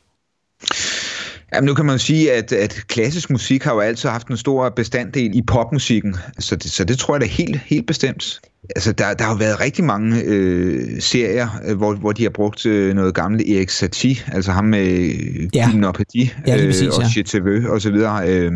Jamen, 1.53 1.65
nu 1.65 1.73
kan 1.73 1.85
man 1.85 1.99
sige, 1.99 2.31
at, 2.31 2.51
at 2.51 2.83
klassisk 2.87 3.29
musik 3.29 3.63
har 3.63 3.73
jo 3.73 3.79
altid 3.79 4.09
haft 4.09 4.27
en 4.27 4.37
stor 4.37 4.69
bestanddel 4.69 5.35
i 5.35 5.41
popmusikken, 5.41 6.15
så 6.39 6.55
det, 6.55 6.71
så 6.71 6.83
det 6.83 6.99
tror 6.99 7.13
jeg 7.13 7.21
da 7.21 7.25
helt, 7.25 7.61
helt 7.65 7.87
bestemt. 7.87 8.39
Altså, 8.75 8.91
der, 8.91 9.13
der 9.13 9.23
har 9.23 9.31
jo 9.31 9.37
været 9.37 9.59
rigtig 9.59 9.83
mange 9.83 10.21
øh, 10.25 11.01
serier, 11.01 11.47
øh, 11.65 11.77
hvor, 11.77 11.95
hvor 11.95 12.11
de 12.11 12.23
har 12.23 12.29
brugt 12.29 12.65
øh, 12.65 12.95
noget 12.95 13.13
gamle 13.13 13.55
Erik 13.55 13.69
Satie, 13.69 14.15
altså 14.31 14.51
ham 14.51 14.65
med 14.65 14.87
øh, 14.87 15.55
ja. 15.55 15.69
Gymnopædi 15.71 16.31
ja, 16.47 16.55
øh, 16.55 16.73
og 16.91 17.03
ja. 17.33 17.69
og 17.69 17.81
så 17.81 17.91
videre. 17.91 18.29
Øh, 18.29 18.51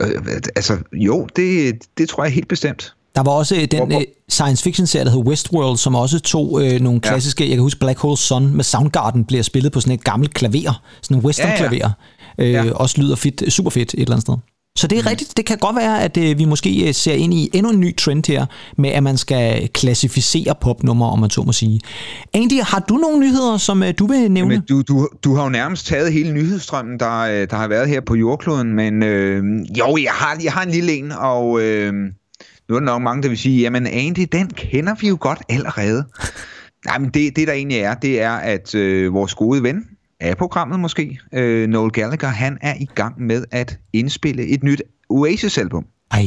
øh, 0.00 0.08
altså, 0.56 0.78
jo, 0.92 1.28
det, 1.36 1.74
det 1.98 2.08
tror 2.08 2.24
jeg 2.24 2.32
helt 2.32 2.48
bestemt. 2.48 2.94
Der 3.14 3.22
var 3.22 3.32
også 3.32 3.56
øh, 3.56 3.64
den 3.70 3.92
øh, 3.92 4.00
science 4.28 4.64
fiction 4.64 4.86
serie, 4.86 5.04
der 5.04 5.10
hed 5.10 5.20
Westworld, 5.26 5.76
som 5.76 5.94
også 5.94 6.20
tog 6.20 6.64
øh, 6.64 6.80
nogle 6.80 7.00
klassiske, 7.00 7.44
ja. 7.44 7.48
jeg 7.50 7.56
kan 7.56 7.62
huske 7.62 7.80
Black 7.80 7.98
Hole 7.98 8.16
Sun 8.16 8.56
med 8.56 8.64
Soundgarden 8.64 9.24
bliver 9.24 9.42
spillet 9.42 9.72
på 9.72 9.80
sådan 9.80 9.94
et 9.94 10.04
gammelt 10.04 10.34
klaver, 10.34 10.82
sådan 11.02 11.16
en 11.16 11.24
western 11.24 11.56
klaver. 11.56 11.90
Ja, 12.38 12.44
ja. 12.44 12.60
Øh, 12.60 12.66
ja. 12.66 12.72
Også 12.72 13.00
lyder 13.00 13.16
fedt, 13.16 13.52
super 13.52 13.70
fedt 13.70 13.94
et 13.94 14.00
eller 14.00 14.12
andet 14.12 14.22
sted. 14.22 14.34
Så 14.78 14.86
det 14.86 14.98
er 14.98 15.02
mm. 15.02 15.08
rigtigt. 15.08 15.36
Det 15.36 15.46
kan 15.46 15.58
godt 15.58 15.76
være, 15.76 16.02
at 16.02 16.16
øh, 16.16 16.38
vi 16.38 16.44
måske 16.44 16.88
øh, 16.88 16.94
ser 16.94 17.12
ind 17.12 17.34
i 17.34 17.50
endnu 17.52 17.70
en 17.72 17.80
ny 17.80 17.96
trend 17.96 18.28
her, 18.28 18.46
med 18.78 18.90
at 18.90 19.02
man 19.02 19.16
skal 19.16 19.68
klassificere 19.68 20.54
popnummer, 20.60 21.06
om 21.06 21.18
man 21.18 21.30
så 21.30 21.42
må 21.42 21.52
sige. 21.52 21.80
Andy, 22.32 22.60
har 22.62 22.78
du 22.78 22.96
nogle 22.96 23.18
nyheder, 23.20 23.56
som 23.56 23.82
øh, 23.82 23.94
du 23.98 24.06
vil 24.06 24.30
nævne? 24.30 24.54
Jamen, 24.54 24.66
du, 24.68 24.82
du, 24.82 25.08
du 25.24 25.34
har 25.34 25.42
jo 25.42 25.48
nærmest 25.48 25.86
taget 25.86 26.12
hele 26.12 26.32
nyhedsstrømmen, 26.32 27.00
der, 27.00 27.18
øh, 27.18 27.50
der 27.50 27.56
har 27.56 27.68
været 27.68 27.88
her 27.88 28.00
på 28.00 28.14
jordkloden, 28.14 28.72
men 28.72 29.02
øh, 29.02 29.44
jo, 29.78 29.96
jeg 29.96 30.12
har, 30.12 30.38
jeg 30.42 30.52
har 30.52 30.62
en 30.62 30.70
lille 30.70 30.92
en, 30.92 31.12
og 31.12 31.62
øh, 31.62 31.92
nu 32.68 32.74
er 32.74 32.78
der 32.78 32.86
nok 32.86 33.02
mange, 33.02 33.22
der 33.22 33.28
vil 33.28 33.38
sige, 33.38 33.60
jamen 33.60 33.86
Andy, 33.86 34.26
den 34.32 34.46
kender 34.46 34.94
vi 35.00 35.08
jo 35.08 35.16
godt 35.20 35.42
allerede. 35.48 36.04
Nej, 36.86 36.98
men 36.98 37.10
det, 37.10 37.36
det 37.36 37.48
der 37.48 37.52
egentlig 37.52 37.78
er, 37.78 37.94
det 37.94 38.22
er, 38.22 38.32
at 38.32 38.74
øh, 38.74 39.14
vores 39.14 39.34
gode 39.34 39.62
ven, 39.62 39.84
af 40.24 40.36
programmet 40.36 40.80
måske, 40.80 41.18
øh, 41.32 41.68
Noel 41.68 41.92
Gallagher, 41.92 42.28
han 42.28 42.58
er 42.60 42.74
i 42.80 42.88
gang 42.94 43.22
med 43.22 43.44
at 43.50 43.78
indspille 43.92 44.46
et 44.46 44.62
nyt 44.62 44.82
Oasis-album. 45.08 45.84
Ej. 46.10 46.24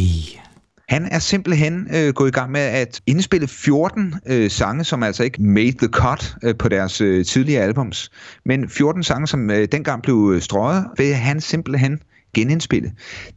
Han 0.89 1.07
er 1.11 1.19
simpelthen 1.19 1.87
øh, 1.95 2.13
gået 2.13 2.27
i 2.27 2.31
gang 2.31 2.51
med 2.51 2.61
at 2.61 3.01
indspille 3.05 3.47
14 3.47 4.13
øh, 4.27 4.51
sange, 4.51 4.83
som 4.83 5.03
altså 5.03 5.23
ikke 5.23 5.41
made 5.43 5.71
the 5.71 5.87
cut 5.87 6.35
øh, 6.43 6.55
på 6.55 6.69
deres 6.69 7.01
øh, 7.01 7.25
tidligere 7.25 7.63
albums, 7.63 8.11
men 8.45 8.69
14 8.69 9.03
sange, 9.03 9.27
som 9.27 9.51
øh, 9.51 9.67
dengang 9.71 10.01
blev 10.03 10.31
øh, 10.35 10.41
strøget, 10.41 10.85
vil 10.97 11.13
han 11.13 11.41
simpelthen 11.41 11.99
genindspille. 12.33 12.91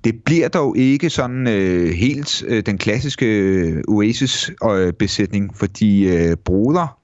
Det 0.05 0.15
bliver 0.25 0.49
dog 0.49 0.79
ikke 0.79 1.11
sådan 1.11 1.49
øh, 1.49 1.91
helt 1.91 2.43
øh, 2.47 2.63
den 2.67 2.79
klassiske 2.79 3.27
øh, 3.27 3.83
Oasis-besætning, 3.89 5.57
fordi 5.57 6.09
øh, 6.09 6.37
broder 6.37 6.99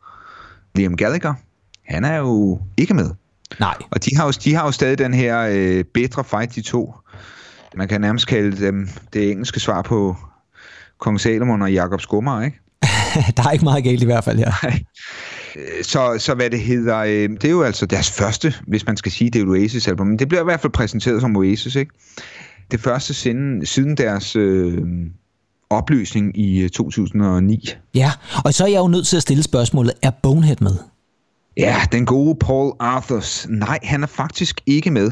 Liam 0.74 0.96
Gallagher, 0.96 1.34
han 1.84 2.04
er 2.04 2.16
jo 2.16 2.60
ikke 2.78 2.94
med. 2.94 3.10
Nej. 3.60 3.74
Og 3.90 4.04
de 4.04 4.16
har 4.16 4.24
jo, 4.24 4.30
de 4.30 4.54
har 4.54 4.64
jo 4.64 4.72
stadig 4.72 4.98
den 4.98 5.14
her 5.14 5.40
øh, 5.50 5.84
bedre 5.94 6.24
fight, 6.24 6.54
de 6.54 6.60
to. 6.60 6.94
Man 7.76 7.88
kan 7.88 8.00
nærmest 8.00 8.26
kalde 8.26 8.66
dem 8.66 8.88
det 9.12 9.30
engelske 9.30 9.60
svar 9.60 9.82
på 9.82 10.16
Kong 10.98 11.20
Salomon 11.20 11.62
og 11.62 11.72
Jakob 11.72 12.00
Skummer, 12.00 12.42
ikke? 12.42 12.60
der 13.36 13.42
er 13.42 13.50
ikke 13.50 13.64
meget 13.64 13.84
galt 13.84 14.02
i 14.02 14.04
hvert 14.04 14.24
fald 14.24 14.38
her. 14.38 14.52
Ja. 14.62 14.72
Så, 15.82 16.16
så 16.18 16.34
hvad 16.34 16.50
det 16.50 16.60
hedder, 16.60 16.98
øh, 16.98 17.28
det 17.28 17.44
er 17.44 17.50
jo 17.50 17.62
altså 17.62 17.86
deres 17.86 18.10
første, 18.10 18.54
hvis 18.66 18.86
man 18.86 18.96
skal 18.96 19.12
sige, 19.12 19.30
det 19.30 19.42
er 19.42 19.46
Oasis 19.46 19.88
album, 19.88 20.06
men 20.06 20.18
det 20.18 20.28
bliver 20.28 20.40
i 20.40 20.44
hvert 20.44 20.60
fald 20.60 20.72
præsenteret 20.72 21.20
som 21.20 21.36
Oasis, 21.36 21.74
ikke? 21.74 21.90
Det 22.70 22.80
første 22.80 23.14
siden, 23.14 23.66
siden 23.66 23.96
deres 23.96 24.36
øh, 24.36 24.78
opløsning 25.70 26.38
i 26.38 26.68
2009. 26.68 27.54
Øh, 27.54 27.76
ja, 27.94 28.12
og 28.44 28.54
så 28.54 28.64
er 28.64 28.68
jeg 28.68 28.78
jo 28.78 28.88
nødt 28.88 29.06
til 29.06 29.16
at 29.16 29.22
stille 29.22 29.42
spørgsmålet, 29.42 29.92
er 30.02 30.10
Bonehead 30.22 30.56
med? 30.60 30.76
Ja, 31.56 31.76
den 31.92 32.06
gode 32.06 32.36
Paul 32.40 32.72
Arthurs. 32.80 33.46
Nej, 33.50 33.78
han 33.82 34.02
er 34.02 34.06
faktisk 34.06 34.60
ikke 34.66 34.90
med. 34.90 35.10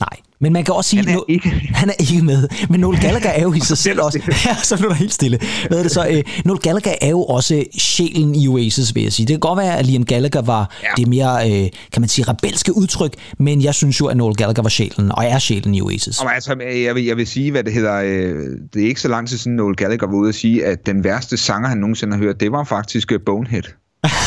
Nej, 0.00 0.18
Men 0.40 0.52
man 0.52 0.64
kan 0.64 0.74
også 0.74 0.90
sige, 0.90 1.02
Han 1.06 1.14
er 1.14 1.20
no- 1.20 1.24
ikke- 1.28 1.50
han 1.80 1.88
er 1.88 1.94
ikke 2.00 2.22
med. 2.24 2.48
Men 2.70 2.80
Noel 2.80 3.00
Gallagher 3.00 3.30
er 3.30 3.42
jo 3.42 3.52
i 3.52 3.60
sig 3.70 3.78
selv 3.78 4.00
også... 4.00 4.18
Ja, 4.46 4.54
så 4.62 4.76
blev 4.78 4.88
der 4.90 4.94
helt 4.96 5.12
stille. 5.14 5.38
Hvad 5.68 5.78
er 5.78 5.82
det 5.82 5.92
så? 5.92 6.08
Øh, 6.10 6.22
Noel 6.44 6.58
Gallagher 6.60 6.94
er 7.00 7.08
jo 7.08 7.22
også 7.24 7.64
sjælen 7.78 8.34
i 8.34 8.48
Oasis, 8.48 8.94
vil 8.94 9.02
jeg 9.02 9.12
sige. 9.12 9.26
Det 9.26 9.32
kan 9.32 9.40
godt 9.40 9.56
være, 9.58 9.78
at 9.78 9.86
Liam 9.86 10.04
Gallagher 10.04 10.42
var 10.42 10.76
ja. 10.82 10.88
det 10.96 11.08
mere, 11.08 11.50
øh, 11.50 11.68
kan 11.92 12.02
man 12.02 12.08
sige, 12.08 12.24
rebelske 12.28 12.76
udtryk, 12.76 13.14
men 13.38 13.62
jeg 13.62 13.74
synes 13.74 14.00
jo, 14.00 14.06
at 14.06 14.16
Noel 14.16 14.36
Gallagher 14.36 14.62
var 14.62 14.70
sjælen, 14.70 15.12
og 15.12 15.24
er 15.24 15.38
sjælen 15.38 15.74
i 15.74 15.80
Oasis. 15.82 16.20
Og 16.20 16.34
altså, 16.34 16.56
jeg 16.86 16.94
vil, 16.94 17.04
jeg 17.04 17.16
vil 17.16 17.26
sige, 17.26 17.50
hvad 17.50 17.64
det 17.64 17.72
hedder, 17.72 17.94
øh, 17.94 18.46
det 18.74 18.82
er 18.82 18.86
ikke 18.88 19.00
så 19.00 19.08
lang 19.08 19.28
tid 19.28 19.38
siden 19.38 19.56
Noel 19.56 19.76
Gallagher 19.76 20.06
var 20.06 20.16
ude 20.16 20.28
at 20.28 20.34
sige, 20.34 20.66
at 20.66 20.86
den 20.86 21.04
værste 21.04 21.36
sanger, 21.36 21.68
han 21.68 21.78
nogensinde 21.78 22.16
har 22.16 22.22
hørt, 22.22 22.40
det 22.40 22.52
var 22.52 22.64
faktisk 22.64 23.12
øh, 23.12 23.20
Bonehead. 23.26 23.62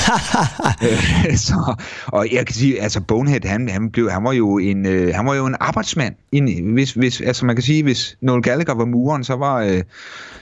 Så, 1.48 1.76
og 2.08 2.28
jeg 2.32 2.46
kan 2.46 2.56
sige, 2.56 2.82
altså 2.82 3.02
Bonehead, 3.02 3.46
han, 3.46 3.70
han, 3.70 3.92
blev, 3.92 4.12
han, 4.12 4.24
var, 4.24 4.32
jo 4.32 4.58
en, 4.58 4.86
øh, 4.86 5.16
han 5.16 5.26
var 5.26 5.36
jo 5.36 5.46
en 5.46 5.56
arbejdsmand. 5.60 6.16
En, 6.32 6.74
hvis, 6.74 6.92
hvis, 6.94 7.22
altså 7.22 7.46
man 7.46 7.56
kan 7.56 7.64
sige, 7.64 7.84
hvis 7.84 8.18
Noel 8.22 8.42
Gallagher 8.42 8.74
var 8.74 8.86
muren, 8.86 9.24
så 9.24 9.36
var 9.36 9.56
øh, 9.56 9.82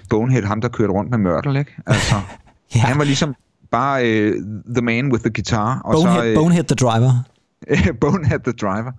Bonehead 0.09 0.43
ham, 0.43 0.61
der 0.61 0.67
kørte 0.69 0.93
rundt 0.93 1.11
med 1.11 1.17
mørtel, 1.17 1.55
ikke? 1.55 1.71
Altså, 1.85 2.15
Ja. 2.75 2.79
Han 2.79 2.97
var 2.97 3.03
ligesom 3.03 3.35
bare 3.71 4.09
øh, 4.09 4.41
the 4.75 4.81
man 4.81 5.11
with 5.11 5.23
the 5.23 5.33
guitar. 5.33 5.81
Og 5.85 5.93
Bonehead, 5.93 6.21
så, 6.21 6.27
øh, 6.27 6.35
Bonehead 6.35 6.63
the 6.63 6.75
Driver. 6.75 7.23
Bonehead 8.01 8.39
the 8.39 8.53
Driver. 8.53 8.91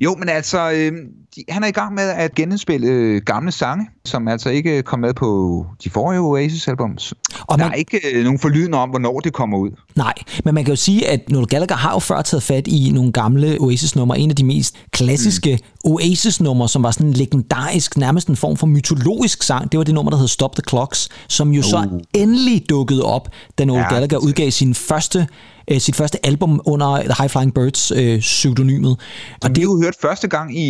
Jo, 0.00 0.14
men 0.18 0.28
altså, 0.28 0.70
øh, 0.70 0.92
de, 1.36 1.42
han 1.48 1.62
er 1.64 1.68
i 1.68 1.70
gang 1.70 1.94
med 1.94 2.02
at 2.04 2.34
genindspille 2.34 2.86
øh, 2.86 3.22
gamle 3.26 3.52
sange, 3.52 3.86
som 4.04 4.28
altså 4.28 4.48
ikke 4.50 4.82
kom 4.82 4.98
med 4.98 5.14
på 5.14 5.66
de 5.84 5.90
forrige 5.90 6.20
Oasis-albums. 6.20 7.12
Og 7.12 7.18
Og 7.46 7.58
der 7.58 7.64
man- 7.64 7.72
er 7.72 7.76
ikke 7.76 8.00
øh, 8.14 8.24
nogen 8.24 8.38
forlydende 8.38 8.78
om, 8.78 8.88
hvornår 8.90 9.20
det 9.20 9.32
kommer 9.32 9.58
ud. 9.58 9.70
Nej, 9.96 10.12
men 10.44 10.54
man 10.54 10.64
kan 10.64 10.72
jo 10.72 10.76
sige, 10.76 11.08
at 11.08 11.30
Noel 11.30 11.46
Gallagher 11.46 11.76
har 11.76 11.92
jo 11.92 11.98
før 11.98 12.22
taget 12.22 12.42
fat 12.42 12.66
i 12.66 12.90
nogle 12.94 13.12
gamle 13.12 13.56
Oasis-numre. 13.60 14.18
En 14.18 14.30
af 14.30 14.36
de 14.36 14.44
mest 14.44 14.76
klassiske 14.90 15.58
mm. 15.84 15.90
Oasis-numre, 15.90 16.68
som 16.68 16.82
var 16.82 16.90
sådan 16.90 17.06
en 17.06 17.12
legendarisk, 17.12 17.96
nærmest 17.96 18.28
en 18.28 18.36
form 18.36 18.56
for 18.56 18.66
mytologisk 18.66 19.42
sang, 19.42 19.72
det 19.72 19.78
var 19.78 19.84
det 19.84 19.94
nummer, 19.94 20.10
der 20.10 20.18
hed 20.18 20.28
Stop 20.28 20.54
the 20.56 20.62
Clocks, 20.68 21.08
som 21.28 21.50
jo 21.52 21.58
uh. 21.58 21.64
så 21.64 21.88
endelig 22.14 22.64
dukkede 22.68 23.02
op, 23.02 23.28
da 23.58 23.64
Noel 23.64 23.78
ja, 23.80 23.88
Gallagher 23.94 24.18
udgav 24.18 24.50
sin 24.50 24.74
første, 24.74 25.26
øh, 25.70 25.80
sit 25.80 25.96
første 25.96 26.26
album 26.26 26.60
under 26.64 27.02
The 27.02 27.14
High 27.18 27.30
Flying 27.30 27.54
Birds 27.54 27.90
øh, 27.90 28.20
pseudonymet. 28.20 28.96
Og 29.42 29.48
det 29.48 29.58
er 29.58 29.62
jo 29.62 29.82
hørt 29.82 29.96
første 30.00 30.28
gang 30.28 30.58
i, 30.58 30.68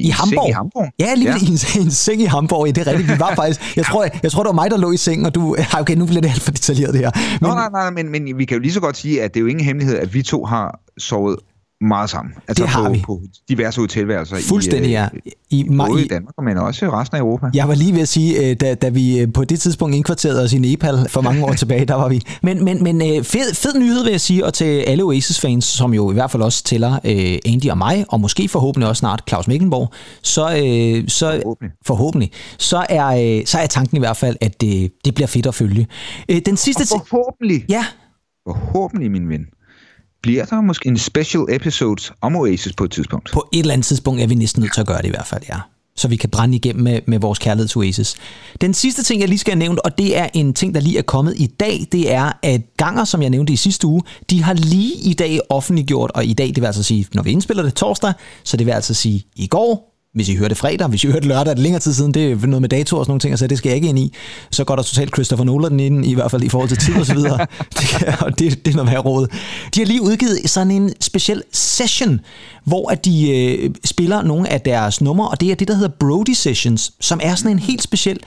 i 0.00 0.08
Hamburg. 0.08 0.48
i 0.48 0.52
Hamburg. 0.52 0.88
Ja, 0.98 1.14
lige 1.14 1.30
ja. 1.30 1.36
I, 1.36 1.46
en, 1.46 1.58
en 1.86 1.90
seng 1.90 2.22
i 2.22 2.24
Hamburg. 2.24 2.66
Ja, 2.66 2.72
det 2.72 2.88
er 2.88 2.90
rigtigt. 2.90 3.08
Vi 3.08 3.18
var 3.18 3.34
faktisk... 3.34 3.60
Jeg 3.80 3.84
tror, 3.84 4.02
jeg, 4.02 4.20
jeg 4.22 4.30
tror, 4.32 4.42
det 4.42 4.48
var 4.48 4.54
mig, 4.54 4.70
der 4.70 4.76
lå 4.76 4.92
i 4.92 4.96
sengen, 4.96 5.26
og 5.26 5.34
du... 5.34 5.56
Okay, 5.80 5.94
nu 5.94 6.06
bliver 6.06 6.20
det 6.20 6.28
alt 6.28 6.42
for 6.42 6.50
detaljeret, 6.50 6.94
det 6.94 7.00
her. 7.00 7.10
Nå, 7.40 7.48
nej, 7.48 7.68
nej, 7.72 7.90
men, 7.90 8.08
men 8.08 8.38
vi 8.38 8.44
kan 8.44 8.56
jo 8.56 8.60
lige 8.60 8.72
så 8.72 8.80
godt 8.80 8.96
sige, 8.96 9.22
at 9.22 9.34
det 9.34 9.40
er 9.40 9.42
jo 9.42 9.46
ingen 9.46 9.64
hemmelighed, 9.64 9.98
at 9.98 10.14
vi 10.14 10.22
to 10.22 10.44
har 10.44 10.80
sovet 10.98 11.36
meget 11.80 12.10
sammen. 12.10 12.34
Altså 12.48 12.64
Det 12.64 12.70
har 12.70 12.88
på, 12.88 12.92
vi. 12.92 13.02
på 13.06 13.20
diverse 13.48 13.80
hotelværelser. 13.80 14.36
Fuldstændig, 14.48 14.88
i, 14.90 14.92
ja. 14.92 15.08
øh, 15.14 15.32
I, 15.50 15.64
Både 15.76 16.02
i, 16.02 16.04
i 16.04 16.08
Danmark, 16.08 16.34
men 16.42 16.58
også 16.58 16.84
i 16.86 16.88
resten 16.88 17.16
af 17.16 17.20
Europa. 17.20 17.46
Jeg 17.54 17.68
var 17.68 17.74
lige 17.74 17.92
ved 17.94 18.00
at 18.00 18.08
sige, 18.08 18.50
øh, 18.50 18.56
da, 18.60 18.74
da 18.74 18.88
vi 18.88 19.20
øh, 19.20 19.32
på 19.32 19.44
det 19.44 19.60
tidspunkt 19.60 19.94
indkvarterede 19.96 20.42
os 20.44 20.52
i 20.52 20.58
Nepal 20.58 21.06
for 21.08 21.20
mange 21.20 21.44
år 21.44 21.52
tilbage, 21.62 21.84
der 21.84 21.94
var 21.94 22.08
vi. 22.08 22.22
Men, 22.42 22.64
men, 22.64 22.82
men 22.82 23.24
fed, 23.24 23.54
fed 23.54 23.78
nyhed 23.78 24.02
vil 24.04 24.10
jeg 24.10 24.20
sige, 24.20 24.46
og 24.46 24.54
til 24.54 24.64
alle 24.64 25.02
Oasis-fans, 25.02 25.64
som 25.64 25.94
jo 25.94 26.10
i 26.10 26.14
hvert 26.14 26.30
fald 26.30 26.42
også 26.42 26.64
tæller 26.64 26.98
Andy 27.46 27.70
og 27.70 27.78
mig, 27.78 28.04
og 28.08 28.20
måske 28.20 28.48
forhåbentlig 28.48 28.88
også 28.88 29.00
snart 29.00 29.22
Claus 29.28 29.48
Meckenborg, 29.48 29.92
så, 30.22 30.48
så 31.08 31.40
Forhåbentlig. 31.42 31.70
forhåbentlig, 31.86 32.30
så 32.58 32.86
er, 32.88 33.42
så 33.46 33.58
er 33.58 33.66
tanken 33.66 33.96
i 33.96 34.00
hvert 34.00 34.16
fald, 34.16 34.36
at 34.40 34.60
det, 34.60 34.92
det 35.04 35.14
bliver 35.14 35.28
fedt 35.28 35.46
at 35.46 35.54
følge. 35.54 35.86
Den 36.46 36.56
sidste... 36.56 36.80
Og 36.94 37.06
forhåbentlig, 37.08 37.64
Ja, 37.68 37.84
forhåbentlig, 38.48 39.10
min 39.10 39.28
ven, 39.28 39.46
bliver 40.22 40.44
der 40.44 40.60
måske 40.60 40.88
en 40.88 40.98
special 40.98 41.44
episode 41.48 42.02
om 42.20 42.36
Oasis 42.36 42.72
på 42.72 42.84
et 42.84 42.90
tidspunkt. 42.90 43.30
på 43.32 43.48
et 43.52 43.58
eller 43.58 43.72
andet 43.72 43.86
tidspunkt 43.86 44.20
er 44.20 44.26
vi 44.26 44.34
næsten 44.34 44.60
nødt 44.62 44.74
til 44.74 44.80
at 44.80 44.86
gøre 44.86 44.98
det 44.98 45.06
i 45.06 45.10
hvert 45.10 45.26
fald, 45.26 45.42
ja. 45.48 45.56
Så 45.96 46.08
vi 46.08 46.16
kan 46.16 46.30
brænde 46.30 46.56
igennem 46.56 46.84
med, 46.84 47.00
med 47.06 47.18
vores 47.18 47.38
kærlighed 47.38 47.68
til 47.68 47.78
Oasis. 47.78 48.16
Den 48.60 48.74
sidste 48.74 49.02
ting, 49.02 49.20
jeg 49.20 49.28
lige 49.28 49.38
skal 49.38 49.52
have 49.52 49.58
nævnt, 49.58 49.78
og 49.78 49.98
det 49.98 50.18
er 50.18 50.28
en 50.34 50.54
ting, 50.54 50.74
der 50.74 50.80
lige 50.80 50.98
er 50.98 51.02
kommet 51.02 51.34
i 51.36 51.46
dag, 51.46 51.86
det 51.92 52.12
er, 52.12 52.32
at 52.42 52.60
Ganger, 52.76 53.04
som 53.04 53.22
jeg 53.22 53.30
nævnte 53.30 53.52
i 53.52 53.56
sidste 53.56 53.86
uge, 53.86 54.02
de 54.30 54.42
har 54.42 54.54
lige 54.54 54.94
i 54.94 55.14
dag 55.14 55.40
offentliggjort, 55.48 56.10
og 56.14 56.24
i 56.24 56.32
dag, 56.32 56.48
det 56.48 56.60
vil 56.60 56.66
altså 56.66 56.82
sige, 56.82 57.06
når 57.14 57.22
vi 57.22 57.30
indspiller 57.30 57.62
det 57.62 57.74
torsdag, 57.74 58.12
så 58.44 58.56
det 58.56 58.66
vil 58.66 58.72
altså 58.72 58.94
sige 58.94 59.24
i 59.36 59.46
går, 59.46 59.89
hvis 60.14 60.28
I 60.28 60.36
hører 60.36 60.48
det 60.48 60.58
fredag, 60.58 60.88
hvis 60.88 61.04
I 61.04 61.06
hører 61.06 61.20
det 61.20 61.28
lørdag, 61.28 61.50
er 61.50 61.54
det 61.54 61.62
længere 61.62 61.80
tid 61.80 61.94
siden, 61.94 62.14
det 62.14 62.32
er 62.32 62.46
noget 62.46 62.60
med 62.60 62.68
dato 62.68 62.96
og 62.96 63.04
sådan 63.04 63.10
nogle 63.10 63.20
ting, 63.20 63.38
så 63.38 63.46
det 63.46 63.58
skal 63.58 63.68
jeg 63.68 63.76
ikke 63.76 63.88
ind 63.88 63.98
i. 63.98 64.14
Så 64.50 64.64
går 64.64 64.76
der 64.76 64.82
totalt 64.82 65.14
Christopher 65.14 65.44
Nolan 65.44 65.80
ind, 65.80 66.06
i 66.06 66.14
hvert 66.14 66.30
fald 66.30 66.42
i 66.42 66.48
forhold 66.48 66.68
til 66.68 66.78
tid 66.78 66.94
og 66.94 67.06
så 67.06 67.14
videre. 67.14 67.38
det, 67.78 68.16
og 68.20 68.38
det, 68.38 68.64
det 68.64 68.70
er 68.70 68.76
noget 68.76 68.90
mere 68.90 69.00
råd. 69.00 69.26
De 69.74 69.80
har 69.80 69.86
lige 69.86 70.02
udgivet 70.02 70.50
sådan 70.50 70.70
en 70.70 70.92
speciel 71.00 71.42
session, 71.52 72.20
hvor 72.64 72.90
at 72.90 73.04
de 73.04 73.30
øh, 73.30 73.70
spiller 73.84 74.22
nogle 74.22 74.48
af 74.48 74.60
deres 74.60 75.00
numre, 75.00 75.28
og 75.28 75.40
det 75.40 75.50
er 75.50 75.54
det, 75.54 75.68
der 75.68 75.74
hedder 75.74 75.92
Brody 76.00 76.32
Sessions, 76.32 76.92
som 77.00 77.20
er 77.22 77.34
sådan 77.34 77.50
en 77.50 77.58
helt 77.58 77.82
speciel 77.82 78.20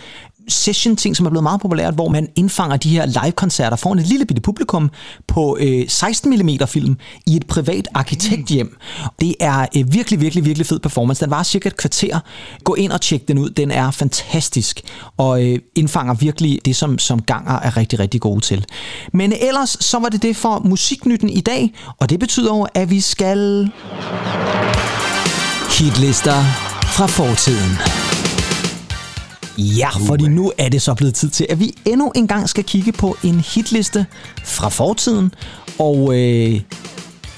session-ting, 0.47 1.15
som 1.15 1.25
er 1.25 1.29
blevet 1.29 1.43
meget 1.43 1.61
populært, 1.61 1.93
hvor 1.93 2.09
man 2.09 2.27
indfanger 2.35 2.77
de 2.77 2.89
her 2.89 3.05
live-koncerter 3.05 3.77
foran 3.77 3.99
et 3.99 4.07
lille 4.07 4.25
bitte 4.25 4.41
publikum 4.41 4.91
på 5.27 5.57
øh, 5.59 5.85
16 5.87 6.29
mm 6.29 6.67
film 6.67 6.97
i 7.27 7.35
et 7.35 7.47
privat 7.47 7.87
arkitekthjem. 7.93 8.77
Det 9.19 9.35
er 9.39 9.65
øh, 9.77 9.93
virkelig, 9.93 10.21
virkelig, 10.21 10.45
virkelig 10.45 10.67
fed 10.67 10.79
performance. 10.79 11.25
Den 11.25 11.31
var 11.31 11.43
cirka 11.43 11.69
et 11.69 11.77
kvarter. 11.77 12.19
Gå 12.63 12.75
ind 12.75 12.91
og 12.91 13.01
tjek 13.01 13.27
den 13.27 13.37
ud. 13.37 13.49
Den 13.49 13.71
er 13.71 13.91
fantastisk 13.91 14.81
og 15.17 15.45
øh, 15.45 15.59
indfanger 15.75 16.13
virkelig 16.13 16.59
det, 16.65 16.75
som, 16.75 16.99
som 16.99 17.21
Ganger 17.21 17.59
er 17.59 17.77
rigtig, 17.77 17.99
rigtig 17.99 18.21
gode 18.21 18.41
til. 18.41 18.65
Men 19.13 19.33
ellers, 19.41 19.77
så 19.79 19.99
var 19.99 20.09
det 20.09 20.21
det 20.21 20.35
for 20.35 20.61
musiknytten 20.65 21.29
i 21.29 21.41
dag, 21.41 21.73
og 21.99 22.09
det 22.09 22.19
betyder 22.19 22.55
jo, 22.55 22.67
at 22.73 22.89
vi 22.89 23.01
skal... 23.01 23.71
Hitlister 25.79 26.43
fra 26.83 27.05
fortiden. 27.05 28.12
Ja, 29.57 29.89
fordi 30.07 30.27
nu 30.27 30.51
er 30.57 30.69
det 30.69 30.81
så 30.81 30.93
blevet 30.93 31.13
tid 31.13 31.29
til, 31.29 31.45
at 31.49 31.59
vi 31.59 31.73
endnu 31.85 32.11
en 32.15 32.27
gang 32.27 32.49
skal 32.49 32.63
kigge 32.63 32.91
på 32.91 33.17
en 33.23 33.39
hitliste 33.39 34.05
fra 34.43 34.69
fortiden. 34.69 35.33
Og 35.79 36.13
øh, 36.19 36.61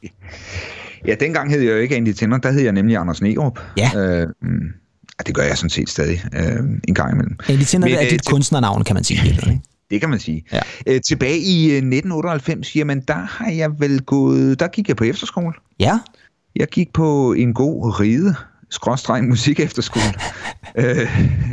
Ja, 1.07 1.15
dengang 1.19 1.51
hed 1.51 1.61
jeg 1.61 1.71
jo 1.71 1.77
ikke 1.77 1.95
Andy 1.95 2.13
Tinder, 2.13 2.37
der 2.37 2.51
hed 2.51 2.61
jeg 2.61 2.71
nemlig 2.71 2.97
Anders 2.97 3.21
Nerup. 3.21 3.59
Ja. 3.77 3.91
Øh, 3.95 4.27
og 5.19 5.27
det 5.27 5.35
gør 5.35 5.43
jeg 5.43 5.57
sådan 5.57 5.69
set 5.69 5.89
stadig 5.89 6.23
øh, 6.35 6.59
en 6.87 6.93
gang 6.95 7.11
imellem. 7.13 7.37
Andy 7.49 7.63
Tennant 7.63 7.91
Men, 7.91 7.99
er 7.99 8.05
øh, 8.05 8.11
dit 8.11 8.21
til- 8.23 8.31
kunstnernavn, 8.31 8.83
kan 8.83 8.93
man 8.93 9.03
sige. 9.03 9.19
ikke? 9.29 9.61
Det 9.91 9.99
kan 10.01 10.09
man 10.09 10.19
sige. 10.19 10.45
Ja. 10.53 10.59
Øh, 10.87 11.01
tilbage 11.01 11.39
i 11.39 11.65
øh, 11.65 11.75
1998, 11.77 12.75
jamen 12.75 13.01
der 13.07 13.27
har 13.29 13.49
jeg 13.51 13.79
vel 13.79 14.01
gået, 14.01 14.59
der 14.59 14.67
gik 14.67 14.87
jeg 14.87 14.95
på 14.95 15.03
efterskole. 15.03 15.53
Ja, 15.79 15.99
Jeg 16.55 16.67
gik 16.67 16.93
på 16.93 17.33
en 17.33 17.53
god 17.53 17.99
ride, 17.99 18.35
skråstreg 18.69 19.23
musik 19.23 19.59
efterskole. 19.59 20.05
øh, 20.77 20.97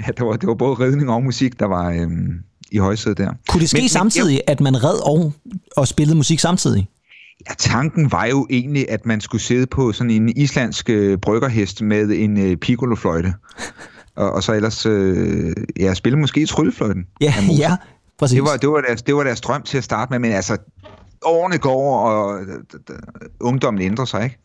ja, 0.07 0.12
det, 0.16 0.27
var, 0.27 0.37
det 0.37 0.46
var 0.49 0.55
både 0.55 0.75
ridning 0.75 1.11
og 1.11 1.23
musik, 1.23 1.61
der 1.61 1.66
var 1.66 1.90
øh, 1.90 2.09
i 2.73 2.79
højsædet 2.79 3.18
der. 3.18 3.33
Kunne 3.49 3.61
det 3.61 3.68
ske 3.70 3.81
Men- 3.81 3.88
samtidig, 3.88 4.40
at 4.46 4.61
man 4.61 4.85
red 4.85 5.07
og, 5.07 5.33
og 5.77 5.88
spillede 5.88 6.16
musik 6.16 6.38
samtidig? 6.40 6.88
Ja, 7.48 7.55
tanken 7.59 8.12
var 8.12 8.24
jo 8.24 8.46
egentlig, 8.50 8.90
at 8.90 9.07
man 9.07 9.20
skulle 9.20 9.42
sidde 9.42 9.66
på 9.66 9.92
sådan 9.92 10.11
en 10.11 10.29
islandsk 10.37 10.90
øh, 10.90 11.18
bryggerhest 11.18 11.83
med 11.83 12.11
en 12.11 12.38
øh, 12.50 12.57
piccolofløjte. 12.57 13.35
Og, 14.16 14.33
og 14.33 14.42
så 14.42 14.53
ellers 14.53 14.87
øh, 14.87 15.53
ja, 15.81 15.94
spille 15.94 16.18
måske 16.18 16.46
tryllefløjten. 16.46 17.07
Ja, 17.20 17.35
ja, 17.59 17.76
præcis. 18.18 18.35
Det 18.35 18.42
var, 18.42 18.57
det, 18.57 18.68
var 18.68 18.81
deres, 18.81 19.03
det 19.03 19.14
var 19.14 19.22
deres 19.24 19.40
drøm 19.40 19.62
til 19.62 19.79
at 19.79 19.85
starte 19.85 20.11
med, 20.11 20.18
men 20.18 20.33
altså, 20.33 20.57
årene 21.24 21.59
går, 21.59 21.98
og 21.98 22.40
d- 22.90 23.37
ungdommen 23.40 23.83
ændrer 23.83 24.05
sig, 24.05 24.24
ikke? 24.24 24.38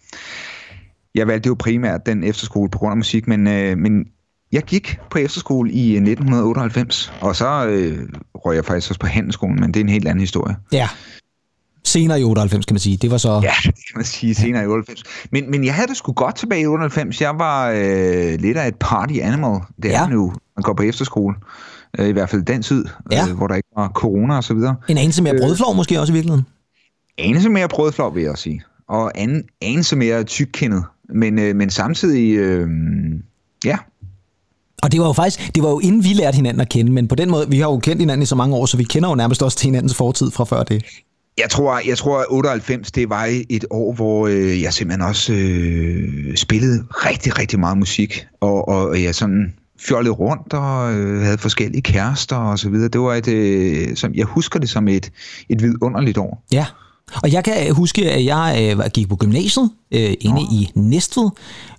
Jeg 1.15 1.27
valgte 1.27 1.47
jo 1.47 1.55
primært 1.60 2.05
den 2.05 2.23
efterskole 2.23 2.69
på 2.69 2.77
grund 2.77 2.91
af 2.91 2.97
musik, 2.97 3.27
men, 3.27 3.47
øh, 3.47 3.77
men 3.77 4.05
jeg 4.51 4.63
gik 4.63 4.97
på 5.10 5.17
efterskole 5.17 5.71
i 5.71 5.88
øh, 5.89 6.01
1998, 6.01 7.13
og 7.21 7.36
så 7.36 7.67
øh, 7.67 8.10
røg 8.36 8.55
jeg 8.55 8.65
faktisk 8.65 8.91
også 8.91 8.99
på 8.99 9.08
handelsskolen, 9.08 9.60
men 9.60 9.73
det 9.73 9.79
er 9.79 9.84
en 9.84 9.89
helt 9.89 10.08
anden 10.08 10.19
historie. 10.19 10.55
Ja. 10.71 10.89
Senere 11.86 12.21
i 12.21 12.24
98, 12.24 12.65
kan 12.65 12.74
man 12.74 12.80
sige. 12.80 12.98
Det 12.98 13.12
var 13.12 13.17
så... 13.17 13.30
Ja, 13.43 13.54
det 13.63 13.74
kan 13.74 13.95
man 13.95 14.06
sige 14.06 14.36
senere 14.36 14.63
i 14.63 14.67
98. 14.67 15.04
Men, 15.32 15.52
men 15.52 15.65
jeg 15.65 15.74
havde 15.74 15.88
det 15.88 15.98
sgu 15.98 16.12
godt 16.13 16.36
tilbage 16.36 16.62
i 16.62 16.65
98. 16.67 17.21
Jeg 17.21 17.36
var 17.39 17.69
øh, 17.69 18.39
lidt 18.39 18.58
af 18.58 18.67
et 18.67 18.76
party 18.80 19.13
animal. 19.21 19.60
Det 19.84 19.86
er 19.86 19.89
Ja. 19.89 20.02
ja. 20.02 20.08
nu, 20.08 20.34
man 20.58 20.63
går 20.63 20.74
på 20.74 20.84
efterskole. 20.84 21.36
Øh, 22.00 22.08
I 22.08 22.12
hvert 22.12 22.30
fald 22.30 22.41
den 22.43 22.62
tid, 22.63 22.86
Ja. 23.12 23.28
øh, 23.30 23.36
hvor 23.38 23.48
der 23.48 23.56
ikke 23.56 23.69
var 23.78 23.89
corona 23.95 24.38
og 24.38 24.43
så 24.43 24.54
videre. 24.54 24.76
En 24.88 24.98
anelse 24.98 25.24
mere 25.24 25.34
brødflov 25.41 25.76
måske 25.76 26.00
også 26.00 26.13
i 26.13 26.15
virkeligheden. 26.15 26.45
Anelse 27.17 27.50
mere 27.50 27.67
brødflov, 27.67 28.15
vil 28.15 28.21
jeg 28.24 28.32
også 28.32 28.43
sige. 28.43 28.63
Og 28.89 29.12
anden, 29.15 29.43
anelse 29.62 29.95
mere 29.95 30.24
tykkendet. 30.24 30.84
Men, 31.15 31.39
øh, 31.39 31.56
men 31.56 31.69
samtidig, 31.69 32.36
øh, 32.38 32.67
ja, 33.65 33.78
Og 34.84 34.91
det 34.91 35.00
var 35.00 35.06
jo 35.08 35.13
faktisk, 35.13 35.56
det 35.56 35.63
var 35.63 35.69
jo 35.69 35.80
inden 35.80 36.04
vi 36.04 36.10
lærte 36.10 36.36
hinanden 36.36 36.62
at 36.62 36.69
kende, 36.69 36.91
men 36.91 37.08
på 37.08 37.15
den 37.15 37.30
måde, 37.32 37.50
vi 37.50 37.60
har 37.60 37.65
jo 37.71 37.78
kendt 37.80 38.02
hinanden 38.02 38.21
i 38.24 38.26
så 38.26 38.36
mange 38.36 38.56
år, 38.56 38.65
så 38.65 38.78
vi 38.78 38.84
kender 38.84 39.10
jo 39.10 39.15
nærmest 39.15 39.43
også 39.43 39.58
til 39.58 39.65
hinandens 39.67 39.95
fortid 39.95 40.32
fra 40.32 40.43
før 40.43 40.63
det. 40.63 40.86
Jeg 41.38 41.50
tror, 41.50 41.82
jeg 41.88 41.98
tror, 41.98 42.19
at 42.19 42.26
98, 42.30 42.91
det 42.91 43.10
var 43.10 43.43
et 43.50 43.65
år, 43.69 43.93
hvor 43.93 44.28
øh, 44.28 44.62
jeg 44.62 44.74
simpelthen 44.74 45.08
også 45.08 45.34
øh, 45.34 46.36
spillede 46.36 46.86
rigtig, 46.89 47.39
rigtig 47.39 47.60
meget 47.60 47.78
musik. 47.78 48.28
Og, 48.41 48.67
og 48.67 49.04
jeg 49.04 49.16
sådan 49.16 49.53
fjollede 49.80 50.14
rundt 50.14 50.53
og 50.53 50.93
øh, 50.93 51.22
havde 51.22 51.38
forskellige 51.38 51.82
kærester 51.82 52.36
og 52.36 52.59
så 52.59 52.70
videre. 52.70 52.89
Det 52.89 53.01
var 53.01 53.14
et, 53.14 53.28
øh, 53.28 53.95
som, 53.95 54.16
jeg 54.16 54.26
husker 54.26 54.59
det 54.59 54.70
som 54.70 54.88
et, 54.88 55.12
et 55.49 55.62
vidunderligt 55.62 56.18
år. 56.18 56.43
Ja, 56.51 56.66
og 57.24 57.34
jeg 57.34 57.43
kan 57.43 57.74
huske, 57.74 58.12
at 58.12 58.26
jeg 58.26 58.76
øh, 58.80 58.91
gik 58.93 59.09
på 59.09 59.16
gymnasiet 59.16 59.70
øh, 59.91 60.14
inde 60.20 60.41
ja. 60.41 60.55
i 60.55 60.72
Næstved, 60.76 61.30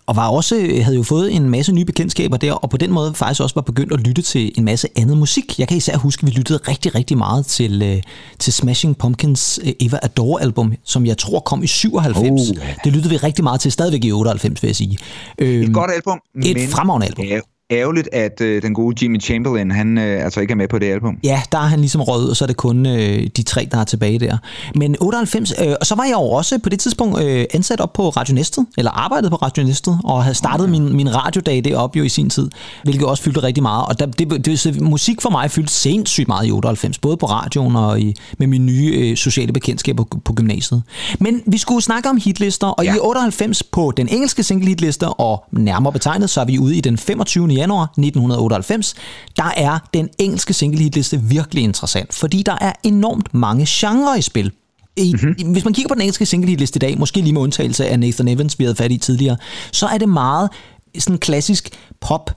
og 0.06 0.16
var 0.16 0.28
også, 0.28 0.56
øh, 0.56 0.84
havde 0.84 0.96
jo 0.96 1.02
fået 1.02 1.34
en 1.34 1.50
masse 1.50 1.72
nye 1.72 1.84
bekendtskaber 1.84 2.36
der, 2.36 2.52
og 2.52 2.70
på 2.70 2.76
den 2.76 2.92
måde 2.92 3.14
faktisk 3.14 3.40
også 3.40 3.54
var 3.54 3.62
begyndt 3.62 3.92
at 3.92 4.00
lytte 4.00 4.22
til 4.22 4.52
en 4.58 4.64
masse 4.64 4.88
andet 4.96 5.16
musik. 5.18 5.58
Jeg 5.58 5.68
kan 5.68 5.76
især 5.76 5.96
huske, 5.96 6.22
at 6.22 6.26
vi 6.26 6.32
lyttede 6.32 6.58
rigtig, 6.68 6.94
rigtig 6.94 7.18
meget 7.18 7.46
til, 7.46 7.82
øh, 7.82 8.02
til 8.38 8.52
Smashing 8.52 8.98
Pumpkins 8.98 9.60
øh, 9.64 9.72
Eva 9.80 9.98
Adore 10.02 10.42
album, 10.42 10.72
som 10.84 11.06
jeg 11.06 11.18
tror 11.18 11.40
kom 11.40 11.62
i 11.62 11.66
97. 11.66 12.50
Oh. 12.50 12.56
Det 12.84 12.92
lyttede 12.92 13.10
vi 13.10 13.16
rigtig 13.16 13.44
meget 13.44 13.60
til, 13.60 13.72
stadigvæk 13.72 14.04
i 14.04 14.12
98, 14.12 14.62
vil 14.62 14.68
jeg 14.68 14.76
sige. 14.76 14.98
Et 15.38 15.74
godt 15.74 15.90
album. 15.94 16.20
Et 16.44 16.56
men... 16.56 16.68
fremragende 16.68 17.06
album. 17.06 17.24
Ja, 17.24 17.40
ærgerligt, 17.70 18.08
at 18.12 18.40
øh, 18.40 18.62
den 18.62 18.74
gode 18.74 19.04
Jimmy 19.04 19.22
Chamberlain, 19.22 19.70
han 19.70 19.98
øh, 19.98 20.24
altså 20.24 20.40
ikke 20.40 20.52
er 20.52 20.56
med 20.56 20.68
på 20.68 20.78
det 20.78 20.86
album. 20.86 21.18
Ja, 21.24 21.42
der 21.52 21.58
er 21.58 21.66
han 21.66 21.78
ligesom 21.78 22.00
rød, 22.00 22.28
og 22.28 22.36
så 22.36 22.44
er 22.44 22.46
det 22.46 22.56
kun 22.56 22.86
øh, 22.86 23.26
de 23.36 23.42
tre, 23.42 23.68
der 23.70 23.78
er 23.78 23.84
tilbage 23.84 24.18
der. 24.18 24.38
Men 24.74 24.96
98, 25.00 25.52
øh, 25.60 25.74
og 25.80 25.86
så 25.86 25.94
var 25.94 26.04
jeg 26.04 26.12
jo 26.12 26.22
også 26.22 26.58
på 26.58 26.68
det 26.68 26.80
tidspunkt 26.80 27.22
øh, 27.22 27.44
ansat 27.54 27.80
op 27.80 27.92
på 27.92 28.08
Radio 28.08 28.34
Næstet, 28.34 28.66
eller 28.78 28.90
arbejdet 28.90 29.30
på 29.30 29.36
Radio 29.36 29.64
Næstet, 29.64 29.98
og 30.04 30.22
havde 30.22 30.34
startet 30.34 30.68
okay. 30.68 30.78
min, 30.78 30.96
min 30.96 31.14
radiodag 31.14 31.64
deroppe 31.64 31.98
jo 31.98 32.04
i 32.04 32.08
sin 32.08 32.30
tid, 32.30 32.50
hvilket 32.82 33.06
også 33.06 33.22
fyldte 33.22 33.42
rigtig 33.42 33.62
meget. 33.62 33.86
Og 33.86 33.98
der, 33.98 34.06
det, 34.06 34.30
det, 34.30 34.46
det, 34.46 34.80
musik 34.80 35.22
for 35.22 35.30
mig 35.30 35.50
fyldte 35.50 35.72
sindssygt 35.72 36.28
meget 36.28 36.46
i 36.46 36.50
98, 36.50 36.98
både 36.98 37.16
på 37.16 37.26
radioen 37.26 37.76
og 37.76 38.00
i, 38.00 38.14
med 38.38 38.46
mine 38.46 38.64
nye 38.64 38.94
øh, 38.96 39.16
sociale 39.16 39.52
bekendtskaber 39.52 40.04
på, 40.04 40.18
på 40.24 40.32
gymnasiet. 40.32 40.82
Men 41.20 41.42
vi 41.46 41.58
skulle 41.58 41.82
snakke 41.82 42.08
om 42.08 42.16
hitlister, 42.24 42.66
og 42.66 42.84
ja. 42.84 42.94
i 42.94 42.98
98 42.98 43.62
på 43.62 43.92
den 43.96 44.08
engelske 44.08 44.42
single 44.42 44.68
hitliste, 44.68 45.08
og 45.08 45.44
nærmere 45.52 45.92
betegnet, 45.92 46.30
så 46.30 46.40
er 46.40 46.44
vi 46.44 46.58
ude 46.58 46.76
i 46.76 46.80
den 46.80 46.98
25 46.98 47.48
januar 47.56 47.82
1998, 47.82 48.94
der 49.36 49.52
er 49.56 49.78
den 49.94 50.08
engelske 50.18 50.54
single 50.54 50.82
hitliste 50.82 51.20
virkelig 51.22 51.64
interessant, 51.64 52.14
fordi 52.14 52.42
der 52.42 52.56
er 52.60 52.72
enormt 52.82 53.34
mange 53.34 53.66
genrer 53.68 54.16
i 54.16 54.22
spil. 54.22 54.52
I, 54.96 55.12
mm-hmm. 55.12 55.52
Hvis 55.52 55.64
man 55.64 55.74
kigger 55.74 55.88
på 55.88 55.94
den 55.94 56.02
engelske 56.02 56.26
single 56.26 56.50
hitliste 56.50 56.76
i 56.76 56.78
dag, 56.78 56.98
måske 56.98 57.20
lige 57.20 57.32
med 57.32 57.40
undtagelse 57.40 57.86
af 57.86 58.00
Nathan 58.00 58.28
Evans, 58.28 58.58
vi 58.58 58.64
havde 58.64 58.76
fat 58.76 58.92
i 58.92 58.98
tidligere, 58.98 59.36
så 59.72 59.86
er 59.86 59.98
det 59.98 60.08
meget 60.08 60.50
sådan 60.98 61.18
klassisk 61.18 61.70
pop, 62.00 62.30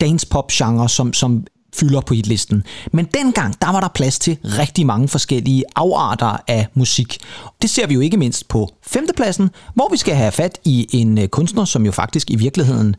dance 0.00 0.26
pop 0.26 0.48
genre, 0.48 0.88
som, 0.88 1.12
som 1.12 1.44
fylder 1.74 2.00
på 2.00 2.14
hitlisten. 2.14 2.64
Men 2.92 3.04
dengang, 3.14 3.60
der 3.62 3.72
var 3.72 3.80
der 3.80 3.88
plads 3.88 4.18
til 4.18 4.38
rigtig 4.44 4.86
mange 4.86 5.08
forskellige 5.08 5.64
afarter 5.76 6.36
af 6.48 6.66
musik. 6.74 7.18
Det 7.62 7.70
ser 7.70 7.86
vi 7.86 7.94
jo 7.94 8.00
ikke 8.00 8.16
mindst 8.16 8.48
på 8.48 8.68
femtepladsen, 8.86 9.50
hvor 9.74 9.88
vi 9.90 9.96
skal 9.96 10.14
have 10.14 10.32
fat 10.32 10.58
i 10.64 10.86
en 10.92 11.18
øh, 11.18 11.28
kunstner, 11.28 11.64
som 11.64 11.84
jo 11.86 11.92
faktisk 11.92 12.30
i 12.30 12.36
virkeligheden 12.36 12.96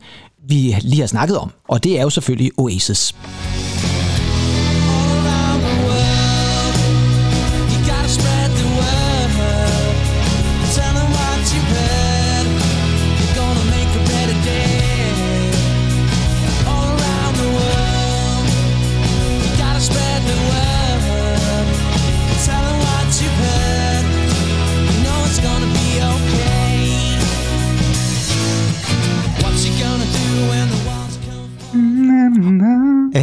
vi 0.48 0.76
lige 0.80 1.00
har 1.00 1.06
snakket 1.06 1.38
om, 1.38 1.50
og 1.68 1.84
det 1.84 1.98
er 1.98 2.02
jo 2.02 2.10
selvfølgelig 2.10 2.52
Oasis. 2.58 3.14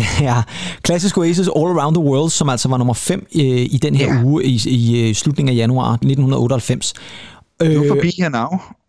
ja, 0.29 0.41
klassisk 0.81 1.17
Oasis 1.17 1.47
All 1.47 1.79
Around 1.79 1.95
the 1.95 2.03
World, 2.03 2.29
som 2.29 2.49
altså 2.49 2.69
var 2.69 2.77
nummer 2.77 2.93
5 2.93 3.27
øh, 3.35 3.41
i 3.45 3.79
den 3.81 3.95
her 3.95 4.13
ja. 4.13 4.23
uge 4.23 4.45
i, 4.45 4.61
i 4.65 5.13
slutningen 5.13 5.55
af 5.55 5.57
januar 5.57 5.93
1998. 5.93 6.93
Det 7.59 7.79
var 7.79 7.87
forbi 7.87 8.13
her 8.17 8.29
now. 8.29 8.47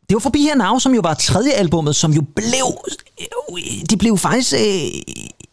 Det 0.09 0.15
var 0.15 0.21
forbi 0.21 0.43
her 0.43 0.55
now, 0.55 0.79
som 0.79 0.95
jo 0.95 1.01
var 1.05 1.15
tredje 1.15 1.53
albummet, 1.53 1.97
som 1.97 2.13
jo 2.13 2.23
blev... 2.37 2.67
De 3.91 3.97
blev 3.97 4.19
faktisk 4.19 4.53
øh, 4.53 4.91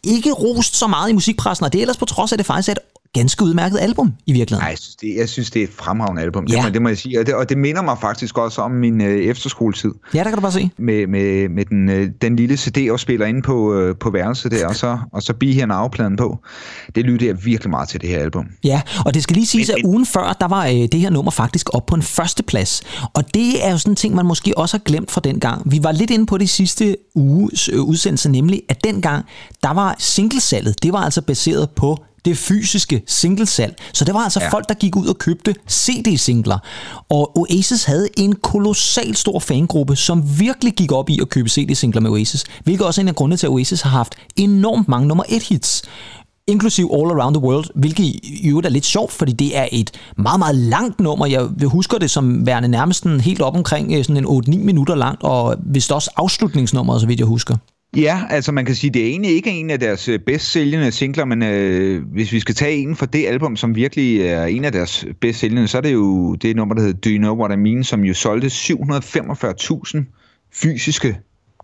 ikke 0.04 0.32
rost 0.32 0.76
så 0.76 0.86
meget 0.86 1.10
i 1.10 1.12
musikpressen, 1.12 1.64
og 1.64 1.72
det 1.72 1.78
er 1.78 1.82
ellers 1.82 1.96
på 1.96 2.04
trods 2.04 2.32
af, 2.32 2.34
at 2.34 2.38
det 2.38 2.46
faktisk 2.46 2.68
er 2.68 2.72
et 2.72 2.78
ganske 3.12 3.44
udmærket 3.44 3.78
album 3.80 4.12
i 4.26 4.32
virkeligheden. 4.32 4.64
Nej, 4.64 4.70
jeg 4.70 4.78
synes, 4.78 4.96
det, 4.96 5.14
jeg 5.16 5.28
synes, 5.28 5.50
det 5.50 5.60
er 5.60 5.64
et 5.66 5.72
fremragende 5.72 6.22
album. 6.22 6.46
Ja. 6.46 6.56
Det, 6.56 6.64
må, 6.64 6.70
det 6.70 6.82
må 6.82 6.88
jeg 6.88 6.98
sige. 6.98 7.20
Og 7.20 7.26
det, 7.26 7.34
og 7.34 7.48
det 7.48 7.58
minder 7.58 7.82
mig 7.82 7.96
faktisk 8.00 8.38
også 8.38 8.60
om 8.60 8.70
min 8.70 9.00
øh, 9.00 9.24
efterskoletid. 9.24 9.90
Ja, 10.14 10.18
der 10.18 10.24
kan 10.24 10.34
du 10.34 10.40
bare 10.40 10.52
se. 10.52 10.70
Med, 10.78 11.06
med, 11.06 11.48
med 11.48 11.64
den, 11.64 11.88
øh, 11.90 12.10
den 12.22 12.36
lille 12.36 12.56
CD-afspiller 12.56 13.26
inde 13.26 13.42
på, 13.42 13.74
øh, 13.74 13.96
på 13.96 14.10
værelset 14.10 14.52
der, 14.52 14.68
og 14.68 14.76
så, 14.76 14.98
og 15.12 15.22
så 15.22 15.32
Be 15.32 15.52
Here 15.52 15.66
Now-pladen 15.66 16.16
på. 16.16 16.38
Det 16.94 17.04
lyttede 17.04 17.30
jeg 17.30 17.44
virkelig 17.44 17.70
meget 17.70 17.88
til 17.88 18.00
det 18.00 18.08
her 18.08 18.18
album. 18.18 18.46
Ja, 18.64 18.82
og 19.06 19.14
det 19.14 19.22
skal 19.22 19.34
lige 19.34 19.46
siges, 19.46 19.70
at 19.70 19.76
ugen 19.84 20.06
før, 20.06 20.36
der 20.40 20.48
var 20.48 20.66
øh, 20.66 20.72
det 20.72 21.00
her 21.00 21.10
nummer 21.10 21.30
faktisk 21.30 21.74
op 21.74 21.86
på 21.86 21.94
en 21.94 22.02
førsteplads. 22.02 22.82
Og 23.14 23.34
det 23.34 23.66
er 23.66 23.70
jo 23.70 23.78
sådan 23.78 23.92
en 23.92 23.96
ting, 23.96 24.14
man 24.14 24.26
måske 24.26 24.58
også 24.58 24.76
har 24.76 24.82
glemt 24.84 25.10
fra 25.10 25.20
den 25.24 25.40
gang. 25.40 25.72
Vi 25.72 25.80
var 25.82 25.92
lidt 25.92 26.10
inde 26.10 26.26
på 26.26 26.38
det 26.38 26.48
sidste 26.48 26.96
uges 27.14 27.68
øh, 27.72 27.80
udsendelse, 27.80 28.30
nemlig 28.30 28.62
at 28.68 28.84
dengang, 28.84 29.24
der 29.62 29.72
var 29.72 29.96
singlesalget, 29.98 30.82
det 30.82 30.92
var 30.92 30.98
altså 30.98 31.22
baseret 31.22 31.70
på 31.70 32.04
det 32.28 32.38
fysiske 32.38 33.02
singlesalg. 33.06 33.76
Så 33.92 34.04
det 34.04 34.14
var 34.14 34.20
altså 34.20 34.40
ja. 34.40 34.48
folk, 34.48 34.68
der 34.68 34.74
gik 34.74 34.96
ud 34.96 35.06
og 35.06 35.18
købte 35.18 35.54
CD-singler. 35.70 36.58
Og 37.08 37.38
Oasis 37.38 37.84
havde 37.84 38.08
en 38.16 38.32
kolossal 38.32 39.16
stor 39.16 39.38
fangruppe, 39.38 39.96
som 39.96 40.38
virkelig 40.38 40.74
gik 40.74 40.92
op 40.92 41.10
i 41.10 41.18
at 41.20 41.28
købe 41.28 41.48
CD-singler 41.48 42.00
med 42.00 42.10
Oasis, 42.10 42.44
hvilket 42.64 42.86
også 42.86 43.00
er 43.00 43.02
en 43.02 43.08
af 43.08 43.14
grundene 43.14 43.36
til, 43.36 43.46
at 43.46 43.50
Oasis 43.50 43.80
har 43.80 43.90
haft 43.90 44.14
enormt 44.36 44.88
mange 44.88 45.08
nummer 45.08 45.24
1 45.28 45.42
hits 45.42 45.82
inklusiv 46.48 46.90
All 46.92 47.20
Around 47.20 47.34
the 47.34 47.44
World, 47.44 47.64
hvilket 47.74 48.04
i 48.04 48.48
øvrigt 48.48 48.66
er 48.66 48.70
lidt 48.70 48.84
sjovt, 48.84 49.12
fordi 49.12 49.32
det 49.32 49.56
er 49.56 49.68
et 49.72 49.90
meget, 50.16 50.38
meget 50.38 50.54
langt 50.56 51.00
nummer. 51.00 51.26
Jeg 51.26 51.48
husker 51.64 51.98
det 51.98 52.10
som 52.10 52.46
værende 52.46 52.68
nærmest 52.68 53.04
helt 53.04 53.42
op 53.42 53.56
omkring 53.56 53.92
øh, 53.92 54.04
sådan 54.04 54.16
en 54.16 54.26
8-9 54.26 54.58
minutter 54.58 54.94
langt, 54.94 55.22
og 55.22 55.56
vist 55.66 55.92
også 55.92 56.10
afslutningsnummer, 56.16 56.98
så 56.98 57.06
vidt 57.06 57.20
jeg 57.20 57.26
husker. 57.26 57.56
Ja, 57.98 58.22
altså 58.30 58.52
man 58.52 58.64
kan 58.64 58.74
sige, 58.74 58.90
det 58.90 59.02
er 59.02 59.06
egentlig 59.06 59.30
ikke 59.30 59.50
en 59.50 59.70
af 59.70 59.80
deres 59.80 60.08
øh, 60.08 60.18
bedst 60.18 60.52
sælgende 60.52 60.92
singler, 60.92 61.24
men 61.24 61.42
øh, 61.42 62.02
hvis 62.12 62.32
vi 62.32 62.40
skal 62.40 62.54
tage 62.54 62.76
en 62.76 62.96
fra 62.96 63.06
det 63.06 63.26
album, 63.26 63.56
som 63.56 63.74
virkelig 63.74 64.20
er 64.20 64.44
en 64.44 64.64
af 64.64 64.72
deres 64.72 65.06
bedst 65.20 65.38
sælgende, 65.38 65.68
så 65.68 65.76
er 65.76 65.82
det 65.82 65.92
jo 65.92 66.34
det 66.34 66.56
nummer, 66.56 66.74
der 66.74 66.82
hedder 66.82 67.00
Do 67.00 67.10
You 67.10 67.18
Know 67.18 67.36
What 67.36 67.52
I 67.52 67.56
Mean, 67.56 67.84
som 67.84 68.04
jo 68.04 68.14
solgte 68.14 68.46
745.000 68.46 70.02
fysiske 70.54 71.18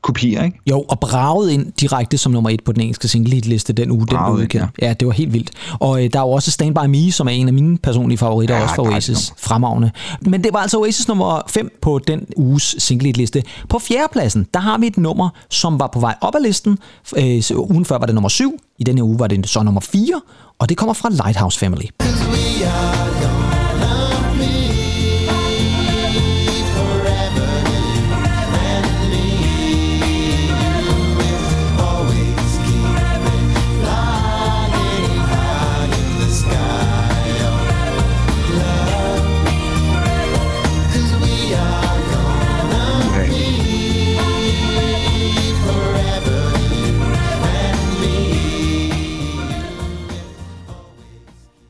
kopier, 0.05 0.43
ikke? 0.45 0.61
Jo, 0.71 0.85
og 0.89 1.01
braget 1.01 1.51
ind 1.51 1.73
direkte 1.73 2.19
som 2.19 2.33
nummer 2.33 2.51
et 2.51 2.65
på 2.65 2.73
den 2.73 2.81
engelske 2.81 3.09
single-liste 3.09 3.73
den 3.73 3.91
uge, 3.91 4.07
den 4.07 4.19
blev 4.27 4.35
udkendt. 4.35 4.71
Ja. 4.81 4.87
ja, 4.87 4.93
det 4.93 5.07
var 5.07 5.13
helt 5.13 5.33
vildt. 5.33 5.51
Og 5.81 6.05
øh, 6.05 6.11
der 6.13 6.19
er 6.19 6.23
jo 6.23 6.31
også 6.31 6.51
Stand 6.51 6.75
By 6.75 6.87
Me, 6.87 7.13
som 7.13 7.27
er 7.27 7.31
en 7.31 7.47
af 7.47 7.55
mine 7.55 7.79
personlige 7.79 8.19
favoritter, 8.19 8.57
ja, 8.57 8.63
også 8.63 8.75
for 8.75 8.83
Oasis. 8.83 9.33
Fremragende. 9.39 9.91
Men 10.21 10.45
det 10.45 10.53
var 10.53 10.59
altså 10.59 10.79
Oasis 10.79 11.09
nummer 11.09 11.41
5 11.49 11.79
på 11.83 12.01
den 12.07 12.27
uges 12.37 12.77
single-liste. 12.79 13.43
På 13.69 13.79
fjerdepladsen, 13.79 14.47
der 14.55 14.61
har 14.61 14.79
vi 14.79 14.87
et 14.87 14.97
nummer, 14.97 15.29
som 15.51 15.81
var 15.81 15.87
på 15.93 16.01
vej 16.01 16.15
op 16.21 16.35
ad 16.35 16.41
listen. 16.41 16.79
Øh, 17.17 17.43
ugen 17.57 17.85
før 17.85 17.99
var 17.99 18.07
det 18.07 18.15
nummer 18.15 18.29
7. 18.29 18.61
I 18.79 18.85
denne 18.85 19.05
uge 19.05 19.19
var 19.19 19.27
det 19.27 19.49
så 19.49 19.63
nummer 19.63 19.81
4. 19.81 20.21
Og 20.59 20.69
det 20.69 20.77
kommer 20.77 20.95
fra 20.95 21.11
Lighthouse 21.11 21.59
Family. 21.59 21.87
We 22.03 22.67
are 22.67 23.14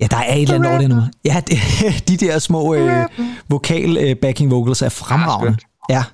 Ja, 0.04 0.08
der 0.10 0.16
er 0.16 0.34
et 0.34 0.42
eller 0.42 0.54
andet 0.54 0.70
over 0.70 0.78
det 0.78 0.88
nummer. 0.88 1.06
Ja, 1.24 1.42
det, 1.46 1.58
de 2.08 2.16
der 2.16 2.38
små 2.38 2.74
øh, 2.74 3.06
vokal 3.48 3.96
øh, 3.96 4.16
backing 4.16 4.50
vocals 4.50 4.82
er 4.82 4.88
fremragende. 4.88 5.58
Ja. 5.90 6.04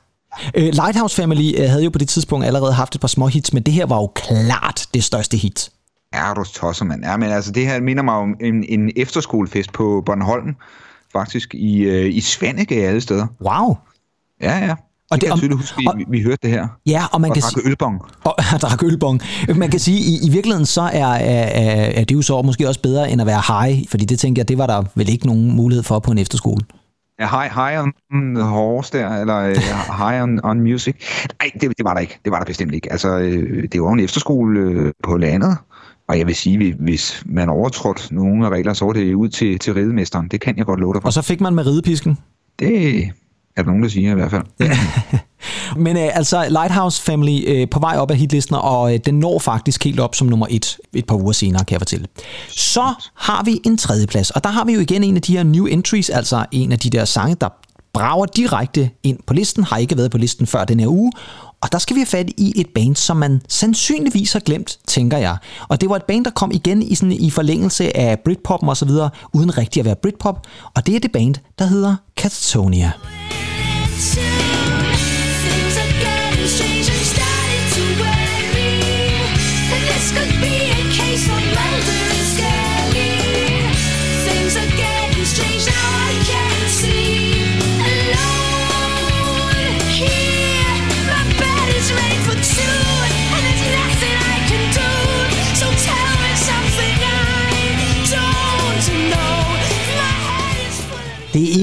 Øh, 0.54 0.64
Lighthouse 0.64 1.16
Family 1.16 1.54
øh, 1.58 1.68
havde 1.68 1.84
jo 1.84 1.90
på 1.90 1.98
det 1.98 2.08
tidspunkt 2.08 2.46
allerede 2.46 2.72
haft 2.72 2.94
et 2.94 3.00
par 3.00 3.08
små 3.08 3.26
hits, 3.26 3.52
men 3.52 3.62
det 3.62 3.74
her 3.74 3.86
var 3.86 3.96
jo 3.96 4.06
klart 4.14 4.86
det 4.94 5.04
største 5.04 5.36
hit. 5.36 5.70
Ja, 6.14 6.32
du 6.36 6.44
tosser, 6.44 6.84
mand. 6.84 7.04
Ja, 7.04 7.16
men 7.16 7.30
altså, 7.30 7.52
det 7.52 7.66
her 7.66 7.80
minder 7.80 8.02
mig 8.02 8.14
om 8.14 8.36
en, 8.40 8.64
en 8.68 8.90
efterskolefest 8.96 9.72
på 9.72 10.02
Bornholm, 10.06 10.56
faktisk 11.12 11.54
i, 11.54 11.78
øh, 11.80 12.14
i 12.14 12.20
Svanike 12.20 12.86
alle 12.86 13.00
steder. 13.00 13.26
Wow. 13.40 13.76
Ja, 14.40 14.58
ja. 14.58 14.74
Og 15.10 15.16
det, 15.16 15.20
kan 15.20 15.30
jeg 15.30 15.38
tydeligt 15.38 15.60
huske, 15.60 15.82
og, 15.88 15.98
vi, 15.98 16.04
vi 16.08 16.22
hørte 16.22 16.38
det 16.42 16.50
her. 16.50 16.68
Ja, 16.86 17.04
og 17.12 17.20
man 17.20 17.30
og 17.30 17.34
kan 17.34 17.42
sige... 17.42 17.68
ølbong. 17.68 18.00
Og 18.54 18.60
drak 18.62 18.82
ølbong. 18.82 19.20
Man 19.56 19.70
kan 19.70 19.80
sige, 19.80 19.98
i, 19.98 20.26
i 20.26 20.30
virkeligheden 20.30 20.66
så 20.66 20.80
er, 20.80 21.06
er, 21.06 21.90
er, 22.00 22.04
det 22.04 22.14
jo 22.14 22.22
så 22.22 22.42
måske 22.42 22.68
også 22.68 22.82
bedre, 22.82 23.10
end 23.10 23.20
at 23.20 23.26
være 23.26 23.42
high, 23.48 23.88
fordi 23.88 24.04
det 24.04 24.18
tænker 24.18 24.40
jeg, 24.40 24.48
det 24.48 24.58
var 24.58 24.66
der 24.66 24.84
vel 24.94 25.08
ikke 25.08 25.26
nogen 25.26 25.56
mulighed 25.56 25.82
for 25.82 25.98
på 25.98 26.10
en 26.10 26.18
efterskole. 26.18 26.60
Ja, 27.20 27.26
high, 27.26 27.54
high 27.54 27.84
on 27.84 28.36
horse 28.36 28.98
der, 28.98 29.08
eller 29.08 29.50
uh, 29.50 29.98
high 30.08 30.22
on, 30.22 30.40
on 30.44 30.60
music. 30.60 30.94
Nej, 31.40 31.50
det, 31.60 31.78
det 31.78 31.84
var 31.84 31.94
der 31.94 32.00
ikke. 32.00 32.18
Det 32.24 32.32
var 32.32 32.38
der 32.38 32.44
bestemt 32.44 32.74
ikke. 32.74 32.92
Altså, 32.92 33.18
øh, 33.18 33.68
det 33.72 33.82
var 33.82 33.92
en 33.92 34.00
efterskole 34.00 34.60
øh, 34.60 34.92
på 35.02 35.16
landet, 35.16 35.56
og 36.08 36.18
jeg 36.18 36.26
vil 36.26 36.34
sige, 36.34 36.74
hvis 36.78 37.22
man 37.26 37.48
overtrådte 37.48 38.14
nogle 38.14 38.46
af 38.46 38.50
regler, 38.50 38.72
så 38.72 38.84
var 38.84 38.92
det 38.92 39.14
ud 39.14 39.28
til, 39.28 39.58
til 39.58 39.74
ridemesteren. 39.74 40.28
Det 40.28 40.40
kan 40.40 40.56
jeg 40.56 40.66
godt 40.66 40.80
love 40.80 40.94
dig 40.94 41.02
for. 41.02 41.06
Og 41.08 41.12
så 41.12 41.22
fik 41.22 41.40
man 41.40 41.54
med 41.54 41.66
ridepisken? 41.66 42.18
Det 42.58 43.10
er 43.60 43.64
der 43.64 43.70
nogen, 43.70 43.82
der 43.82 43.88
siger 43.88 44.10
i 44.10 44.14
hvert 44.14 44.30
fald. 44.30 44.42
Men 45.84 45.96
øh, 45.96 46.16
altså, 46.16 46.46
Lighthouse 46.48 47.02
Family 47.02 47.44
øh, 47.46 47.68
på 47.70 47.80
vej 47.80 47.96
op 47.96 48.10
af 48.10 48.16
hitlisten, 48.16 48.56
og 48.56 48.94
øh, 48.94 49.00
den 49.04 49.18
når 49.18 49.38
faktisk 49.38 49.84
helt 49.84 50.00
op 50.00 50.14
som 50.14 50.28
nummer 50.28 50.46
et 50.50 50.76
et 50.92 51.06
par 51.06 51.16
uger 51.16 51.32
senere, 51.32 51.64
kan 51.64 51.74
jeg 51.74 51.80
fortælle. 51.80 52.06
Så 52.48 52.94
har 53.14 53.44
vi 53.44 53.60
en 53.66 53.78
tredje 53.78 54.06
plads, 54.06 54.30
og 54.30 54.44
der 54.44 54.50
har 54.50 54.64
vi 54.64 54.72
jo 54.72 54.80
igen 54.80 55.04
en 55.04 55.16
af 55.16 55.22
de 55.22 55.36
her 55.36 55.42
new 55.42 55.66
entries, 55.66 56.10
altså 56.10 56.44
en 56.52 56.72
af 56.72 56.78
de 56.78 56.90
der 56.90 57.04
sange, 57.04 57.36
der 57.40 57.48
brager 57.92 58.26
direkte 58.26 58.90
ind 59.02 59.18
på 59.26 59.34
listen, 59.34 59.64
har 59.64 59.76
ikke 59.76 59.96
været 59.96 60.10
på 60.10 60.18
listen 60.18 60.46
før 60.46 60.64
den 60.64 60.80
her 60.80 60.88
uge, 60.88 61.12
og 61.62 61.72
der 61.72 61.78
skal 61.78 61.96
vi 61.96 62.00
have 62.00 62.06
fat 62.06 62.30
i 62.36 62.52
et 62.56 62.66
band, 62.74 62.96
som 62.96 63.16
man 63.16 63.42
sandsynligvis 63.48 64.32
har 64.32 64.40
glemt, 64.40 64.78
tænker 64.86 65.18
jeg. 65.18 65.36
Og 65.68 65.80
det 65.80 65.88
var 65.88 65.96
et 65.96 66.04
band, 66.04 66.24
der 66.24 66.30
kom 66.30 66.50
igen 66.54 66.82
i, 66.82 66.94
sådan, 66.94 67.12
i 67.12 67.30
forlængelse 67.30 67.96
af 67.96 68.18
Britpop 68.24 68.68
og 68.68 68.76
så 68.76 68.84
videre, 68.84 69.10
uden 69.32 69.58
rigtig 69.58 69.80
at 69.80 69.86
være 69.86 69.96
Britpop. 69.96 70.46
Og 70.74 70.86
det 70.86 70.96
er 70.96 71.00
det 71.00 71.12
band, 71.12 71.34
der 71.58 71.64
hedder 71.64 71.96
Catatonia. 72.16 72.92
Det 73.00 73.49
er 74.00 74.39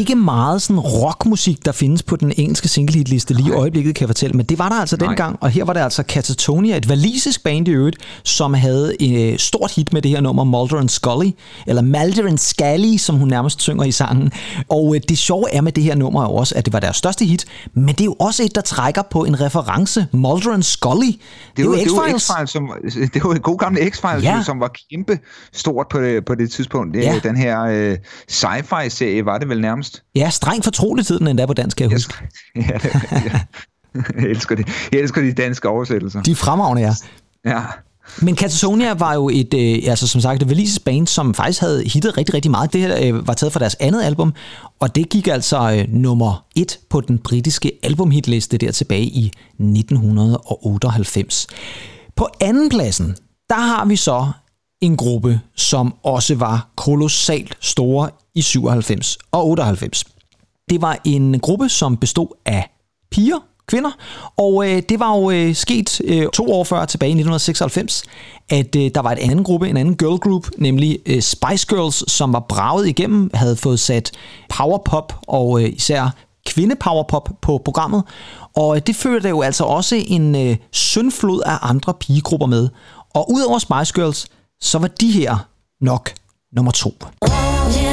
ikke 0.10 0.20
meget 0.20 0.62
sådan 0.62 0.80
rockmusik, 0.80 1.66
der 1.66 1.72
findes 1.72 2.04
på 2.04 2.16
den 2.16 2.34
engelske 2.38 2.68
singlehitliste 2.68 3.34
lige 3.34 3.50
i 3.50 3.52
øjeblikket, 3.52 3.96
kan 3.96 4.02
jeg 4.02 4.10
fortælle, 4.10 4.34
men 4.34 4.46
det 4.46 4.60
var 4.60 4.70
der 4.70 4.76
altså 4.76 4.98
Nej. 4.98 5.08
dengang, 5.08 5.38
og 5.42 5.50
her 5.50 5.66
var 5.66 5.74
det 5.74 5.80
altså 5.80 6.04
Catatonia, 6.08 6.78
et 6.78 6.90
valisisk 6.90 7.44
band 7.44 7.68
i 7.68 7.72
øvrigt, 7.72 7.98
som 8.24 8.54
havde 8.54 9.02
et 9.02 9.34
øh, 9.34 9.40
stort 9.40 9.72
hit 9.76 9.94
med 9.94 10.02
det 10.02 10.12
her 10.12 10.22
nummer 10.22 10.44
Mulder 10.44 10.78
and 10.78 10.90
Scully, 10.90 11.32
eller 11.68 11.82
Mulder 11.82 12.28
and 12.28 12.38
Scully, 12.38 12.98
som 12.98 13.16
hun 13.16 13.28
nærmest 13.28 13.62
synger 13.62 13.84
i 13.84 13.92
sangen. 13.92 14.32
Og 14.70 14.96
øh, 14.96 15.02
det 15.10 15.18
sjove 15.18 15.54
er 15.54 15.62
med 15.62 15.72
det 15.72 15.84
her 15.84 15.96
nummer 15.96 16.26
også, 16.26 16.56
at 16.56 16.66
det 16.66 16.74
var 16.74 16.80
deres 16.80 16.98
største 16.98 17.26
hit, 17.26 17.46
men 17.74 17.88
det 17.88 18.02
er 18.02 18.06
jo 18.06 18.16
også 18.20 18.44
et, 18.44 18.56
der 18.56 18.62
trækker 18.62 19.02
på 19.12 19.24
en 19.24 19.42
reference, 19.42 20.08
Mulder 20.12 20.54
and 20.54 20.64
Scully. 20.64 21.06
Det, 21.06 21.20
det, 21.58 21.70
var, 21.70 21.76
det 21.76 21.92
var 21.92 22.18
X-Files. 22.18 22.46
Som, 22.46 22.72
det 23.14 23.24
var 23.24 23.34
en 23.34 23.42
god 23.42 23.58
gamle 23.58 23.82
X-Files, 23.82 24.24
ja. 24.24 24.44
som 24.46 24.60
var 24.60 24.72
kæmpe 24.92 25.20
stort 25.54 25.86
på 25.92 26.02
det, 26.02 26.26
på 26.26 26.36
det 26.36 26.52
tidspunkt. 26.52 26.94
Det, 26.94 27.04
ja. 27.04 27.20
Den 27.24 27.38
her 27.38 27.62
øh, 27.62 27.98
sci-fi-serie 28.30 29.26
var 29.26 29.38
det 29.38 29.50
vel 29.50 29.62
nærmest. 29.62 29.97
Ja, 30.16 30.30
streng 30.30 30.64
fortrolighed, 30.64 31.20
den 31.20 31.28
endda 31.28 31.46
på 31.46 31.54
dansk, 31.54 31.78
kan 31.78 31.90
jeg 31.90 31.96
huske. 31.96 32.14
Ja, 32.56 32.62
det, 32.62 32.94
ja. 33.12 33.40
Jeg 34.22 34.30
elsker, 34.30 34.56
det. 34.56 34.68
jeg 34.92 35.00
elsker 35.00 35.22
de 35.22 35.34
danske 35.34 35.70
oversættelser. 35.70 36.22
De 36.22 36.32
er 36.32 36.36
fremragende, 36.36 36.82
ja. 36.82 36.94
Ja. 37.46 37.62
Men 38.22 38.38
Catatonia 38.38 38.94
var 38.94 39.14
jo 39.14 39.30
et, 39.30 39.54
øh, 39.54 39.80
altså 39.90 40.08
som 40.08 40.22
sagt, 40.22 40.42
et 40.42 40.50
Valises 40.50 40.80
band, 40.80 41.08
som 41.08 41.34
faktisk 41.34 41.62
havde 41.62 41.84
hittet 41.84 42.18
rigtig, 42.18 42.36
rigtig 42.36 42.52
meget. 42.52 42.74
Det 42.74 42.82
her 42.82 42.98
øh, 43.02 43.28
var 43.28 43.34
taget 43.34 43.54
fra 43.54 43.60
deres 43.60 43.76
andet 43.80 44.04
album, 44.04 44.34
og 44.80 44.96
det 44.96 45.10
gik 45.10 45.28
altså 45.28 45.72
øh, 45.72 45.86
nummer 45.94 46.46
et 46.56 46.80
på 46.90 47.02
den 47.02 47.18
britiske 47.18 47.72
albumhitliste 47.84 48.58
der 48.58 48.72
tilbage 48.72 49.06
i 49.06 49.32
1998. 49.60 51.48
På 52.16 52.28
anden 52.42 52.70
pladsen, 52.70 53.16
der 53.50 53.60
har 53.60 53.86
vi 53.86 53.96
så 53.96 54.32
en 54.82 54.98
gruppe, 54.98 55.40
som 55.56 55.96
også 56.04 56.36
var 56.36 56.70
kolossalt 56.76 57.58
store 57.62 58.10
i 58.38 58.42
97 58.42 59.18
og 59.32 59.48
98. 59.48 60.04
Det 60.70 60.82
var 60.82 61.00
en 61.06 61.40
gruppe, 61.40 61.70
som 61.70 61.98
bestod 61.98 62.28
af 62.46 62.70
piger, 63.12 63.40
kvinder, 63.68 63.92
og 64.38 64.70
øh, 64.70 64.82
det 64.90 65.00
var 65.00 65.18
jo 65.18 65.32
øh, 65.32 65.56
sket 65.56 66.02
øh, 66.04 66.28
to 66.34 66.52
år 66.52 66.64
før, 66.64 66.86
tilbage 66.86 67.10
i 67.10 67.12
1996, 67.12 68.04
at 68.50 68.76
øh, 68.76 68.92
der 68.96 69.02
var 69.02 69.12
et 69.12 69.20
anden 69.20 69.44
gruppe, 69.44 69.70
en 69.70 69.78
anden 69.78 69.96
girl 69.98 70.18
group, 70.18 70.48
nemlig 70.58 71.00
øh, 71.06 71.22
Spice 71.22 71.68
Girls, 71.68 72.12
som 72.12 72.34
var 72.34 72.46
braget 72.50 72.88
igennem, 72.88 73.30
havde 73.34 73.56
fået 73.56 73.80
sat 73.80 74.12
powerpop 74.50 75.14
og 75.28 75.64
øh, 75.64 75.70
især 75.74 76.16
kvindepowerpop 76.46 77.30
på 77.42 77.62
programmet, 77.66 78.04
og 78.56 78.76
øh, 78.76 78.82
det 78.88 78.96
førte 78.96 79.30
jo 79.30 79.42
altså 79.42 79.64
også 79.64 80.04
en 80.08 80.36
øh, 80.36 80.58
syndflod 80.72 81.42
af 81.46 81.58
andre 81.62 81.94
pigegrupper 81.94 82.48
med. 82.48 82.70
Og 83.14 83.32
udover 83.32 83.60
Spice 83.60 83.94
Girls, 83.94 84.28
så 84.62 84.80
var 84.80 84.88
de 84.88 85.12
her 85.12 85.38
nok 85.82 86.14
nummer 86.56 86.72
to. 86.72 86.94
Yeah. 87.24 87.87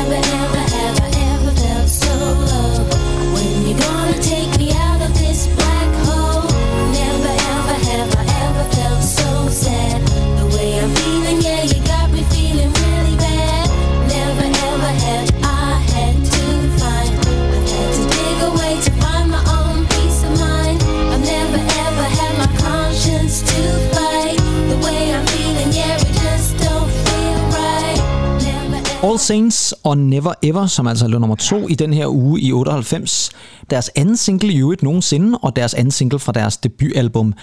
Saints 29.24 29.74
og 29.84 29.98
Never 29.98 30.34
Ever, 30.42 30.66
som 30.66 30.86
altså 30.86 31.08
lå 31.08 31.18
nummer 31.18 31.36
to 31.36 31.68
i 31.68 31.74
den 31.74 31.92
her 31.92 32.06
uge 32.06 32.40
i 32.40 32.52
98. 32.52 33.30
Deres 33.70 33.90
anden 33.96 34.16
single 34.16 34.52
i 34.52 34.58
øvrigt 34.58 34.82
nogensinde, 34.82 35.38
og 35.38 35.56
deres 35.56 35.74
anden 35.74 35.90
single 35.90 36.18
fra 36.18 36.32
deres 36.32 36.56
debutalbum. 36.56 37.34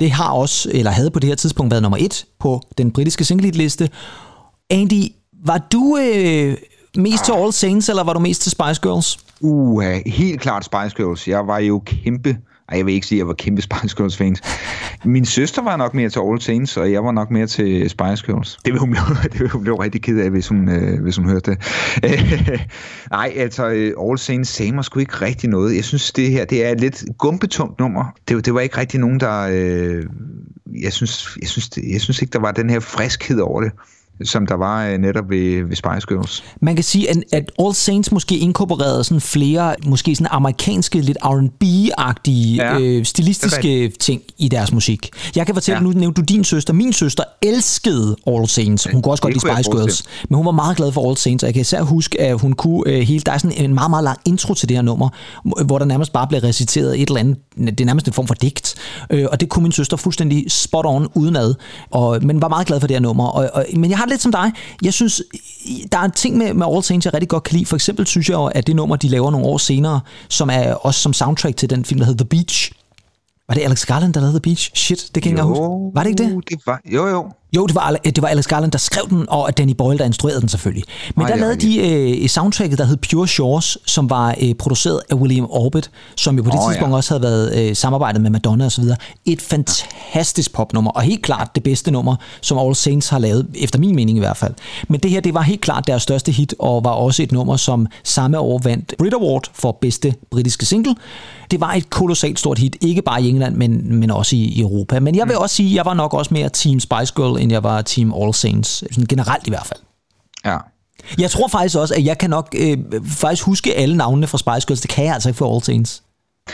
Det 0.00 0.10
har 0.10 0.32
også, 0.32 0.70
eller 0.72 0.90
havde 0.90 1.10
på 1.10 1.18
det 1.18 1.28
her 1.28 1.34
tidspunkt 1.34 1.70
været 1.70 1.82
nummer 1.82 1.98
et 2.00 2.26
på 2.40 2.60
den 2.78 2.90
britiske 2.90 3.24
single-liste. 3.24 3.88
Andy, 4.70 5.04
var 5.44 5.58
du 5.72 5.98
øh, 6.02 6.56
mest 6.96 7.24
til 7.24 7.32
All 7.32 7.52
Saints, 7.52 7.88
eller 7.88 8.04
var 8.04 8.12
du 8.12 8.20
mest 8.20 8.42
til 8.42 8.50
Spice 8.50 8.80
Girls? 8.82 9.18
Uh, 9.40 9.82
helt 10.06 10.40
klart 10.40 10.64
Spice 10.64 10.96
Girls. 10.96 11.28
Jeg 11.28 11.46
var 11.46 11.58
jo 11.58 11.82
kæmpe 11.86 12.36
ej, 12.70 12.76
jeg 12.76 12.86
vil 12.86 12.94
ikke 12.94 13.06
sige, 13.06 13.16
at 13.16 13.18
jeg 13.18 13.26
var 13.26 13.34
kæmpe 13.34 13.62
Spice 13.62 13.96
Girls 13.96 14.16
fans. 14.16 14.40
Min 15.04 15.24
søster 15.24 15.62
var 15.62 15.76
nok 15.76 15.94
mere 15.94 16.08
til 16.08 16.20
All 16.20 16.40
Saints, 16.40 16.76
og 16.76 16.92
jeg 16.92 17.04
var 17.04 17.12
nok 17.12 17.30
mere 17.30 17.46
til 17.46 17.90
Spice 17.90 18.26
Girls. 18.26 18.58
Det 18.64 18.72
vil 18.72 18.80
hun 18.80 18.90
blive, 18.90 19.02
det 19.32 19.40
vil 19.40 19.48
hun 19.48 19.62
blive 19.62 19.82
rigtig 19.82 20.02
ked 20.02 20.18
af, 20.18 20.30
hvis 20.30 20.48
hun, 20.48 20.68
øh, 20.68 21.02
hvis 21.02 21.16
hun 21.16 21.28
hørte 21.28 21.50
det. 21.50 21.58
Nej, 23.10 23.32
altså, 23.36 23.68
øh, 23.68 23.92
All 24.08 24.18
Saints 24.18 24.50
sagde 24.50 24.72
mig 24.72 24.84
sgu 24.84 25.00
ikke 25.00 25.20
rigtig 25.20 25.50
noget. 25.50 25.76
Jeg 25.76 25.84
synes, 25.84 26.12
det 26.12 26.30
her 26.30 26.44
det 26.44 26.66
er 26.66 26.70
et 26.70 26.80
lidt 26.80 27.04
gumpetungt 27.18 27.78
nummer. 27.78 28.04
Det, 28.28 28.46
det 28.46 28.54
var 28.54 28.60
ikke 28.60 28.78
rigtig 28.78 29.00
nogen, 29.00 29.20
der... 29.20 29.48
Øh, 29.52 30.06
jeg, 30.82 30.92
synes, 30.92 31.38
jeg, 31.40 31.48
synes, 31.48 31.70
jeg 31.92 32.00
synes 32.00 32.22
ikke, 32.22 32.32
der 32.32 32.40
var 32.40 32.52
den 32.52 32.70
her 32.70 32.80
friskhed 32.80 33.40
over 33.40 33.60
det 33.60 33.72
som 34.24 34.46
der 34.46 34.54
var 34.54 34.86
øh, 34.86 34.98
netop 34.98 35.30
ved, 35.30 35.64
ved 35.64 35.76
Spice 35.76 36.06
Girls. 36.08 36.44
Man 36.60 36.74
kan 36.74 36.84
sige, 36.84 37.10
at, 37.10 37.16
at 37.32 37.52
All 37.58 37.74
Saints 37.74 38.12
måske 38.12 38.38
inkorporerede 38.38 39.04
sådan 39.04 39.20
flere, 39.20 39.74
måske 39.86 40.16
sådan 40.16 40.28
amerikanske, 40.30 41.00
lidt 41.00 41.18
R&B-agtige, 41.24 42.56
ja, 42.56 42.78
øh, 42.80 43.04
stilistiske 43.04 43.92
ting 44.00 44.22
i 44.38 44.48
deres 44.48 44.72
musik. 44.72 45.10
Jeg 45.36 45.46
kan 45.46 45.54
fortælle, 45.54 45.78
ja. 45.78 45.82
nu 45.82 45.90
nævnte 45.90 46.20
du 46.20 46.24
din 46.24 46.44
søster. 46.44 46.72
Min 46.72 46.92
søster 46.92 47.24
elskede 47.42 48.16
All 48.26 48.48
Saints. 48.48 48.88
Hun 48.92 49.02
kunne 49.02 49.12
også 49.12 49.22
godt 49.22 49.34
lide 49.34 49.54
Spice 49.54 49.70
Girls. 49.70 50.04
Men 50.28 50.36
hun 50.36 50.46
var 50.46 50.52
meget 50.52 50.76
glad 50.76 50.92
for 50.92 51.08
All 51.08 51.16
Saints, 51.16 51.44
og 51.44 51.46
jeg 51.46 51.54
kan 51.54 51.60
især 51.60 51.82
huske, 51.82 52.20
at 52.20 52.40
hun 52.40 52.52
kunne 52.52 52.82
øh, 52.86 53.00
hele... 53.00 53.20
Der 53.20 53.32
er 53.32 53.38
sådan 53.38 53.64
en 53.64 53.74
meget, 53.74 53.90
meget 53.90 54.04
lang 54.04 54.18
intro 54.24 54.54
til 54.54 54.68
det 54.68 54.76
her 54.76 54.82
nummer, 54.82 55.08
hvor 55.64 55.78
der 55.78 55.84
nærmest 55.84 56.12
bare 56.12 56.26
blev 56.26 56.40
reciteret 56.40 57.00
et 57.00 57.08
eller 57.08 57.20
andet... 57.20 57.38
Det 57.66 57.80
er 57.80 57.84
nærmest 57.84 58.06
en 58.06 58.12
form 58.12 58.26
for 58.26 58.34
digt. 58.34 58.74
Øh, 59.10 59.26
og 59.30 59.40
det 59.40 59.48
kunne 59.48 59.62
min 59.62 59.72
søster 59.72 59.96
fuldstændig 59.96 60.50
spot 60.50 60.86
on 60.86 61.08
udenad. 61.14 61.54
Og, 61.90 62.18
men 62.22 62.42
var 62.42 62.48
meget 62.48 62.66
glad 62.66 62.80
for 62.80 62.86
det 62.86 62.96
her 62.96 63.00
nummer. 63.00 63.26
Og, 63.26 63.50
og, 63.52 63.66
men 63.76 63.90
jeg 63.90 63.98
har 63.98 64.06
lidt 64.06 64.22
som 64.22 64.32
dig. 64.32 64.52
Jeg 64.82 64.92
synes, 64.92 65.22
der 65.92 65.98
er 65.98 66.02
en 66.02 66.10
ting 66.10 66.36
med, 66.36 66.54
med 66.54 66.66
All 66.66 66.82
Saints, 66.82 67.04
jeg 67.04 67.14
rigtig 67.14 67.28
godt 67.28 67.42
kan 67.42 67.56
lide. 67.56 67.66
For 67.66 67.76
eksempel 67.76 68.06
synes 68.06 68.28
jeg 68.28 68.34
jo, 68.34 68.44
at 68.44 68.66
det 68.66 68.76
nummer, 68.76 68.96
de 68.96 69.08
laver 69.08 69.30
nogle 69.30 69.46
år 69.46 69.58
senere, 69.58 70.00
som 70.28 70.50
er 70.50 70.74
også 70.74 71.00
som 71.00 71.12
soundtrack 71.12 71.56
til 71.56 71.70
den 71.70 71.84
film, 71.84 71.98
der 71.98 72.06
hedder 72.06 72.24
The 72.24 72.28
Beach. 72.28 72.72
Var 73.48 73.54
det 73.54 73.62
Alex 73.62 73.86
Garland, 73.86 74.14
der 74.14 74.20
lavede 74.20 74.34
The 74.34 74.40
Beach? 74.40 74.70
Shit, 74.74 75.10
det 75.14 75.22
kan 75.22 75.32
jeg 75.32 75.38
ikke 75.38 75.48
huske. 75.48 75.94
Var 75.94 76.02
det 76.02 76.10
ikke 76.10 76.24
det? 76.24 76.48
det 76.48 76.58
var, 76.66 76.80
jo, 76.92 77.06
jo. 77.08 77.30
Jo, 77.56 77.66
det 77.66 77.74
var, 77.74 77.96
det 78.04 78.22
var 78.22 78.28
Alex 78.28 78.46
Garland, 78.46 78.72
der 78.72 78.78
skrev 78.78 79.08
den, 79.08 79.24
og 79.28 79.58
Danny 79.58 79.72
Boyle, 79.72 79.98
der 79.98 80.04
instruerede 80.04 80.40
den 80.40 80.48
selvfølgelig. 80.48 80.84
Men 81.16 81.22
Ej, 81.22 81.30
der 81.30 81.36
lavede 81.36 81.56
de 81.56 81.78
øh, 82.22 82.28
soundtracket, 82.28 82.78
der 82.78 82.84
hed 82.84 82.96
Pure 82.96 83.28
Shores, 83.28 83.78
som 83.86 84.10
var 84.10 84.34
øh, 84.42 84.54
produceret 84.54 85.00
af 85.10 85.14
William 85.14 85.46
Orbit, 85.50 85.90
som 86.16 86.36
jo 86.36 86.42
på 86.42 86.50
det 86.50 86.58
oh, 86.58 86.70
tidspunkt 86.70 86.92
ja. 86.92 86.96
også 86.96 87.10
havde 87.14 87.22
været 87.22 87.68
øh, 87.68 87.76
samarbejdet 87.76 88.22
med 88.22 88.30
Madonna 88.30 88.66
osv. 88.66 88.84
Et 89.26 89.42
fantastisk 89.42 90.52
popnummer, 90.52 90.90
og 90.90 91.02
helt 91.02 91.22
klart 91.22 91.54
det 91.54 91.62
bedste 91.62 91.90
nummer, 91.90 92.16
som 92.40 92.58
All 92.58 92.74
Saints 92.74 93.08
har 93.08 93.18
lavet, 93.18 93.46
efter 93.54 93.78
min 93.78 93.94
mening 93.94 94.18
i 94.18 94.20
hvert 94.20 94.36
fald. 94.36 94.54
Men 94.88 95.00
det 95.00 95.10
her, 95.10 95.20
det 95.20 95.34
var 95.34 95.42
helt 95.42 95.60
klart 95.60 95.86
deres 95.86 96.02
største 96.02 96.32
hit, 96.32 96.54
og 96.58 96.84
var 96.84 96.90
også 96.90 97.22
et 97.22 97.32
nummer, 97.32 97.56
som 97.56 97.86
samme 98.04 98.38
år 98.38 98.60
vandt 98.64 98.94
Brit 98.98 99.14
Award 99.14 99.44
for 99.54 99.78
bedste 99.80 100.14
britiske 100.30 100.66
single. 100.66 100.94
Det 101.50 101.60
var 101.60 101.72
et 101.72 101.90
kolossalt 101.90 102.38
stort 102.38 102.58
hit, 102.58 102.76
ikke 102.80 103.02
bare 103.02 103.22
i 103.22 103.28
England, 103.28 103.56
men, 103.56 103.94
men 103.96 104.10
også 104.10 104.36
i, 104.36 104.60
Europa. 104.60 105.00
Men 105.00 105.14
jeg 105.14 105.26
vil 105.26 105.34
mm. 105.34 105.42
også 105.42 105.56
sige, 105.56 105.74
jeg 105.74 105.84
var 105.84 105.94
nok 105.94 106.14
også 106.14 106.34
mere 106.34 106.48
Team 106.48 106.80
Spice 106.80 107.12
Girl, 107.16 107.39
end 107.40 107.52
jeg 107.52 107.62
var 107.62 107.82
Team 107.82 108.14
All 108.14 108.34
Saints. 108.34 108.84
Sådan 108.90 109.06
generelt 109.06 109.46
i 109.46 109.50
hvert 109.50 109.66
fald. 109.66 109.80
Ja. 110.44 110.56
Jeg 111.18 111.30
tror 111.30 111.48
faktisk 111.48 111.76
også, 111.76 111.94
at 111.94 112.04
jeg 112.04 112.18
kan 112.18 112.30
nok 112.30 112.54
øh, 112.58 112.78
faktisk 113.06 113.42
huske 113.42 113.74
alle 113.74 113.96
navnene 113.96 114.26
fra 114.26 114.38
Spice 114.38 114.66
Girls. 114.66 114.80
Det 114.80 114.90
kan 114.90 115.04
jeg 115.04 115.14
altså 115.14 115.28
ikke 115.28 115.38
for 115.38 115.54
All 115.54 115.62
Saints. 115.62 116.02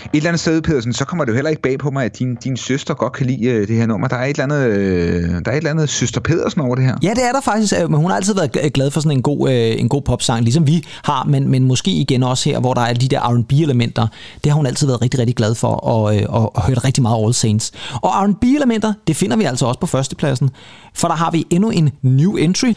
Et 0.05 0.17
eller 0.17 0.29
andet 0.31 0.41
sted, 0.41 0.63
Pedersen, 0.63 0.93
så 0.93 1.05
kommer 1.05 1.25
det 1.25 1.33
jo 1.33 1.35
heller 1.35 1.51
ikke 1.51 1.63
bag 1.63 1.79
på 1.79 1.91
mig, 1.91 2.05
at 2.05 2.19
din, 2.19 2.35
din 2.35 2.57
søster 2.57 2.95
godt 2.95 3.13
kan 3.13 3.27
lide 3.27 3.47
øh, 3.47 3.69
det 3.69 3.77
her 3.77 3.87
nummer. 3.87 4.09
Der 4.09 4.17
er 4.17 4.25
et 4.25 4.41
eller 4.41 4.45
andet, 4.45 4.67
øh, 4.67 5.23
der 5.23 5.41
er 5.47 5.53
et 5.53 5.57
eller 5.57 5.71
andet 5.71 5.89
søster 5.89 6.21
Pedersen 6.21 6.61
over 6.61 6.75
det 6.75 6.85
her. 6.85 6.97
Ja, 7.03 7.11
det 7.11 7.25
er 7.25 7.33
der 7.33 7.41
faktisk, 7.41 7.75
øh, 7.83 7.91
men 7.91 8.01
hun 8.01 8.11
har 8.11 8.17
altid 8.17 8.35
været 8.35 8.73
glad 8.73 8.91
for 8.91 9.01
sådan 9.01 9.17
en 9.17 9.23
god, 9.23 9.49
en 9.79 9.89
god 9.89 10.03
popsang, 10.03 10.43
ligesom 10.43 10.67
vi 10.67 10.85
har, 11.05 11.25
men, 11.25 11.49
men 11.49 11.65
måske 11.65 11.91
igen 11.91 12.23
også 12.23 12.51
her, 12.51 12.61
hvor 12.61 12.75
der 12.75 12.81
er 12.81 12.95
de 12.95 13.09
der 13.09 13.21
R&B-elementer. 13.21 14.07
Det 14.45 14.53
har 14.53 14.57
hun 14.57 14.67
altid 14.67 14.87
været 14.87 15.03
rigtig, 15.03 15.21
rigtig 15.21 15.37
glad 15.37 15.55
for, 15.55 15.69
og, 15.69 16.03
og, 16.29 16.57
og 16.57 16.63
hørt 16.63 16.85
rigtig 16.85 17.03
meget 17.03 17.25
All 17.25 17.35
Saints. 17.35 17.73
Og 17.93 18.11
R&B-elementer, 18.25 18.93
det 19.07 19.17
finder 19.17 19.37
vi 19.37 19.45
altså 19.45 19.67
også 19.67 19.81
på 19.81 19.87
førstepladsen, 19.87 20.51
for 20.95 21.09
der 21.09 21.15
har 21.15 21.31
vi 21.31 21.47
endnu 21.51 21.71
en 21.71 21.91
new 22.03 22.37
entry, 22.37 22.73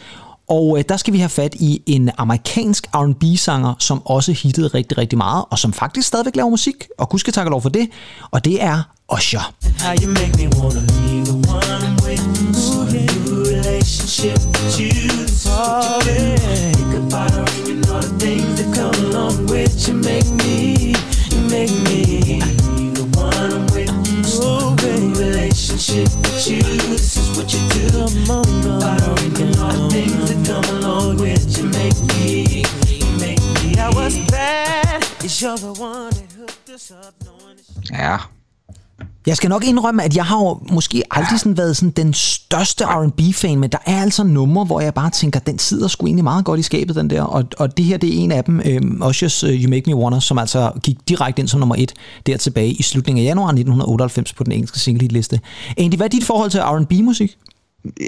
og 0.50 0.78
øh, 0.78 0.84
der 0.88 0.96
skal 0.96 1.12
vi 1.12 1.18
have 1.18 1.28
fat 1.28 1.54
i 1.54 1.82
en 1.86 2.10
amerikansk 2.18 2.86
R&B-sanger, 2.94 3.74
som 3.78 4.06
også 4.06 4.32
hittede 4.32 4.68
rigtig, 4.68 4.98
rigtig 4.98 5.18
meget, 5.18 5.44
og 5.50 5.58
som 5.58 5.72
faktisk 5.72 6.08
stadigvæk 6.08 6.36
laver 6.36 6.50
musik, 6.50 6.88
og 6.98 7.08
gud 7.08 7.18
skal 7.18 7.32
takke 7.32 7.50
lov 7.50 7.62
for 7.62 7.68
det, 7.68 7.88
og 8.30 8.44
det 8.44 8.62
er 8.62 8.82
Usher. 9.14 9.52
How 9.78 9.94
you 10.02 10.08
make 10.08 10.32
me 10.40 10.46
wanna 10.58 10.80
be 10.80 11.24
the 11.30 11.36
one 11.58 11.90
with 12.04 12.24
new 12.42 13.42
relationship 13.54 14.38
with 14.56 14.80
you. 14.80 14.92
Think 16.80 16.92
about 17.02 17.30
her 17.36 17.46
and 17.70 17.86
all 17.92 18.02
the 18.02 18.14
things 18.24 18.50
that 18.58 18.70
come 18.78 18.96
along 19.06 19.36
with 19.52 19.74
you. 19.88 19.94
Make 20.10 20.28
me, 20.42 20.94
you 21.32 21.40
make 21.56 21.74
me 21.88 22.00
the 22.98 23.06
one 23.30 23.62
with 23.74 23.92
new 24.06 25.20
relationship 25.24 26.08
with 26.22 26.50
you. 26.50 26.62
This 26.92 27.16
is 27.20 27.28
what 27.36 27.48
you 27.52 27.60
do. 27.74 27.84
On, 28.32 28.76
about 28.76 28.99
things 29.92 30.30
that 30.30 30.40
come 30.50 30.66
along 30.76 31.12
with 31.24 31.42
you. 31.56 31.64
Make 31.80 31.98
me, 32.10 32.64
make 33.24 33.42
me. 33.56 33.68
I 33.86 33.88
was 33.98 34.14
bad. 34.30 34.98
You're 35.40 35.60
the 35.68 35.74
one 35.90 36.10
that 36.18 36.30
hooked 36.38 36.70
us 36.76 36.90
up. 36.90 37.14
Ja, 37.92 38.16
Jeg 39.26 39.36
skal 39.36 39.50
nok 39.50 39.64
indrømme, 39.64 40.02
at 40.04 40.16
jeg 40.16 40.24
har 40.24 40.38
jo 40.38 40.58
måske 40.72 41.02
aldrig 41.10 41.38
sådan 41.38 41.56
været 41.56 41.76
sådan 41.76 41.90
den 41.90 42.14
største 42.14 42.84
R&B-fan, 42.84 43.60
men 43.60 43.70
der 43.70 43.78
er 43.86 44.02
altså 44.02 44.24
numre, 44.24 44.64
hvor 44.64 44.80
jeg 44.80 44.94
bare 44.94 45.10
tænker, 45.10 45.40
den 45.40 45.58
sidder 45.58 45.88
sgu 45.88 46.06
egentlig 46.06 46.24
meget 46.24 46.44
godt 46.44 46.60
i 46.60 46.62
skabet, 46.62 46.96
den 46.96 47.10
der. 47.10 47.22
Og, 47.22 47.44
og 47.58 47.76
det 47.76 47.84
her, 47.84 47.96
det 47.96 48.08
er 48.08 48.18
en 48.18 48.32
af 48.32 48.44
dem, 48.44 48.62
um, 48.82 49.02
Ushers 49.08 49.44
uh, 49.44 49.50
You 49.50 49.70
Make 49.70 49.90
Me 49.90 49.96
Wanna, 49.96 50.20
som 50.20 50.38
altså 50.38 50.72
gik 50.82 50.96
direkte 51.08 51.40
ind 51.40 51.48
som 51.48 51.60
nummer 51.60 51.74
et 51.78 51.92
der 52.26 52.36
tilbage 52.36 52.72
i 52.72 52.82
slutningen 52.82 53.24
af 53.24 53.28
januar 53.28 53.46
1998 53.48 54.32
på 54.32 54.44
den 54.44 54.52
engelske 54.52 54.78
single-liste. 54.78 55.40
Andy, 55.76 55.94
hvad 55.94 56.06
er 56.06 56.10
dit 56.10 56.24
forhold 56.24 56.50
til 56.50 56.60
R&B-musik? 56.60 57.36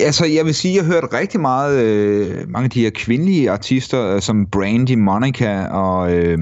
Altså, 0.00 0.26
jeg 0.26 0.44
vil 0.44 0.54
sige, 0.54 0.72
at 0.72 0.76
jeg 0.76 0.84
har 0.84 0.92
hørt 0.92 1.12
rigtig 1.12 1.40
meget, 1.40 1.84
øh, 1.84 2.50
mange 2.50 2.64
af 2.64 2.70
de 2.70 2.80
her 2.80 2.90
kvindelige 2.90 3.50
artister, 3.50 4.14
øh, 4.14 4.20
som 4.20 4.46
Brandy, 4.46 4.94
Monica, 4.94 5.64
og, 5.64 6.12
øh, 6.12 6.38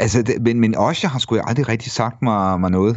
altså, 0.00 0.22
det, 0.22 0.34
men, 0.42 0.60
men 0.60 0.76
også, 0.76 1.00
jeg 1.02 1.10
har 1.10 1.18
sgu 1.18 1.38
aldrig 1.44 1.68
rigtig 1.68 1.92
sagt 1.92 2.22
mig, 2.22 2.60
mig 2.60 2.70
noget 2.70 2.96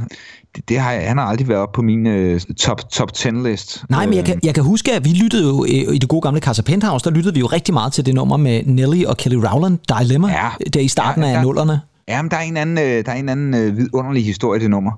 det, 0.57 0.69
det 0.69 0.79
har 0.79 0.91
jeg, 0.91 1.07
han 1.07 1.17
har 1.17 1.25
aldrig 1.25 1.47
været 1.47 1.61
op 1.61 1.71
på 1.71 1.81
min 1.81 2.07
øh, 2.07 2.39
top, 2.39 2.89
top 2.89 3.13
10 3.13 3.27
list. 3.27 3.85
Nej, 3.89 4.05
men 4.05 4.15
jeg 4.15 4.25
kan, 4.25 4.39
jeg 4.43 4.53
kan 4.53 4.63
huske, 4.63 4.93
at 4.93 5.05
vi 5.05 5.09
lyttede 5.09 5.43
jo 5.43 5.65
øh, 5.65 5.95
i 5.95 5.97
det 5.97 6.09
gode 6.09 6.21
gamle 6.21 6.39
Casa 6.39 6.61
Penthouse, 6.61 7.05
der 7.05 7.11
lyttede 7.11 7.33
vi 7.33 7.39
jo 7.39 7.45
rigtig 7.45 7.73
meget 7.73 7.93
til 7.93 8.05
det 8.05 8.15
nummer 8.15 8.37
med 8.37 8.63
Nelly 8.65 9.05
og 9.05 9.17
Kelly 9.17 9.35
Rowland, 9.35 9.77
Dilemma, 9.99 10.27
ja, 10.27 10.69
der 10.73 10.79
i 10.79 10.87
starten 10.87 11.23
ja, 11.23 11.29
af 11.29 11.43
nullerne. 11.43 11.81
Ja, 12.07 12.21
men 12.21 12.31
der 12.31 12.37
er 12.37 12.41
en 12.41 12.57
anden, 12.57 12.77
øh, 12.77 13.05
der 13.05 13.11
er 13.11 13.15
en 13.15 13.29
anden 13.29 13.53
øh, 13.53 13.77
vidunderlig 13.77 14.25
historie 14.25 14.59
det 14.59 14.69
nummer, 14.69 14.91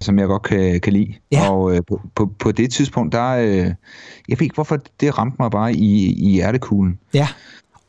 som 0.00 0.18
jeg 0.18 0.26
godt 0.26 0.42
kan, 0.42 0.80
kan 0.80 0.92
lide. 0.92 1.14
Ja. 1.32 1.50
Og 1.50 1.74
øh, 1.74 1.80
på, 1.88 2.00
på, 2.14 2.30
på 2.38 2.52
det 2.52 2.72
tidspunkt, 2.72 3.12
der... 3.12 3.30
Øh, 3.30 3.56
jeg 4.28 4.38
ved 4.38 4.42
ikke, 4.42 4.54
hvorfor 4.54 4.78
det 5.00 5.18
ramte 5.18 5.36
mig 5.40 5.50
bare 5.50 5.72
i, 5.74 6.14
i 6.28 6.30
hjertekuglen. 6.30 6.98
Ja. 7.14 7.28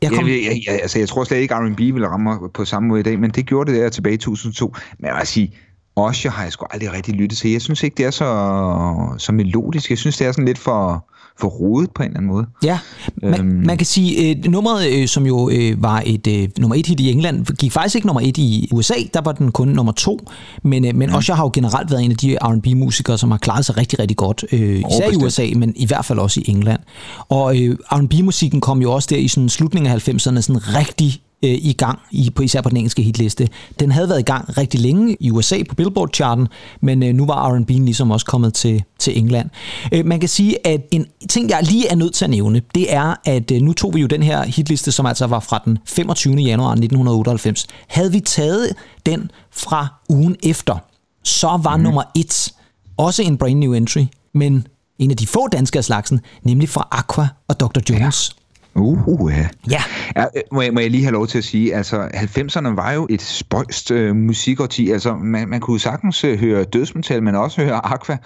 Jeg, 0.02 0.10
kom... 0.12 0.28
jeg, 0.28 0.40
jeg, 0.44 0.60
jeg, 0.66 0.78
altså, 0.82 0.98
jeg 0.98 1.08
tror 1.08 1.24
slet 1.24 1.38
ikke, 1.38 1.54
at 1.54 1.60
R&B 1.60 1.78
ville 1.78 2.08
ramme 2.08 2.24
mig 2.24 2.38
på 2.54 2.64
samme 2.64 2.88
måde 2.88 3.00
i 3.00 3.02
dag, 3.02 3.18
men 3.18 3.30
det 3.30 3.46
gjorde 3.46 3.72
det 3.72 3.80
der 3.80 3.88
tilbage 3.88 4.14
i 4.14 4.18
2002. 4.18 4.74
Men 4.98 5.06
jeg 5.06 5.16
vil 5.16 5.26
sige, 5.26 5.52
Osher 5.96 6.30
har 6.30 6.42
jeg 6.42 6.52
sgu 6.52 6.66
aldrig 6.70 6.92
rigtig 6.92 7.14
lyttet 7.14 7.38
til. 7.38 7.50
Jeg 7.50 7.62
synes 7.62 7.82
ikke, 7.82 7.94
det 7.94 8.06
er 8.06 8.10
så, 8.10 9.14
så 9.18 9.32
melodisk. 9.32 9.90
Jeg 9.90 9.98
synes, 9.98 10.16
det 10.16 10.26
er 10.26 10.32
sådan 10.32 10.44
lidt 10.44 10.58
for, 10.58 11.08
for 11.40 11.48
rodet 11.48 11.90
på 11.90 12.02
en 12.02 12.08
eller 12.08 12.18
anden 12.18 12.32
måde. 12.32 12.46
Ja, 12.64 12.78
man, 13.22 13.40
øhm. 13.40 13.66
man 13.66 13.76
kan 13.76 13.86
sige, 13.86 14.30
øh, 14.30 14.44
nummeret, 14.44 14.92
øh, 14.92 15.08
som 15.08 15.26
jo 15.26 15.50
øh, 15.50 15.82
var 15.82 16.02
et 16.06 16.26
øh, 16.26 16.48
nummer 16.58 16.76
et 16.76 16.86
hit 16.86 17.00
i 17.00 17.10
England, 17.10 17.46
gik 17.46 17.72
faktisk 17.72 17.94
ikke 17.94 18.06
nummer 18.06 18.20
et 18.20 18.38
i 18.38 18.68
USA, 18.72 18.94
der 19.14 19.20
var 19.20 19.32
den 19.32 19.52
kun 19.52 19.68
nummer 19.68 19.92
to. 19.92 20.18
Men, 20.62 20.84
øh, 20.84 20.94
men 20.94 21.10
mm. 21.10 21.16
Usher 21.16 21.34
har 21.34 21.44
jo 21.44 21.50
generelt 21.54 21.90
været 21.90 22.04
en 22.04 22.10
af 22.10 22.16
de 22.16 22.36
R&B-musikere, 22.42 23.18
som 23.18 23.30
har 23.30 23.38
klaret 23.38 23.64
sig 23.64 23.76
rigtig, 23.76 23.98
rigtig 23.98 24.16
godt. 24.16 24.44
Øh, 24.52 24.82
især 24.90 25.10
i 25.10 25.16
USA, 25.16 25.46
men 25.56 25.72
i 25.76 25.86
hvert 25.86 26.04
fald 26.04 26.18
også 26.18 26.40
i 26.40 26.50
England. 26.50 26.80
Og 27.28 27.62
øh, 27.62 27.76
R&B-musikken 27.92 28.60
kom 28.60 28.82
jo 28.82 28.92
også 28.92 29.08
der 29.10 29.16
i 29.16 29.28
sådan 29.28 29.48
slutningen 29.48 29.92
af 29.92 30.08
90'erne 30.08 30.40
sådan 30.40 30.76
rigtig 30.76 31.22
øh, 31.44 31.50
i 31.50 31.72
gang, 31.72 31.98
i, 32.10 32.30
på, 32.30 32.42
især 32.42 32.60
på 32.60 32.68
den 32.68 32.76
engelske 32.76 33.02
hitliste. 33.02 33.48
Den 33.80 33.92
havde 33.92 34.08
været 34.08 34.20
i 34.20 34.22
gang 34.22 34.58
rigtig 34.58 34.80
længe 34.80 35.16
i 35.20 35.30
USA 35.30 35.62
på 35.68 35.74
Billboard-charten, 35.74 36.48
men 36.80 37.02
øh, 37.02 37.14
nu 37.14 37.26
var 37.26 37.52
R&B 37.52 37.70
ligesom 37.70 38.10
også 38.10 38.26
kommet 38.26 38.54
til, 38.54 38.84
til 38.98 39.18
England. 39.18 39.50
Øh, 39.92 40.06
man 40.06 40.20
kan 40.20 40.28
sige, 40.28 40.66
at 40.66 40.80
en 40.90 41.06
ting, 41.28 41.50
jeg 41.50 41.62
lige 41.62 41.88
er 41.88 41.94
nødt 41.94 42.14
til 42.14 42.24
at 42.24 42.30
nævne, 42.30 42.62
det 42.74 42.92
er, 42.94 43.14
at 43.24 43.50
øh, 43.50 43.60
nu 43.60 43.72
tog 43.72 43.94
vi 43.94 44.00
jo 44.00 44.06
den 44.06 44.22
her 44.22 44.42
hitliste, 44.42 44.92
som 44.92 45.06
altså 45.06 45.26
var 45.26 45.40
fra 45.40 45.62
den 45.64 45.78
25. 45.86 46.34
januar 46.34 46.70
1998. 46.70 47.66
Havde 47.88 48.12
vi 48.12 48.20
taget 48.20 48.74
den 49.06 49.30
fra 49.52 49.86
ugen 50.08 50.36
efter, 50.42 50.76
så 51.24 51.60
var 51.62 51.76
mm. 51.76 51.82
nummer 51.82 52.02
et 52.16 52.52
også 52.96 53.22
en 53.22 53.36
brand 53.36 53.58
new 53.58 53.72
entry, 53.72 54.04
men 54.34 54.66
en 54.98 55.10
af 55.10 55.16
de 55.16 55.26
få 55.26 55.48
danske 55.48 55.78
af 55.78 55.84
slagsen, 55.84 56.20
nemlig 56.42 56.68
fra 56.68 56.88
Aqua 56.90 57.28
og 57.48 57.60
Dr. 57.60 57.80
Jones. 57.90 58.36
Uh, 58.78 59.32
ja. 59.32 59.48
ja. 59.70 59.82
ja 60.16 60.22
øh, 60.22 60.42
må, 60.52 60.62
jeg, 60.62 60.74
må 60.74 60.80
jeg 60.80 60.90
lige 60.90 61.02
have 61.02 61.12
lov 61.12 61.26
til 61.26 61.38
at 61.38 61.44
sige, 61.44 61.74
altså 61.74 62.08
90'erne 62.14 62.68
var 62.68 62.92
jo 62.92 63.06
et 63.10 63.22
spøjst 63.22 63.90
øh, 63.90 64.16
musikårti. 64.16 64.90
Altså 64.90 65.14
man, 65.14 65.48
man 65.48 65.60
kunne 65.60 65.80
sagtens 65.80 66.24
øh, 66.24 66.38
høre 66.38 66.64
dødsmetal, 66.64 67.22
men 67.22 67.34
også 67.34 67.62
høre 67.62 67.86
Aqua. 67.86 68.16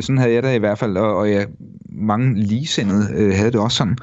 Sådan 0.00 0.18
havde 0.18 0.32
jeg 0.32 0.42
det 0.42 0.54
i 0.54 0.58
hvert 0.58 0.78
fald, 0.78 0.96
og, 0.96 1.16
og 1.16 1.30
jeg, 1.30 1.46
mange 1.88 2.34
ligesindede 2.34 3.08
øh, 3.14 3.34
havde 3.34 3.52
det 3.52 3.60
også 3.60 3.76
sådan. 3.76 3.96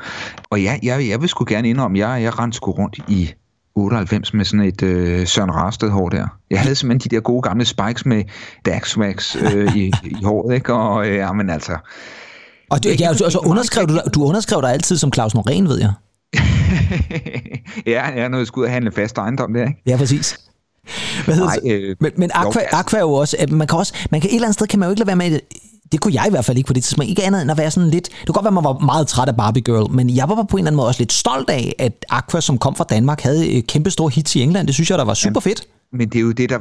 Og 0.50 0.62
ja, 0.62 0.80
jeg, 0.84 1.10
jeg 1.10 1.22
vil 1.22 1.30
sgu 1.30 1.46
gerne 1.48 1.70
indrømme, 1.70 2.00
jeg, 2.00 2.24
jeg 2.24 2.40
rendte 2.40 2.56
sgu 2.56 2.72
rundt 2.72 3.00
i 3.08 3.34
98 3.78 4.34
med 4.34 4.46
sådan 4.46 4.66
et 4.66 4.84
øh, 4.84 5.28
Søren 5.28 5.56
Rasted 5.56 5.90
hår 5.90 6.10
der. 6.10 6.28
Jeg 6.50 6.62
havde 6.62 6.76
simpelthen 6.76 7.12
de 7.12 7.16
der 7.16 7.22
gode 7.22 7.42
gamle 7.42 7.66
spikes 7.66 8.06
med 8.06 8.24
Daxwax 8.66 9.36
øh, 9.36 9.76
i, 9.76 9.92
i 10.04 10.24
håret, 10.24 10.56
ikke? 10.56 10.74
Og 10.74 11.08
øh, 11.08 11.16
ja, 11.16 11.34
men 11.34 11.50
altså, 11.50 11.78
og 12.72 12.84
du, 12.84 12.90
ja, 12.90 13.08
altså, 13.08 13.40
underskrev 13.40 13.88
du, 13.88 14.00
du 14.14 14.26
underskrev 14.26 14.62
dig 14.62 14.72
altid 14.72 14.98
som 14.98 15.14
Claus 15.14 15.36
Norén, 15.36 15.68
ved 15.68 15.80
jeg. 15.80 15.92
ja, 17.94 18.06
jeg 18.06 18.20
er 18.20 18.28
noget 18.28 18.48
skud 18.48 18.66
at 18.66 18.72
handle 18.72 18.92
fast 18.92 19.18
ejendom 19.18 19.54
der, 19.54 19.62
ikke? 19.62 19.82
Ja, 19.86 19.98
præcis. 19.98 20.38
Hvad 21.26 21.38
Nej, 21.38 21.60
øh, 21.66 21.96
men, 22.00 22.12
men 22.18 22.32
Aqua, 22.34 22.62
Aqua 22.72 22.98
er 23.00 23.04
jo 23.04 23.14
også, 23.14 23.38
man 23.50 23.68
kan 23.68 23.78
også, 23.78 23.94
man 24.12 24.22
kan 24.22 24.30
et 24.30 24.34
eller 24.34 24.48
andet 24.48 24.54
sted 24.54 24.68
kan 24.68 24.80
man 24.80 24.88
jo 24.88 24.92
ikke 24.92 25.00
lade 25.00 25.08
være 25.08 25.16
med, 25.16 25.40
det 25.92 26.02
kunne 26.02 26.14
jeg 26.14 26.26
i 26.28 26.30
hvert 26.30 26.46
fald 26.46 26.58
ikke 26.58 26.68
på 26.68 26.74
det 26.74 26.84
tidspunkt, 26.84 27.10
ikke 27.10 27.24
andet 27.24 27.42
end 27.42 27.52
at 27.52 27.58
være 27.58 27.72
sådan 27.72 27.90
lidt, 27.90 28.06
det 28.06 28.28
kunne 28.28 28.34
godt 28.34 28.44
være, 28.44 28.52
man 28.52 28.64
var 28.64 28.74
meget 28.74 29.08
træt 29.08 29.28
af 29.28 29.36
Barbie 29.36 29.64
Girl, 29.64 29.92
men 29.92 30.16
jeg 30.16 30.30
var 30.30 30.36
på 30.36 30.42
en 30.58 30.60
eller 30.60 30.70
anden 30.70 30.76
måde 30.78 30.88
også 30.88 31.02
lidt 31.02 31.14
stolt 31.14 31.50
af, 31.50 31.76
at 31.80 32.06
Aqua, 32.10 32.42
som 32.42 32.58
kom 32.58 32.76
fra 32.76 32.86
Danmark, 32.90 33.22
havde 33.22 33.62
kæmpe 33.62 33.92
store 33.92 34.10
hits 34.10 34.36
i 34.36 34.42
England. 34.42 34.68
Det 34.68 34.76
synes 34.76 34.90
jeg, 34.90 34.98
der 34.98 35.06
var 35.06 35.14
super 35.14 35.40
fedt. 35.40 35.68
Men 35.94 36.10
det 36.10 36.16
er 36.16 36.22
jo 36.22 36.32
det, 36.32 36.50
der 36.50 36.60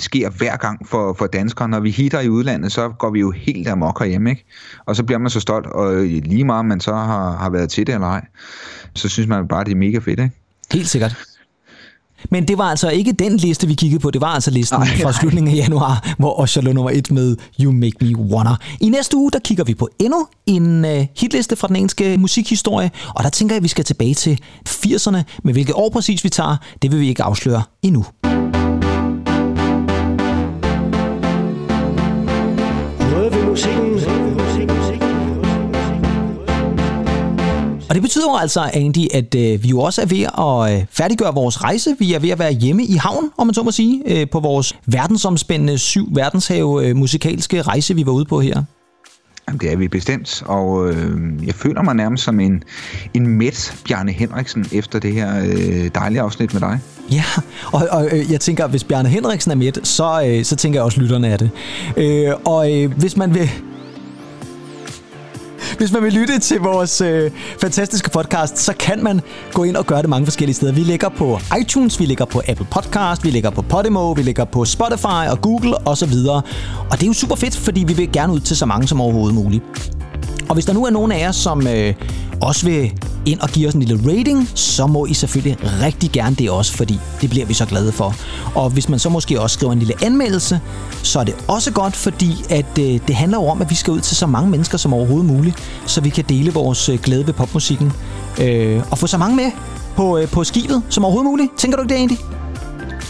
sker 0.00 0.30
hver 0.30 0.56
gang 0.56 0.88
for, 0.88 1.12
for 1.18 1.26
danskere. 1.26 1.68
Når 1.68 1.80
vi 1.80 1.90
hitter 1.90 2.20
i 2.20 2.28
udlandet, 2.28 2.72
så 2.72 2.88
går 2.88 3.10
vi 3.10 3.20
jo 3.20 3.30
helt 3.30 3.68
amok 3.68 3.98
herhjemme, 3.98 4.30
ikke? 4.30 4.44
Og 4.86 4.96
så 4.96 5.02
bliver 5.02 5.18
man 5.18 5.30
så 5.30 5.40
stolt, 5.40 5.66
og 5.66 6.04
lige 6.04 6.44
meget 6.44 6.64
man 6.64 6.80
så 6.80 6.94
har, 6.94 7.36
har 7.36 7.50
været 7.50 7.70
til 7.70 7.86
det 7.86 7.94
eller 7.94 8.06
ej, 8.06 8.26
så 8.94 9.08
synes 9.08 9.28
man 9.28 9.48
bare, 9.48 9.64
det 9.64 9.72
er 9.72 9.76
mega 9.76 9.98
fedt, 9.98 10.20
ikke? 10.20 10.30
Helt 10.72 10.88
sikkert. 10.88 11.16
Men 12.30 12.48
det 12.48 12.58
var 12.58 12.64
altså 12.64 12.88
ikke 12.88 13.12
den 13.12 13.36
liste, 13.36 13.66
vi 13.66 13.74
kiggede 13.74 14.00
på. 14.00 14.10
Det 14.10 14.20
var 14.20 14.26
altså 14.26 14.50
listen 14.50 14.78
nej, 14.78 14.88
fra 15.02 15.12
slutningen 15.12 15.54
af 15.54 15.56
januar, 15.56 16.14
hvor 16.18 16.42
Usher 16.42 16.62
lå 16.62 16.72
nummer 16.72 16.90
et 16.90 17.10
med 17.10 17.36
You 17.60 17.72
Make 17.72 17.96
Me 18.00 18.18
Wanna. 18.18 18.50
I 18.80 18.88
næste 18.88 19.16
uge, 19.16 19.30
der 19.30 19.38
kigger 19.38 19.64
vi 19.64 19.74
på 19.74 19.88
endnu 19.98 20.26
en 20.46 20.84
uh, 20.84 21.06
hitliste 21.16 21.56
fra 21.56 21.68
den 21.68 21.76
engelske 21.76 22.18
musikhistorie, 22.18 22.90
og 23.14 23.24
der 23.24 23.30
tænker 23.30 23.54
jeg, 23.54 23.56
at 23.56 23.62
vi 23.62 23.68
skal 23.68 23.84
tilbage 23.84 24.14
til 24.14 24.40
80'erne. 24.68 25.22
Men 25.44 25.52
hvilket 25.52 25.74
år 25.74 25.90
præcis 25.90 26.24
vi 26.24 26.28
tager, 26.28 26.56
det 26.82 26.92
vil 26.92 27.00
vi 27.00 27.08
ikke 27.08 27.22
afsløre 27.22 27.62
endnu. 27.82 28.04
Det 37.98 38.02
betyder 38.02 38.30
jo 38.30 38.36
altså, 38.36 38.70
Andy, 38.74 39.06
at 39.14 39.34
øh, 39.34 39.62
vi 39.62 39.68
jo 39.68 39.80
også 39.80 40.02
er 40.02 40.06
ved 40.06 40.22
at 40.22 40.76
øh, 40.76 40.86
færdiggøre 40.90 41.34
vores 41.34 41.64
rejse. 41.64 41.96
Vi 41.98 42.14
er 42.14 42.18
ved 42.18 42.30
at 42.30 42.38
være 42.38 42.52
hjemme 42.52 42.84
i 42.84 42.94
havn, 42.94 43.30
om 43.38 43.46
man 43.46 43.54
så 43.54 43.62
må 43.62 43.70
sige, 43.70 44.02
øh, 44.06 44.30
på 44.30 44.40
vores 44.40 44.76
verdensomspændende 44.86 45.78
syv 45.78 46.08
verdenshave 46.16 46.86
øh, 46.86 46.96
musikalske 46.96 47.62
rejse, 47.62 47.94
vi 47.94 48.06
var 48.06 48.12
ude 48.12 48.24
på 48.24 48.40
her. 48.40 48.62
Jamen, 49.48 49.60
det 49.60 49.72
er 49.72 49.76
vi 49.76 49.88
bestemt, 49.88 50.42
og 50.46 50.88
øh, 50.88 51.46
jeg 51.46 51.54
føler 51.54 51.82
mig 51.82 51.94
nærmest 51.94 52.24
som 52.24 52.40
en, 52.40 52.62
en 53.14 53.26
mæt 53.26 53.74
Bjarne 53.88 54.12
Henriksen 54.12 54.66
efter 54.72 54.98
det 54.98 55.12
her 55.12 55.40
øh, 55.44 55.90
dejlige 55.94 56.20
afsnit 56.20 56.52
med 56.52 56.60
dig. 56.60 56.80
Ja, 57.12 57.24
og, 57.72 57.88
og 57.90 58.08
øh, 58.12 58.32
jeg 58.32 58.40
tænker, 58.40 58.66
hvis 58.66 58.84
Bjarne 58.84 59.08
Henriksen 59.08 59.50
er 59.50 59.56
med, 59.56 59.84
så, 59.84 60.22
øh, 60.26 60.44
så 60.44 60.56
tænker 60.56 60.78
jeg 60.78 60.84
også, 60.84 61.00
lytterne 61.00 61.28
af 61.28 61.38
det. 61.38 61.50
Øh, 61.96 62.32
og 62.44 62.72
øh, 62.72 62.92
hvis 62.92 63.16
man 63.16 63.34
vil 63.34 63.50
hvis 65.78 65.92
man 65.92 66.02
vil 66.02 66.12
lytte 66.12 66.38
til 66.38 66.60
vores 66.60 67.00
øh, 67.00 67.30
fantastiske 67.60 68.10
podcast, 68.10 68.58
så 68.58 68.72
kan 68.78 69.04
man 69.04 69.20
gå 69.52 69.64
ind 69.64 69.76
og 69.76 69.86
gøre 69.86 70.02
det 70.02 70.08
mange 70.08 70.26
forskellige 70.26 70.54
steder. 70.54 70.72
Vi 70.72 70.80
ligger 70.80 71.08
på 71.08 71.38
iTunes, 71.60 72.00
vi 72.00 72.04
ligger 72.04 72.24
på 72.24 72.42
Apple 72.48 72.66
Podcast, 72.70 73.24
vi 73.24 73.30
ligger 73.30 73.50
på 73.50 73.62
Podimo, 73.62 74.12
vi 74.12 74.22
ligger 74.22 74.44
på 74.44 74.64
Spotify 74.64 75.28
og 75.30 75.40
Google 75.40 75.86
osv. 75.86 76.12
Og, 76.28 76.42
og 76.90 76.92
det 76.92 77.02
er 77.02 77.06
jo 77.06 77.12
super 77.12 77.36
fedt, 77.36 77.56
fordi 77.56 77.84
vi 77.84 77.92
vil 77.92 78.12
gerne 78.12 78.32
ud 78.32 78.40
til 78.40 78.56
så 78.56 78.66
mange 78.66 78.88
som 78.88 79.00
overhovedet 79.00 79.34
muligt. 79.34 79.97
Og 80.48 80.54
hvis 80.54 80.64
der 80.64 80.72
nu 80.72 80.86
er 80.86 80.90
nogen 80.90 81.12
af 81.12 81.20
jer, 81.20 81.32
som 81.32 81.66
øh, 81.66 81.94
også 82.40 82.66
vil 82.66 82.92
ind 83.26 83.40
og 83.40 83.48
give 83.48 83.68
os 83.68 83.74
en 83.74 83.82
lille 83.82 84.10
rating, 84.10 84.48
så 84.54 84.86
må 84.86 85.06
I 85.06 85.14
selvfølgelig 85.14 85.56
rigtig 85.82 86.10
gerne 86.10 86.36
det 86.36 86.50
også, 86.50 86.72
fordi 86.72 86.98
det 87.20 87.30
bliver 87.30 87.46
vi 87.46 87.54
så 87.54 87.66
glade 87.66 87.92
for. 87.92 88.14
Og 88.54 88.70
hvis 88.70 88.88
man 88.88 88.98
så 88.98 89.08
måske 89.08 89.40
også 89.40 89.54
skriver 89.54 89.72
en 89.72 89.78
lille 89.78 89.94
anmeldelse, 90.04 90.60
så 91.02 91.20
er 91.20 91.24
det 91.24 91.34
også 91.48 91.72
godt, 91.72 91.96
fordi 91.96 92.44
at 92.50 92.78
øh, 92.80 93.00
det 93.06 93.14
handler 93.14 93.38
jo 93.38 93.46
om, 93.46 93.62
at 93.62 93.70
vi 93.70 93.74
skal 93.74 93.92
ud 93.92 94.00
til 94.00 94.16
så 94.16 94.26
mange 94.26 94.50
mennesker 94.50 94.78
som 94.78 94.94
overhovedet 94.94 95.26
muligt, 95.26 95.56
så 95.86 96.00
vi 96.00 96.08
kan 96.08 96.24
dele 96.28 96.52
vores 96.52 96.88
øh, 96.88 96.98
glæde 96.98 97.26
ved 97.26 97.34
popmusikken 97.34 97.92
øh, 98.40 98.82
og 98.90 98.98
få 98.98 99.06
så 99.06 99.18
mange 99.18 99.36
med 99.36 99.50
på, 99.96 100.18
øh, 100.18 100.28
på 100.28 100.44
skibet 100.44 100.82
som 100.88 101.04
overhovedet 101.04 101.30
muligt. 101.30 101.50
Tænker 101.58 101.76
du 101.76 101.82
ikke 101.82 101.92
det, 101.92 101.98
egentlig? 101.98 102.18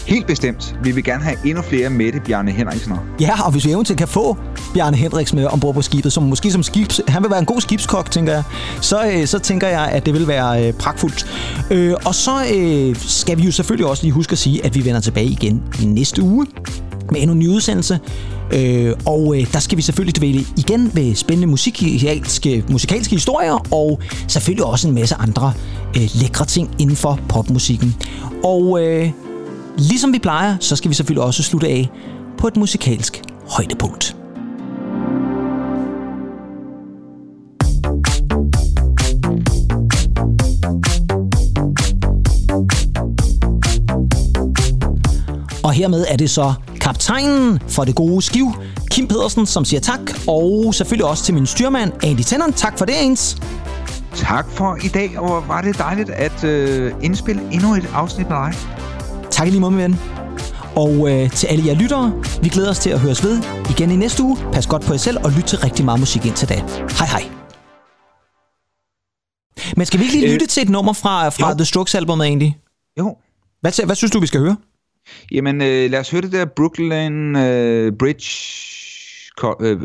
Helt 0.09 0.27
bestemt. 0.27 0.75
Vi 0.83 0.91
vil 0.91 1.03
gerne 1.03 1.23
have 1.23 1.37
endnu 1.45 1.61
flere 1.61 1.89
Mette 1.89 2.19
Bjarne 2.19 2.51
Henriksen. 2.51 2.93
Ja, 3.21 3.45
og 3.45 3.51
hvis 3.51 3.65
vi 3.65 3.71
eventuelt 3.71 3.97
kan 3.97 4.07
få 4.07 4.37
Bjarne 4.73 4.97
Henriksen 4.97 5.39
med 5.39 5.47
ombord 5.47 5.73
på 5.73 5.81
skibet, 5.81 6.13
som 6.13 6.23
måske 6.23 6.51
som 6.51 6.63
skibs... 6.63 7.01
Han 7.07 7.23
vil 7.23 7.31
være 7.31 7.39
en 7.39 7.45
god 7.45 7.61
skibskok, 7.61 8.11
tænker 8.11 8.33
jeg. 8.33 8.43
Så, 8.81 9.11
øh, 9.11 9.27
så 9.27 9.39
tænker 9.39 9.67
jeg, 9.67 9.89
at 9.91 10.05
det 10.05 10.13
vil 10.13 10.27
være 10.27 10.67
øh, 10.67 10.73
pragtfuldt. 10.73 11.25
Øh, 11.71 11.93
og 12.05 12.15
så 12.15 12.31
øh, 12.55 12.95
skal 12.95 13.37
vi 13.37 13.43
jo 13.43 13.51
selvfølgelig 13.51 13.87
også 13.87 14.03
lige 14.03 14.13
huske 14.13 14.31
at 14.31 14.37
sige, 14.37 14.65
at 14.65 14.75
vi 14.75 14.85
vender 14.85 15.01
tilbage 15.01 15.27
igen 15.27 15.63
i 15.81 15.85
næste 15.85 16.21
uge 16.21 16.47
med 17.11 17.21
endnu 17.21 17.33
en 17.33 17.39
ny 17.39 17.47
udsendelse. 17.47 17.99
Øh, 18.53 18.93
og 19.05 19.37
øh, 19.37 19.53
der 19.53 19.59
skal 19.59 19.77
vi 19.77 19.81
selvfølgelig 19.81 20.17
dvæle 20.17 20.45
igen 20.57 20.91
ved 20.93 21.15
spændende 21.15 21.47
musikalske, 21.47 22.63
musikalske 22.69 23.15
historier, 23.15 23.73
og 23.73 23.99
selvfølgelig 24.27 24.65
også 24.65 24.87
en 24.87 24.93
masse 24.93 25.15
andre 25.15 25.53
øh, 25.97 26.09
lækre 26.13 26.45
ting 26.45 26.69
inden 26.79 26.95
for 26.95 27.19
popmusikken. 27.29 27.95
Og 28.43 28.83
øh, 28.83 29.09
Ligesom 29.79 30.13
vi 30.13 30.19
plejer, 30.19 30.57
så 30.59 30.75
skal 30.75 30.89
vi 30.89 30.95
selvfølgelig 30.95 31.23
også 31.23 31.43
slutte 31.43 31.67
af 31.67 31.89
på 32.37 32.47
et 32.47 32.57
musikalsk 32.57 33.21
højdepunkt. 33.49 34.15
Og 45.63 45.73
hermed 45.73 46.05
er 46.09 46.17
det 46.17 46.29
så 46.29 46.53
kaptajnen 46.81 47.59
for 47.67 47.83
det 47.83 47.95
gode 47.95 48.21
skiv, 48.21 48.45
Kim 48.91 49.07
Pedersen, 49.07 49.45
som 49.45 49.65
siger 49.65 49.79
tak. 49.79 49.99
Og 50.27 50.75
selvfølgelig 50.75 51.05
også 51.05 51.23
til 51.23 51.33
min 51.33 51.45
styrmand, 51.45 51.91
Andy 52.03 52.21
Tennant. 52.21 52.55
Tak 52.57 52.77
for 52.77 52.85
det, 52.85 52.95
ens. 53.05 53.37
Tak 54.15 54.49
for 54.49 54.77
i 54.83 54.87
dag, 54.87 55.19
og 55.19 55.47
var 55.47 55.61
det 55.61 55.77
dejligt 55.77 56.09
at 56.09 56.43
øh, 56.43 56.93
indspille 57.01 57.41
endnu 57.51 57.75
et 57.75 57.89
afsnit 57.93 58.29
med 58.29 58.37
dig. 58.37 58.53
Tak 59.39 59.47
i 59.47 59.51
lige 59.51 59.61
måde, 59.61 59.77
ven. 59.77 59.99
Og 60.75 61.11
øh, 61.11 61.31
til 61.31 61.47
alle 61.47 61.65
jer 61.65 61.73
lyttere, 61.73 62.23
vi 62.43 62.49
glæder 62.49 62.69
os 62.69 62.79
til 62.79 62.89
at 62.89 62.99
høres 62.99 63.23
ved 63.23 63.43
igen 63.69 63.91
i 63.91 63.95
næste 63.95 64.23
uge. 64.23 64.37
Pas 64.53 64.67
godt 64.67 64.85
på 64.85 64.93
jer 64.93 64.97
selv 64.97 65.17
og 65.23 65.31
lyt 65.31 65.43
til 65.43 65.59
rigtig 65.59 65.85
meget 65.85 65.99
musik 65.99 66.25
indtil 66.25 66.49
da. 66.49 66.55
Hej 66.99 67.07
hej. 67.07 67.23
Men 69.77 69.85
skal 69.85 69.99
vi 69.99 70.03
ikke 70.03 70.15
lige 70.15 70.27
øh, 70.27 70.33
lytte 70.33 70.47
til 70.47 70.63
et 70.63 70.69
nummer 70.69 70.93
fra, 70.93 71.29
fra 71.29 71.53
The 71.53 71.65
Strokes 71.65 71.95
albumet 71.95 72.27
egentlig? 72.27 72.57
Jo. 72.99 73.17
Hvad, 73.61 73.85
hvad 73.85 73.95
synes 73.95 74.11
du, 74.11 74.19
vi 74.19 74.27
skal 74.27 74.39
høre? 74.39 74.55
Jamen, 75.31 75.61
øh, 75.61 75.91
lad 75.91 75.99
os 75.99 76.11
høre 76.11 76.21
det 76.21 76.31
der 76.31 76.45
Brooklyn 76.45 77.35
øh, 77.35 77.93
Bridge 77.99 78.29
øh, 79.61 79.79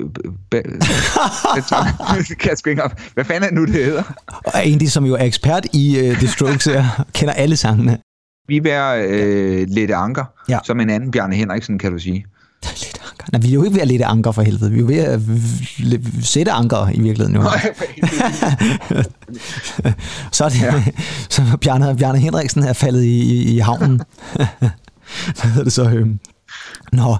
kan 2.41 2.51
jeg 2.51 2.59
sgu 2.59 2.71
ikke 2.71 2.85
op. 2.85 3.01
Hvad 3.15 3.25
fanden 3.25 3.51
er 3.51 3.55
nu, 3.55 3.65
det 3.65 3.75
hedder? 3.75 4.03
Og 4.27 4.67
Andy, 4.67 4.87
som 4.87 5.05
jo 5.05 5.15
er 5.15 5.25
ekspert 5.25 5.67
i 5.73 6.11
uh, 6.11 6.17
The 6.17 6.29
Strokes, 6.29 6.69
kender 7.13 7.33
alle 7.33 7.57
sangene. 7.57 7.99
Vi 8.49 8.61
er 8.65 9.05
øh, 9.09 9.67
Lette 9.69 9.95
Anker, 9.95 10.25
ja. 10.49 10.59
som 10.65 10.81
en 10.81 10.91
anden 10.91 11.11
Bjarne 11.11 11.37
Henriksen, 11.37 11.79
kan 11.79 11.93
du 11.93 11.99
sige. 11.99 12.27
Lidt 12.83 12.99
anker. 13.11 13.27
Nej, 13.33 13.41
vi 13.41 13.49
er 13.49 13.53
jo 13.53 13.65
ikke 13.65 13.75
ved 13.75 13.83
at 13.83 13.89
lette 13.89 14.05
anker 14.05 14.33
for 14.33 14.43
helvede. 14.43 14.71
Vi 14.71 14.77
er 14.77 14.81
jo 14.81 14.87
ved 14.87 14.99
at 14.99 15.21
sætte 16.25 16.53
anker 16.53 16.89
i 16.89 17.01
virkeligheden. 17.01 17.35
Jo. 17.35 17.43
så 20.33 20.45
er 20.45 20.49
det, 20.49 20.63
ja. 20.63 20.85
så 21.35 21.43
Bjarne, 21.61 21.97
Bjarne 21.97 22.19
Henriksen 22.19 22.63
er 22.63 22.73
faldet 22.73 23.03
i, 23.03 23.21
i, 23.21 23.55
i 23.55 23.59
havnen. 23.59 24.01
Hvad 24.35 24.47
hedder 25.43 25.65
det 25.65 25.73
så? 25.73 25.91
Øhm. 25.91 26.19
Nå. 26.93 27.17